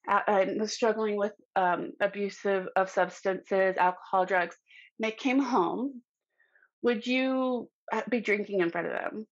uh, 0.10 0.22
and 0.28 0.60
was 0.60 0.74
struggling 0.74 1.16
with 1.18 1.34
um, 1.56 1.92
abusive 2.02 2.68
of 2.76 2.90
substances, 2.90 3.78
alcohol, 3.78 4.26
drugs, 4.26 4.58
and 5.00 5.08
they 5.08 5.16
came 5.16 5.40
home, 5.40 6.02
would 6.84 7.06
you 7.06 7.70
uh, 7.92 8.02
be 8.10 8.22
drinking 8.22 8.62
in 8.62 8.72
front 8.72 8.88
of 8.88 8.94
them? 8.94 9.28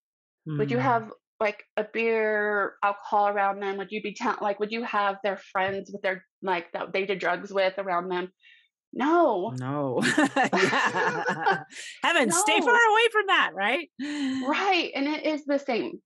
Would 0.58 0.70
you 0.70 0.78
Mm, 0.78 0.82
have 0.82 1.10
like 1.40 1.64
a 1.76 1.84
beer, 1.84 2.74
alcohol 2.82 3.28
around 3.28 3.60
them? 3.60 3.78
Would 3.78 3.92
you 3.92 4.02
be 4.02 4.14
tell 4.14 4.36
like 4.40 4.60
would 4.60 4.72
you 4.72 4.82
have 4.84 5.18
their 5.24 5.38
friends 5.52 5.90
with 5.92 6.02
their 6.02 6.24
like 6.42 6.72
that 6.72 6.92
they 6.92 7.06
did 7.06 7.18
drugs 7.18 7.52
with 7.52 7.74
around 7.78 8.08
them? 8.08 8.30
No. 8.92 9.54
no. 9.56 10.00
Heaven, 12.02 12.30
stay 12.32 12.60
far 12.60 12.90
away 12.90 13.08
from 13.12 13.26
that, 13.28 13.50
right? 13.54 13.90
Right. 14.40 14.90
And 14.94 15.06
it 15.06 15.24
is 15.24 15.44
the 15.44 15.58
same. 15.58 16.00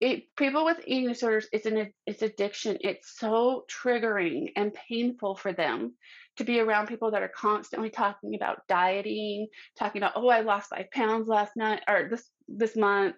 It 0.00 0.34
people 0.36 0.64
with 0.64 0.78
eating 0.86 1.08
disorders, 1.08 1.48
it's 1.52 1.66
an 1.66 1.92
it's 2.06 2.22
addiction. 2.22 2.78
It's 2.80 3.18
so 3.18 3.64
triggering 3.70 4.52
and 4.56 4.74
painful 4.74 5.36
for 5.36 5.52
them 5.52 5.96
to 6.36 6.44
be 6.44 6.58
around 6.60 6.86
people 6.88 7.10
that 7.10 7.22
are 7.22 7.28
constantly 7.36 7.90
talking 7.90 8.34
about 8.34 8.66
dieting, 8.68 9.48
talking 9.78 10.00
about, 10.02 10.14
oh, 10.16 10.28
I 10.28 10.40
lost 10.40 10.70
five 10.70 10.90
pounds 10.92 11.28
last 11.28 11.52
night 11.56 11.82
or 11.88 12.08
this 12.10 12.30
this 12.48 12.76
month 12.76 13.16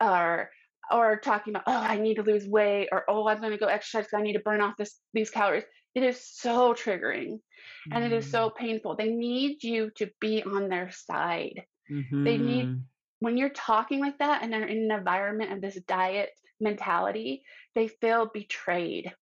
or 0.00 0.50
or 0.90 1.18
talking 1.20 1.54
about 1.54 1.64
oh 1.66 1.80
i 1.80 1.96
need 1.96 2.16
to 2.16 2.22
lose 2.22 2.46
weight 2.46 2.88
or 2.92 3.04
oh 3.08 3.26
i'm 3.28 3.40
going 3.40 3.52
to 3.52 3.58
go 3.58 3.66
exercise 3.66 4.04
because 4.06 4.18
i 4.18 4.22
need 4.22 4.34
to 4.34 4.40
burn 4.40 4.60
off 4.60 4.76
this 4.78 5.00
these 5.12 5.30
calories 5.30 5.64
it 5.94 6.02
is 6.02 6.20
so 6.24 6.74
triggering 6.74 7.38
and 7.92 8.04
it 8.04 8.12
is 8.12 8.28
so 8.30 8.50
Mm, 8.50 8.50
painful 8.50 8.96
they 8.96 9.10
need 9.10 9.62
you 9.62 9.90
to 9.96 10.10
be 10.20 10.42
on 10.42 10.68
their 10.68 10.90
side 10.90 11.64
they 12.24 12.38
need 12.38 12.68
mhm. 12.68 12.89
When 13.20 13.36
you're 13.36 13.50
talking 13.50 14.00
like 14.00 14.18
that 14.18 14.42
and 14.42 14.52
they're 14.52 14.66
in 14.66 14.90
an 14.90 14.98
environment 14.98 15.52
of 15.52 15.60
this 15.60 15.78
diet 15.86 16.30
mentality 16.60 17.42
they 17.74 17.88
feel 17.88 18.30
betrayed 18.32 19.12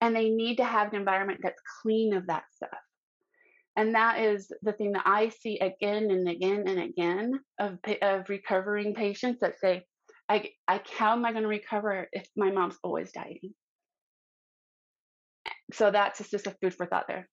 and 0.00 0.14
they 0.14 0.28
need 0.28 0.56
to 0.56 0.64
have 0.64 0.88
an 0.92 0.98
environment 0.98 1.40
that's 1.42 1.62
clean 1.82 2.14
of 2.14 2.26
that 2.26 2.44
stuff 2.54 2.78
and 3.76 3.94
that 3.94 4.18
is 4.20 4.50
the 4.62 4.72
thing 4.72 4.92
that 4.92 5.02
I 5.04 5.28
see 5.28 5.58
again 5.58 6.10
and 6.10 6.28
again 6.28 6.64
and 6.66 6.80
again 6.80 7.40
of 7.60 7.78
of 8.00 8.28
recovering 8.28 8.94
patients 8.94 9.40
that 9.40 9.60
say, 9.60 9.84
"I, 10.28 10.50
I 10.66 10.80
how 10.96 11.12
am 11.12 11.24
I 11.26 11.32
going 11.32 11.42
to 11.42 11.48
recover 11.48 12.08
if 12.10 12.26
my 12.34 12.50
mom's 12.50 12.78
always 12.82 13.12
dieting?" 13.12 13.52
So 15.74 15.90
that's 15.90 16.18
just, 16.18 16.30
just 16.30 16.46
a 16.46 16.56
food 16.62 16.74
for 16.74 16.86
thought 16.86 17.06
there. 17.06 17.28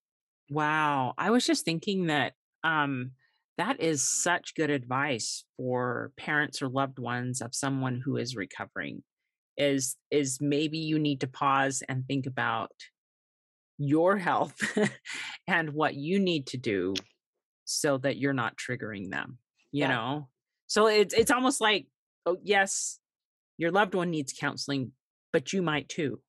Wow. 0.50 1.14
I 1.16 1.30
was 1.30 1.46
just 1.46 1.64
thinking 1.64 2.06
that 2.06 2.34
um 2.62 3.12
that 3.58 3.80
is 3.80 4.02
such 4.02 4.54
good 4.54 4.70
advice 4.70 5.44
for 5.56 6.12
parents 6.16 6.60
or 6.60 6.68
loved 6.68 6.98
ones 6.98 7.40
of 7.40 7.54
someone 7.54 8.00
who 8.04 8.16
is 8.16 8.36
recovering. 8.36 9.02
Is 9.56 9.96
is 10.10 10.38
maybe 10.40 10.78
you 10.78 10.98
need 10.98 11.20
to 11.20 11.28
pause 11.28 11.82
and 11.88 12.04
think 12.06 12.26
about 12.26 12.72
your 13.78 14.16
health 14.16 14.56
and 15.46 15.72
what 15.72 15.94
you 15.94 16.18
need 16.18 16.48
to 16.48 16.56
do 16.56 16.94
so 17.64 17.98
that 17.98 18.16
you're 18.16 18.32
not 18.32 18.56
triggering 18.56 19.10
them, 19.10 19.38
you 19.72 19.82
Yeah, 19.82 19.88
know? 19.88 20.28
So 20.66 20.88
it's 20.88 21.14
it's 21.14 21.30
almost 21.30 21.60
like 21.60 21.86
oh 22.26 22.36
yes, 22.42 22.98
your 23.58 23.70
loved 23.70 23.94
one 23.94 24.10
needs 24.10 24.32
counseling, 24.32 24.90
but 25.32 25.52
you 25.52 25.62
might 25.62 25.88
too. 25.88 26.20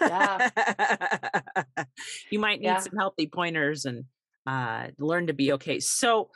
yeah, 0.00 0.50
you 2.30 2.38
might 2.38 2.60
need 2.60 2.66
yeah. 2.66 2.78
some 2.78 2.96
healthy 2.98 3.28
pointers 3.32 3.84
and 3.84 4.04
uh, 4.46 4.88
learn 4.98 5.28
to 5.28 5.32
be 5.32 5.52
okay. 5.52 5.80
So, 5.80 6.30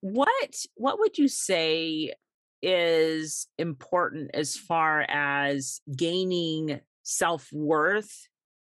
what 0.00 0.54
what 0.74 0.98
would 0.98 1.18
you 1.18 1.28
say 1.28 2.14
is 2.62 3.46
important 3.58 4.30
as 4.34 4.56
far 4.56 5.02
as 5.08 5.80
gaining 5.94 6.80
self 7.02 7.48
worth, 7.52 8.12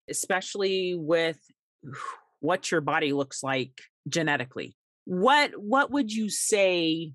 especially 0.09 0.95
with 0.97 1.39
what 2.41 2.71
your 2.71 2.81
body 2.81 3.13
looks 3.13 3.43
like 3.43 3.73
genetically? 4.09 4.77
What 5.05 5.53
what 5.57 5.91
would 5.91 6.13
you 6.13 6.29
say 6.29 7.13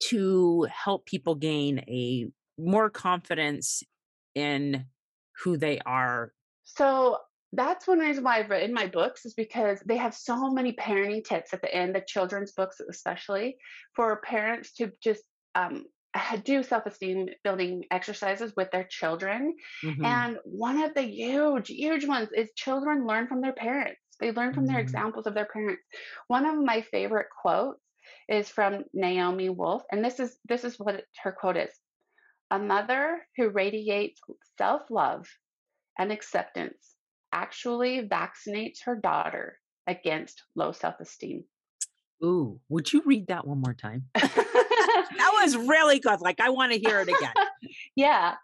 to 0.00 0.66
help 0.70 1.06
people 1.06 1.34
gain 1.34 1.80
a 1.80 2.28
more 2.58 2.90
confidence 2.90 3.82
in 4.34 4.86
who 5.42 5.56
they 5.56 5.78
are. 5.84 6.32
So 6.64 7.18
that's 7.52 7.86
one 7.86 7.98
reason 7.98 8.24
why 8.24 8.38
I've 8.38 8.50
written 8.50 8.74
my 8.74 8.86
books 8.86 9.24
is 9.24 9.34
because 9.34 9.80
they 9.80 9.96
have 9.96 10.14
so 10.14 10.50
many 10.50 10.72
parenting 10.74 11.24
tips 11.24 11.54
at 11.54 11.62
the 11.62 11.74
end, 11.74 11.94
the 11.94 12.04
children's 12.06 12.52
books 12.52 12.80
especially, 12.80 13.56
for 13.94 14.20
parents 14.20 14.74
to 14.74 14.92
just 15.02 15.24
um, 15.54 15.86
do 16.44 16.62
self-esteem 16.62 17.28
building 17.44 17.84
exercises 17.90 18.52
with 18.56 18.70
their 18.70 18.84
children. 18.84 19.56
Mhm. 19.82 20.04
And 20.04 20.38
one 20.44 20.82
of 20.82 20.94
the 20.94 21.02
huge, 21.02 21.68
huge 21.68 22.06
ones 22.06 22.30
is 22.34 22.52
children 22.54 23.06
learn 23.06 23.28
from 23.28 23.40
their 23.40 23.52
parents. 23.54 24.00
They 24.20 24.32
learn 24.32 24.52
from 24.52 24.66
their 24.66 24.78
Mm. 24.78 24.82
examples 24.82 25.26
of 25.26 25.34
their 25.34 25.46
parents. 25.46 25.82
One 26.26 26.44
of 26.46 26.56
my 26.56 26.82
favorite 26.82 27.28
quotes 27.40 27.80
is 28.28 28.48
from 28.48 28.84
Naomi 28.92 29.48
Wolf, 29.48 29.84
and 29.92 30.04
this 30.04 30.20
is 30.20 30.38
this 30.44 30.64
is 30.64 30.78
what 30.78 31.04
her 31.22 31.32
quote 31.32 31.56
is: 31.56 31.80
"A 32.50 32.58
mother 32.58 33.26
who 33.36 33.48
radiates 33.50 34.20
self-love 34.58 35.28
and 35.98 36.12
acceptance 36.12 36.97
actually 37.32 38.08
vaccinates 38.08 38.84
her 38.84 38.96
daughter 38.96 39.58
against 39.86 40.42
low 40.54 40.72
self 40.72 41.00
esteem. 41.00 41.44
Ooh, 42.24 42.60
would 42.68 42.92
you 42.92 43.02
read 43.04 43.28
that 43.28 43.46
one 43.46 43.60
more 43.60 43.74
time? 43.74 44.06
That 45.16 45.32
was 45.42 45.56
really 45.56 45.98
good. 45.98 46.20
Like, 46.20 46.40
I 46.40 46.50
wanna 46.50 46.76
hear 46.76 47.00
it 47.00 47.08
again. 47.08 47.34
yeah, 47.96 48.34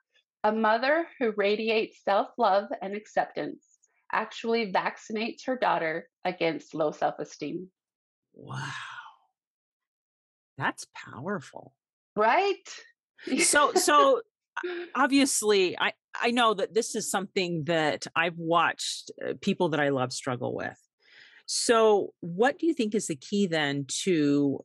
a 0.42 0.52
mother 0.52 1.06
who 1.18 1.32
radiates 1.36 2.02
self 2.04 2.28
love 2.38 2.68
and 2.82 2.94
acceptance 2.94 3.64
actually 4.12 4.72
vaccinates 4.72 5.46
her 5.46 5.56
daughter 5.56 6.08
against 6.24 6.74
low 6.74 6.92
self 6.92 7.18
esteem. 7.18 7.68
Wow, 8.34 8.60
that's 10.58 10.86
powerful. 10.94 11.74
Right? 12.16 12.68
So 13.38 13.74
so 13.74 14.22
obviously, 14.94 15.78
I 15.78 15.92
I 16.20 16.30
know 16.30 16.54
that 16.54 16.74
this 16.74 16.94
is 16.94 17.10
something 17.10 17.64
that 17.64 18.06
I've 18.14 18.38
watched, 18.38 19.10
uh, 19.24 19.34
people 19.40 19.70
that 19.70 19.80
I 19.80 19.88
love 19.90 20.12
struggle 20.12 20.54
with. 20.54 20.78
So, 21.46 22.12
what 22.20 22.58
do 22.58 22.66
you 22.66 22.74
think 22.74 22.94
is 22.94 23.08
the 23.08 23.16
key 23.16 23.46
then 23.46 23.86
to 24.02 24.64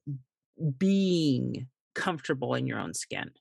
being 0.77 1.67
comfortable 1.95 2.55
in 2.55 2.67
your 2.67 2.79
own 2.79 2.93
skin? 2.93 3.31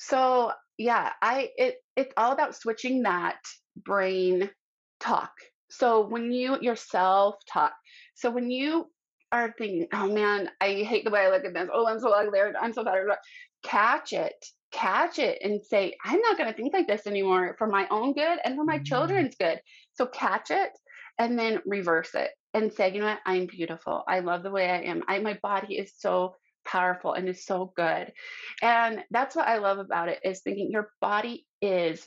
So 0.00 0.52
yeah, 0.78 1.12
I 1.20 1.50
it 1.58 1.76
it's 1.94 2.12
all 2.16 2.32
about 2.32 2.56
switching 2.56 3.02
that 3.02 3.38
brain 3.76 4.50
talk. 4.98 5.32
So 5.70 6.06
when 6.06 6.32
you 6.32 6.58
yourself 6.60 7.36
talk, 7.52 7.74
so 8.14 8.30
when 8.30 8.50
you 8.50 8.90
are 9.30 9.54
thinking, 9.56 9.86
oh 9.92 10.08
man, 10.08 10.50
I 10.60 10.82
hate 10.82 11.04
the 11.04 11.10
way 11.10 11.20
I 11.20 11.30
look 11.30 11.44
at 11.44 11.54
this. 11.54 11.68
Oh, 11.72 11.86
I'm 11.86 12.00
so 12.00 12.10
ugly. 12.10 12.40
I'm 12.40 12.72
so 12.72 12.82
fat. 12.82 12.96
Catch 13.62 14.14
it, 14.14 14.44
catch 14.72 15.18
it, 15.18 15.38
and 15.42 15.64
say, 15.64 15.96
I'm 16.04 16.20
not 16.20 16.38
going 16.38 16.50
to 16.50 16.56
think 16.56 16.72
like 16.74 16.86
this 16.86 17.06
anymore 17.06 17.56
for 17.58 17.66
my 17.66 17.86
own 17.90 18.12
good 18.14 18.38
and 18.44 18.56
for 18.56 18.64
my 18.64 18.78
Mm, 18.78 18.84
children's 18.84 19.36
good. 19.36 19.60
So 19.94 20.06
catch 20.06 20.50
it, 20.50 20.70
and 21.18 21.38
then 21.38 21.60
reverse 21.66 22.14
it 22.14 22.30
and 22.54 22.72
say, 22.72 22.92
you 22.92 23.00
know 23.00 23.06
what? 23.06 23.20
I'm 23.26 23.46
beautiful. 23.46 24.04
I 24.08 24.20
love 24.20 24.42
the 24.42 24.50
way 24.50 24.68
I 24.70 24.82
am. 24.82 25.02
I 25.08 25.18
my 25.20 25.38
body 25.42 25.76
is 25.76 25.92
so 25.98 26.34
powerful 26.64 27.14
and 27.14 27.28
is 27.28 27.44
so 27.46 27.72
good 27.76 28.12
and 28.62 29.02
that's 29.10 29.36
what 29.36 29.48
I 29.48 29.58
love 29.58 29.78
about 29.78 30.08
it 30.08 30.20
is 30.24 30.40
thinking 30.40 30.70
your 30.70 30.90
body 31.00 31.46
is 31.62 32.06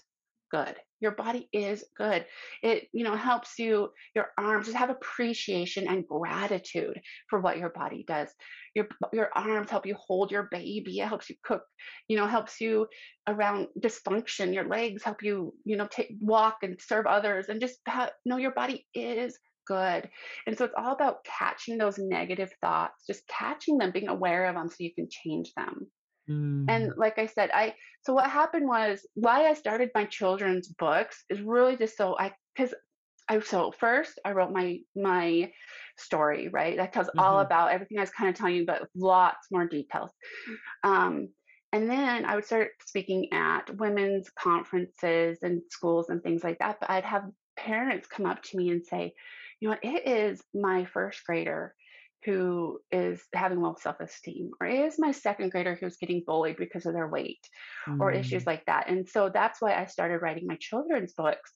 good. 0.52 0.76
Your 1.04 1.12
body 1.12 1.50
is 1.52 1.84
good. 1.98 2.26
It, 2.62 2.88
you 2.94 3.04
know, 3.04 3.18
helps 3.18 3.60
you, 3.60 3.90
your 4.16 4.28
arms 4.38 4.68
just 4.68 4.78
have 4.78 4.90
appreciation 4.90 5.86
and 5.86 6.08
gratitude 6.08 6.98
for 7.30 7.42
what 7.42 7.58
your 7.58 7.70
body 7.70 8.06
does. 8.08 8.30
Your 8.74 8.88
your 9.12 9.30
arms 9.36 9.70
help 9.70 9.86
you 9.86 9.96
hold 9.96 10.32
your 10.32 10.48
baby. 10.50 11.00
It 11.00 11.08
helps 11.10 11.30
you 11.30 11.36
cook, 11.44 11.64
you 12.08 12.16
know, 12.16 12.26
helps 12.26 12.62
you 12.62 12.88
around 13.28 13.68
dysfunction. 13.78 14.54
Your 14.54 14.68
legs 14.68 15.04
help 15.04 15.22
you, 15.22 15.54
you 15.66 15.76
know, 15.76 15.88
take 15.92 16.16
walk 16.22 16.60
and 16.64 16.80
serve 16.80 17.06
others 17.06 17.50
and 17.50 17.60
just 17.60 17.80
ha- 17.86 18.12
know 18.26 18.38
your 18.38 18.54
body 18.54 18.88
is 18.96 19.38
good. 19.68 20.10
And 20.48 20.58
so 20.58 20.66
it's 20.66 20.74
all 20.78 20.94
about 20.94 21.26
catching 21.26 21.78
those 21.78 21.98
negative 21.98 22.52
thoughts, 22.62 23.06
just 23.06 23.28
catching 23.28 23.78
them, 23.78 23.92
being 23.92 24.08
aware 24.08 24.46
of 24.46 24.56
them 24.56 24.70
so 24.70 24.78
you 24.80 24.94
can 24.96 25.10
change 25.10 25.52
them. 25.56 25.88
And 26.68 26.92
mm, 26.92 26.98
like 26.98 27.20
I 27.20 27.26
said, 27.26 27.52
I 27.54 27.76
so 28.04 28.14
what 28.14 28.30
happened 28.30 28.68
was 28.68 29.06
why 29.16 29.48
I 29.48 29.54
started 29.54 29.92
my 29.96 30.06
children's 30.06 30.70
books 30.70 31.26
is 31.30 31.42
really 31.42 31.76
just 31.78 31.98
so 31.98 32.18
I 32.18 32.34
because 32.56 32.74
I 33.30 33.40
so 33.42 33.72
first 33.72 34.20
I 34.26 34.34
wrote 34.34 34.52
my 34.52 34.80
my 34.96 35.52
story, 35.98 36.50
right? 36.50 36.78
That 36.78 36.94
tells 36.94 37.10
all 37.18 37.40
mhm, 37.40 37.42
about 37.42 37.72
everything 37.72 37.98
I 37.98 38.02
was 38.02 38.12
kind 38.12 38.30
of 38.30 38.36
telling 38.36 38.56
you, 38.56 38.66
but 38.66 38.90
lots 38.96 39.48
more 39.52 39.68
details. 39.68 40.12
Um, 40.84 41.34
and 41.72 41.90
then 41.90 42.26
I 42.26 42.36
would 42.36 42.46
start 42.46 42.72
speaking 42.86 43.30
at 43.34 43.78
women's 43.78 44.30
conferences 44.32 45.40
and 45.42 45.62
schools 45.70 46.10
and 46.10 46.22
things 46.22 46.44
like 46.44 46.60
that. 46.60 46.78
But 46.80 46.90
I'd 46.90 47.06
have 47.06 47.30
parents 47.58 48.08
come 48.08 48.26
up 48.26 48.44
to 48.44 48.58
me 48.58 48.70
and 48.70 48.86
say, 48.86 49.14
you 49.60 49.70
know, 49.70 49.78
it 49.82 50.08
is 50.08 50.44
my 50.54 50.86
first 50.86 51.26
grader 51.26 51.76
who 52.26 52.80
is 52.92 53.22
having 53.34 53.62
low 53.62 53.76
self 53.80 54.00
esteem, 54.00 54.52
or 54.62 54.68
it 54.68 54.80
is 54.80 54.96
my 55.00 55.12
second 55.12 55.52
grader 55.52 55.76
who's 55.80 55.98
getting 55.98 56.24
bullied 56.26 56.58
because 56.58 56.86
of 56.86 56.94
their 56.94 57.08
weight, 57.08 57.40
or 58.00 58.12
issues 58.12 58.46
Mm, 58.46 58.48
like 58.48 58.66
that. 58.66 58.90
And 58.90 59.08
so 59.08 59.30
that's 59.34 59.62
why 59.62 59.76
I 59.76 59.86
started 59.86 60.20
writing 60.22 60.48
my 60.48 60.58
children's 60.60 61.14
books. 61.14 61.52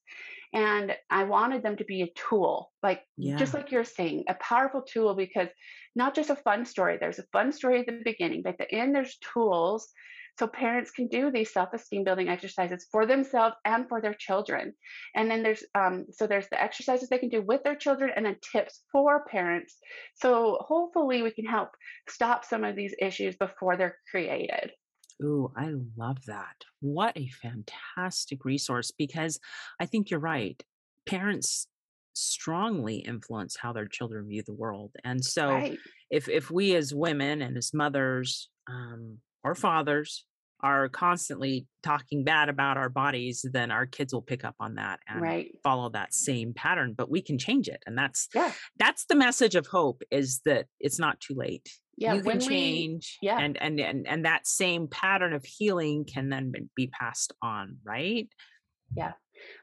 And 0.53 0.95
I 1.09 1.23
wanted 1.25 1.63
them 1.63 1.77
to 1.77 1.85
be 1.85 2.01
a 2.03 2.11
tool, 2.15 2.71
like 2.83 3.03
just 3.35 3.53
like 3.53 3.71
you're 3.71 3.83
saying, 3.83 4.25
a 4.29 4.35
powerful 4.35 4.81
tool 4.81 5.15
because 5.15 5.49
not 5.95 6.15
just 6.15 6.29
a 6.29 6.35
fun 6.35 6.65
story. 6.65 6.97
There's 6.99 7.19
a 7.19 7.27
fun 7.33 7.51
story 7.51 7.79
at 7.81 7.85
the 7.85 8.01
beginning, 8.03 8.43
but 8.43 8.53
at 8.53 8.57
the 8.59 8.71
end, 8.73 8.95
there's 8.95 9.17
tools 9.33 9.89
so 10.37 10.47
parents 10.47 10.91
can 10.91 11.07
do 11.07 11.31
these 11.31 11.51
self-esteem 11.51 12.03
building 12.03 12.29
exercises 12.29 12.87
for 12.91 13.05
themselves 13.05 13.55
and 13.65 13.87
for 13.89 14.01
their 14.01 14.13
children. 14.13 14.73
And 15.15 15.29
then 15.29 15.43
there's 15.43 15.63
um, 15.75 16.05
so 16.11 16.27
there's 16.27 16.49
the 16.49 16.61
exercises 16.61 17.09
they 17.09 17.17
can 17.17 17.29
do 17.29 17.41
with 17.41 17.63
their 17.63 17.75
children, 17.75 18.11
and 18.15 18.25
then 18.25 18.37
tips 18.51 18.83
for 18.91 19.25
parents. 19.25 19.77
So 20.15 20.57
hopefully 20.61 21.21
we 21.21 21.31
can 21.31 21.45
help 21.45 21.69
stop 22.07 22.45
some 22.45 22.63
of 22.63 22.75
these 22.75 22.95
issues 23.01 23.35
before 23.35 23.77
they're 23.77 23.97
created. 24.11 24.71
Ooh, 25.23 25.51
I 25.57 25.71
love 25.95 26.17
that. 26.27 26.63
What 26.79 27.17
a 27.17 27.27
fantastic 27.27 28.45
resource 28.45 28.91
because 28.91 29.39
I 29.79 29.87
think 29.87 30.11
you're 30.11 30.19
right. 30.19 30.61
Parents 31.07 31.67
strongly 32.13 32.97
influence 32.97 33.57
how 33.57 33.73
their 33.73 33.87
children 33.87 34.27
view 34.27 34.43
the 34.45 34.53
world. 34.53 34.91
And 35.03 35.23
so 35.23 35.49
Right. 35.49 35.79
if 36.11 36.29
if 36.29 36.51
we 36.51 36.75
as 36.75 36.93
women 36.93 37.41
and 37.41 37.57
as 37.57 37.73
mothers 37.73 38.49
um, 38.67 39.17
or 39.43 39.55
fathers 39.55 40.25
are 40.61 40.89
constantly 40.89 41.67
talking 41.83 42.23
bad 42.23 42.49
about 42.49 42.77
our 42.77 42.89
bodies, 42.89 43.45
then 43.51 43.71
our 43.71 43.85
kids 43.85 44.13
will 44.13 44.21
pick 44.21 44.43
up 44.43 44.55
on 44.59 44.75
that 44.75 44.99
and 45.07 45.21
Right. 45.21 45.51
follow 45.63 45.89
that 45.89 46.13
same 46.13 46.53
pattern. 46.53 46.93
But 46.97 47.09
we 47.09 47.21
can 47.21 47.37
change 47.37 47.67
it. 47.67 47.83
And 47.85 47.97
that's 47.97 48.27
Yeah. 48.33 48.51
that's 48.77 49.05
the 49.05 49.15
message 49.15 49.55
of 49.55 49.67
hope 49.67 50.01
is 50.11 50.41
that 50.45 50.67
it's 50.79 50.99
not 50.99 51.19
too 51.19 51.35
late 51.35 51.69
Yeah. 51.97 52.13
you 52.13 52.19
can 52.21 52.25
When 52.27 52.39
we 52.39 52.47
change 52.47 53.17
yeah. 53.21 53.37
and 53.39 53.57
and 53.61 53.79
and 53.79 54.07
and 54.07 54.25
that 54.25 54.47
same 54.47 54.87
pattern 54.87 55.33
of 55.33 55.45
healing 55.45 56.05
can 56.05 56.29
then 56.29 56.51
be 56.75 56.87
passed 56.87 57.33
on 57.41 57.77
right 57.83 58.27
Yeah. 58.95 59.13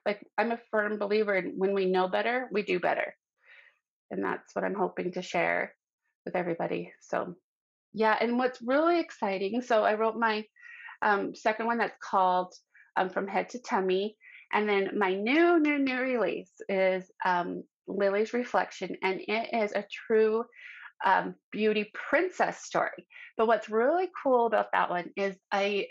Like 0.07 0.24
I'm 0.38 0.53
a 0.53 0.61
firm 0.70 0.99
believer 0.99 1.34
in 1.34 1.55
when 1.59 1.74
we 1.74 1.86
know 1.86 2.07
better, 2.09 2.49
we 2.53 2.62
do 2.62 2.78
better. 2.78 3.16
And 4.11 4.22
that's 4.22 4.55
what 4.55 4.64
I'm 4.64 4.74
hoping 4.74 5.12
to 5.12 5.22
share 5.22 5.74
with 6.24 6.36
everybody. 6.36 6.92
So 7.01 7.34
yeah, 7.97 8.16
and 8.20 8.38
what's 8.38 8.61
really 8.61 8.99
exciting, 9.01 9.62
so 9.62 9.84
I 9.84 9.95
wrote 9.95 10.16
my 10.16 10.45
um, 11.05 11.34
second 11.34 11.66
one 11.66 11.78
that's 11.78 11.96
called 12.02 12.52
um, 12.96 13.11
From 13.11 13.28
Head 13.28 13.50
to 13.50 13.62
Tummy. 13.62 14.16
And 14.52 14.68
then 14.68 14.98
my 14.98 15.14
new, 15.14 15.61
new, 15.61 15.78
new 15.78 16.00
release 16.00 16.52
is 16.68 17.11
um, 17.24 17.64
Lily's 17.86 18.32
Reflection. 18.32 18.96
And 19.02 19.20
it 19.20 19.50
is 19.52 19.72
a 19.72 19.84
true 20.09 20.44
um, 21.05 21.34
beauty 21.52 21.90
princess 21.92 22.64
story. 22.64 23.07
But 23.36 23.46
what's 23.46 23.68
really 23.68 24.09
cool 24.22 24.46
about 24.46 24.72
that 24.72 24.90
one 24.90 25.11
is 25.16 25.36
I 25.52 25.88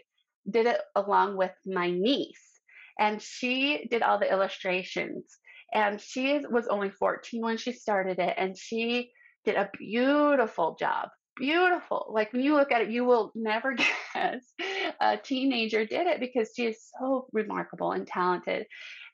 did 0.49 0.65
it 0.65 0.79
along 0.95 1.37
with 1.37 1.51
my 1.65 1.89
niece, 1.89 2.59
and 2.99 3.21
she 3.21 3.87
did 3.89 4.01
all 4.01 4.19
the 4.19 4.31
illustrations. 4.31 5.37
And 5.73 5.99
she 5.99 6.39
was 6.49 6.67
only 6.67 6.91
14 6.91 7.41
when 7.41 7.57
she 7.57 7.73
started 7.73 8.19
it, 8.19 8.33
and 8.37 8.57
she 8.57 9.11
did 9.45 9.55
a 9.55 9.69
beautiful 9.77 10.77
job. 10.79 11.09
Beautiful. 11.35 12.11
Like 12.13 12.31
when 12.31 12.43
you 12.43 12.53
look 12.53 12.71
at 12.71 12.81
it, 12.81 12.91
you 12.91 13.05
will 13.05 13.31
never 13.35 13.73
guess 14.13 14.43
a 14.99 15.17
teenager 15.17 15.85
did 15.85 16.07
it 16.07 16.19
because 16.19 16.51
she 16.55 16.65
is 16.65 16.77
so 16.99 17.27
remarkable 17.31 17.91
and 17.91 18.07
talented. 18.07 18.65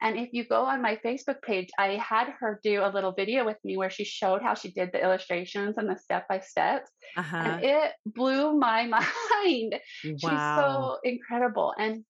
And 0.02 0.18
if 0.18 0.30
you 0.32 0.46
go 0.46 0.64
on 0.64 0.82
my 0.82 0.98
Facebook 1.04 1.42
page, 1.42 1.70
I 1.78 1.96
had 1.96 2.30
her 2.40 2.60
do 2.64 2.84
a 2.84 2.92
little 2.92 3.12
video 3.12 3.46
with 3.46 3.58
me 3.64 3.78
where 3.78 3.90
she 3.90 4.06
showed 4.06 4.42
how 4.42 4.54
she 4.54 4.72
did 4.72 4.92
the 4.94 5.04
illustrations 5.04 5.78
and 5.78 5.90
the 5.90 5.98
step 5.98 6.28
by 6.28 6.40
steps. 6.40 6.92
And 7.16 7.26
uh-huh 7.26 7.60
it 7.62 7.92
blew 8.06 8.58
my 8.58 8.88
mind. 9.44 9.76
She's 10.02 10.22
so 10.22 10.98
incredible. 11.04 11.74
And 11.78 12.06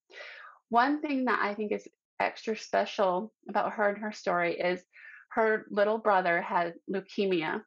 one 0.69 1.01
thing 1.01 1.25
that 1.25 1.39
I 1.41 1.55
think 1.55 1.71
is 1.71 1.87
extra 2.19 2.57
special 2.57 3.33
about 3.49 3.73
her 3.73 3.89
and 3.89 3.97
her 3.99 4.11
story 4.11 4.59
is 4.59 4.83
her 5.31 5.65
little 5.69 5.97
brother 5.97 6.41
had 6.41 6.73
leukemia 6.91 7.61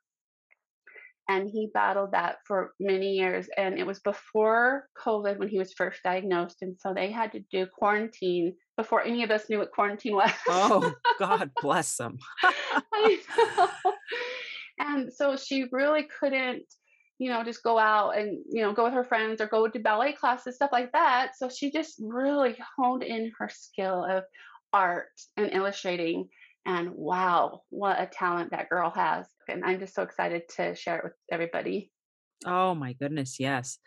and 1.32 1.48
he 1.48 1.70
battled 1.72 2.12
that 2.12 2.36
for 2.46 2.74
many 2.78 3.12
years 3.12 3.48
and 3.56 3.78
it 3.78 3.86
was 3.86 4.00
before 4.00 4.88
covid 5.02 5.38
when 5.38 5.48
he 5.48 5.58
was 5.58 5.72
first 5.72 6.02
diagnosed 6.02 6.58
and 6.60 6.76
so 6.78 6.92
they 6.92 7.10
had 7.10 7.32
to 7.32 7.40
do 7.50 7.66
quarantine 7.66 8.54
before 8.76 9.02
any 9.02 9.22
of 9.22 9.30
us 9.30 9.48
knew 9.48 9.58
what 9.58 9.72
quarantine 9.72 10.14
was. 10.16 10.30
Oh 10.48 10.92
god 11.18 11.50
bless 11.60 11.96
them. 11.96 12.18
And 14.78 15.12
so 15.12 15.36
she 15.36 15.66
really 15.70 16.08
couldn't 16.18 16.64
you 17.18 17.30
know 17.30 17.44
just 17.44 17.62
go 17.62 17.78
out 17.78 18.18
and 18.18 18.38
you 18.50 18.62
know 18.62 18.72
go 18.72 18.84
with 18.84 18.94
her 18.94 19.04
friends 19.04 19.40
or 19.40 19.46
go 19.46 19.68
to 19.68 19.78
ballet 19.78 20.12
classes 20.12 20.56
stuff 20.56 20.70
like 20.72 20.90
that. 20.92 21.32
So 21.36 21.48
she 21.48 21.70
just 21.70 21.94
really 22.00 22.56
honed 22.76 23.02
in 23.02 23.30
her 23.38 23.48
skill 23.52 24.04
of 24.04 24.24
art 24.72 25.08
and 25.36 25.52
illustrating 25.52 26.28
and 26.66 26.90
wow 26.94 27.62
what 27.70 28.00
a 28.00 28.06
talent 28.06 28.50
that 28.50 28.68
girl 28.68 28.90
has 28.90 29.26
and 29.48 29.64
i'm 29.64 29.78
just 29.78 29.94
so 29.94 30.02
excited 30.02 30.42
to 30.48 30.74
share 30.74 30.98
it 30.98 31.04
with 31.04 31.12
everybody. 31.30 31.90
Oh 32.44 32.74
my 32.74 32.92
goodness 32.94 33.38
yes. 33.38 33.78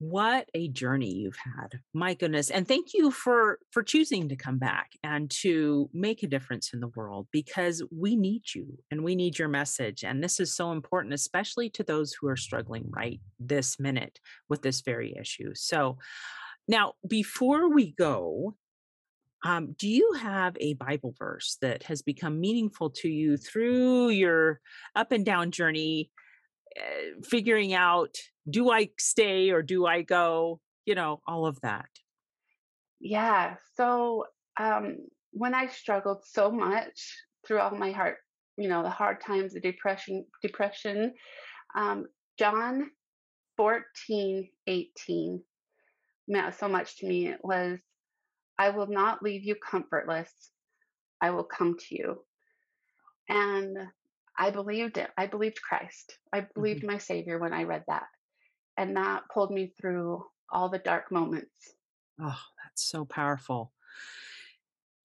What 0.00 0.50
a 0.54 0.68
journey 0.68 1.14
you've 1.14 1.38
had. 1.38 1.80
My 1.94 2.14
goodness 2.14 2.50
and 2.50 2.66
thank 2.68 2.92
you 2.92 3.10
for 3.10 3.58
for 3.70 3.82
choosing 3.82 4.28
to 4.28 4.36
come 4.36 4.58
back 4.58 4.90
and 5.02 5.30
to 5.42 5.88
make 5.94 6.22
a 6.22 6.26
difference 6.26 6.74
in 6.74 6.80
the 6.80 6.88
world 6.88 7.28
because 7.30 7.82
we 7.90 8.16
need 8.16 8.42
you 8.54 8.78
and 8.90 9.02
we 9.02 9.14
need 9.14 9.38
your 9.38 9.48
message 9.48 10.04
and 10.04 10.22
this 10.22 10.40
is 10.40 10.54
so 10.54 10.72
important 10.72 11.14
especially 11.14 11.70
to 11.70 11.84
those 11.84 12.12
who 12.12 12.28
are 12.28 12.36
struggling 12.36 12.84
right 12.90 13.20
this 13.38 13.78
minute 13.80 14.18
with 14.48 14.62
this 14.62 14.82
very 14.82 15.14
issue. 15.18 15.52
So 15.54 15.98
now 16.68 16.94
before 17.08 17.72
we 17.72 17.92
go 17.92 18.56
um, 19.44 19.74
do 19.78 19.88
you 19.88 20.12
have 20.20 20.56
a 20.58 20.74
bible 20.74 21.14
verse 21.18 21.58
that 21.60 21.82
has 21.84 22.02
become 22.02 22.40
meaningful 22.40 22.90
to 22.90 23.08
you 23.08 23.36
through 23.36 24.08
your 24.08 24.60
up 24.96 25.12
and 25.12 25.24
down 25.24 25.50
journey 25.50 26.10
uh, 26.78 27.20
figuring 27.22 27.72
out 27.74 28.16
do 28.48 28.70
I 28.70 28.90
stay 28.98 29.50
or 29.50 29.62
do 29.62 29.86
I 29.86 30.02
go? 30.02 30.60
You 30.84 30.94
know, 30.94 31.20
all 31.26 31.46
of 31.46 31.58
that. 31.62 31.88
yeah 33.00 33.56
so 33.76 34.24
um 34.58 34.96
when 35.32 35.54
i 35.54 35.66
struggled 35.66 36.22
so 36.24 36.50
much 36.50 37.16
through 37.46 37.58
all 37.60 37.70
my 37.76 37.90
heart 37.90 38.18
you 38.56 38.68
know 38.68 38.82
the 38.82 38.90
hard 38.90 39.20
times 39.20 39.52
the 39.52 39.60
depression 39.60 40.24
depression 40.42 41.12
um 41.76 42.06
john 42.38 42.90
14 43.56 44.48
18 44.66 45.42
meant 46.28 46.54
so 46.54 46.68
much 46.68 46.96
to 46.98 47.06
me 47.06 47.26
it 47.26 47.40
was 47.42 47.78
i 48.58 48.70
will 48.70 48.86
not 48.86 49.22
leave 49.22 49.44
you 49.44 49.54
comfortless 49.54 50.30
i 51.20 51.30
will 51.30 51.44
come 51.44 51.76
to 51.78 51.94
you 51.94 52.20
and 53.28 53.76
i 54.38 54.50
believed 54.50 54.98
it 54.98 55.10
i 55.16 55.26
believed 55.26 55.60
christ 55.62 56.18
i 56.32 56.46
believed 56.54 56.80
mm-hmm. 56.80 56.92
my 56.92 56.98
savior 56.98 57.38
when 57.38 57.52
i 57.52 57.62
read 57.62 57.84
that 57.88 58.04
and 58.76 58.96
that 58.96 59.22
pulled 59.32 59.50
me 59.50 59.72
through 59.80 60.24
all 60.52 60.68
the 60.68 60.78
dark 60.78 61.10
moments 61.10 61.74
Oh, 62.20 62.40
that's 62.62 62.82
so 62.82 63.04
powerful. 63.04 63.72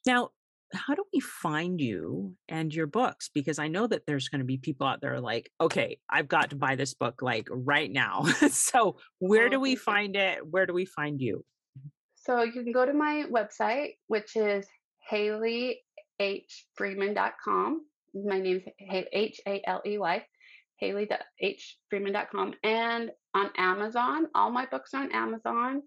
Now, 0.06 0.30
how 0.74 0.94
do 0.94 1.04
we 1.12 1.20
find 1.20 1.82
you 1.82 2.36
and 2.48 2.74
your 2.74 2.86
books? 2.86 3.30
Because 3.34 3.58
I 3.58 3.68
know 3.68 3.88
that 3.88 4.06
there's 4.06 4.30
going 4.30 4.40
to 4.40 4.46
be 4.46 4.58
people 4.58 4.86
out 4.86 5.02
there 5.02 5.20
like, 5.20 5.52
okay, 5.60 5.98
I've 6.10 6.28
got 6.28 6.52
to 6.52 6.56
buy 6.56 6.76
this 6.76 6.94
book 6.94 7.22
like 7.22 7.48
right 7.50 7.92
now. 7.92 8.24
so, 8.52 8.98
where 9.18 9.48
oh 9.48 9.50
do 9.50 9.60
we 9.60 9.76
find 9.76 10.16
it? 10.16 10.46
Where 10.48 10.66
do 10.66 10.74
we 10.74 10.86
find 10.86 11.20
you? 11.20 11.44
So 12.26 12.44
you 12.44 12.64
can 12.64 12.72
go 12.72 12.86
to 12.86 12.94
my 12.94 13.26
website 13.32 13.96
which 14.08 14.36
is 14.36 14.68
haleyhfreeman.com 15.12 17.86
my 18.26 18.40
name's 18.40 18.64
Ha- 18.90 19.06
h-a-l-e-y 19.12 20.26
haley.hfreeman.com 20.78 22.54
and 22.64 23.12
on 23.34 23.50
amazon 23.58 24.28
all 24.34 24.50
my 24.52 24.66
books 24.66 24.94
are 24.94 25.04
on 25.04 25.12
amazon 25.12 25.84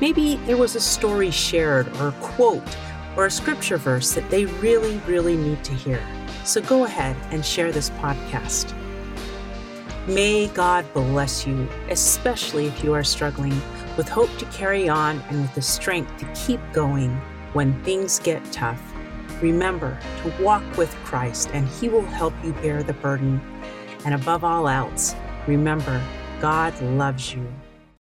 Maybe 0.00 0.36
there 0.46 0.56
was 0.56 0.76
a 0.76 0.80
story 0.80 1.30
shared, 1.30 1.88
or 1.96 2.08
a 2.08 2.14
quote, 2.20 2.76
or 3.16 3.26
a 3.26 3.30
scripture 3.30 3.76
verse 3.76 4.12
that 4.14 4.28
they 4.30 4.44
really, 4.46 4.98
really 5.06 5.36
need 5.36 5.64
to 5.64 5.72
hear. 5.72 6.02
So 6.44 6.60
go 6.60 6.84
ahead 6.84 7.16
and 7.30 7.44
share 7.44 7.72
this 7.72 7.90
podcast. 7.90 8.74
May 10.06 10.48
God 10.48 10.90
bless 10.92 11.46
you, 11.46 11.68
especially 11.88 12.66
if 12.66 12.82
you 12.82 12.94
are 12.94 13.04
struggling, 13.04 13.60
with 13.96 14.08
hope 14.08 14.30
to 14.38 14.44
carry 14.46 14.88
on 14.88 15.20
and 15.28 15.42
with 15.42 15.54
the 15.54 15.62
strength 15.62 16.16
to 16.18 16.26
keep 16.34 16.60
going 16.72 17.10
when 17.52 17.82
things 17.84 18.18
get 18.18 18.44
tough. 18.52 18.80
Remember 19.42 19.98
to 20.22 20.42
walk 20.42 20.62
with 20.76 20.94
Christ, 21.04 21.50
and 21.52 21.66
He 21.66 21.88
will 21.88 22.02
help 22.02 22.34
you 22.44 22.52
bear 22.54 22.82
the 22.82 22.92
burden. 22.92 23.40
And 24.04 24.14
above 24.14 24.44
all 24.44 24.68
else, 24.68 25.14
remember, 25.46 26.02
God 26.40 26.80
loves 26.82 27.34
you 27.34 27.46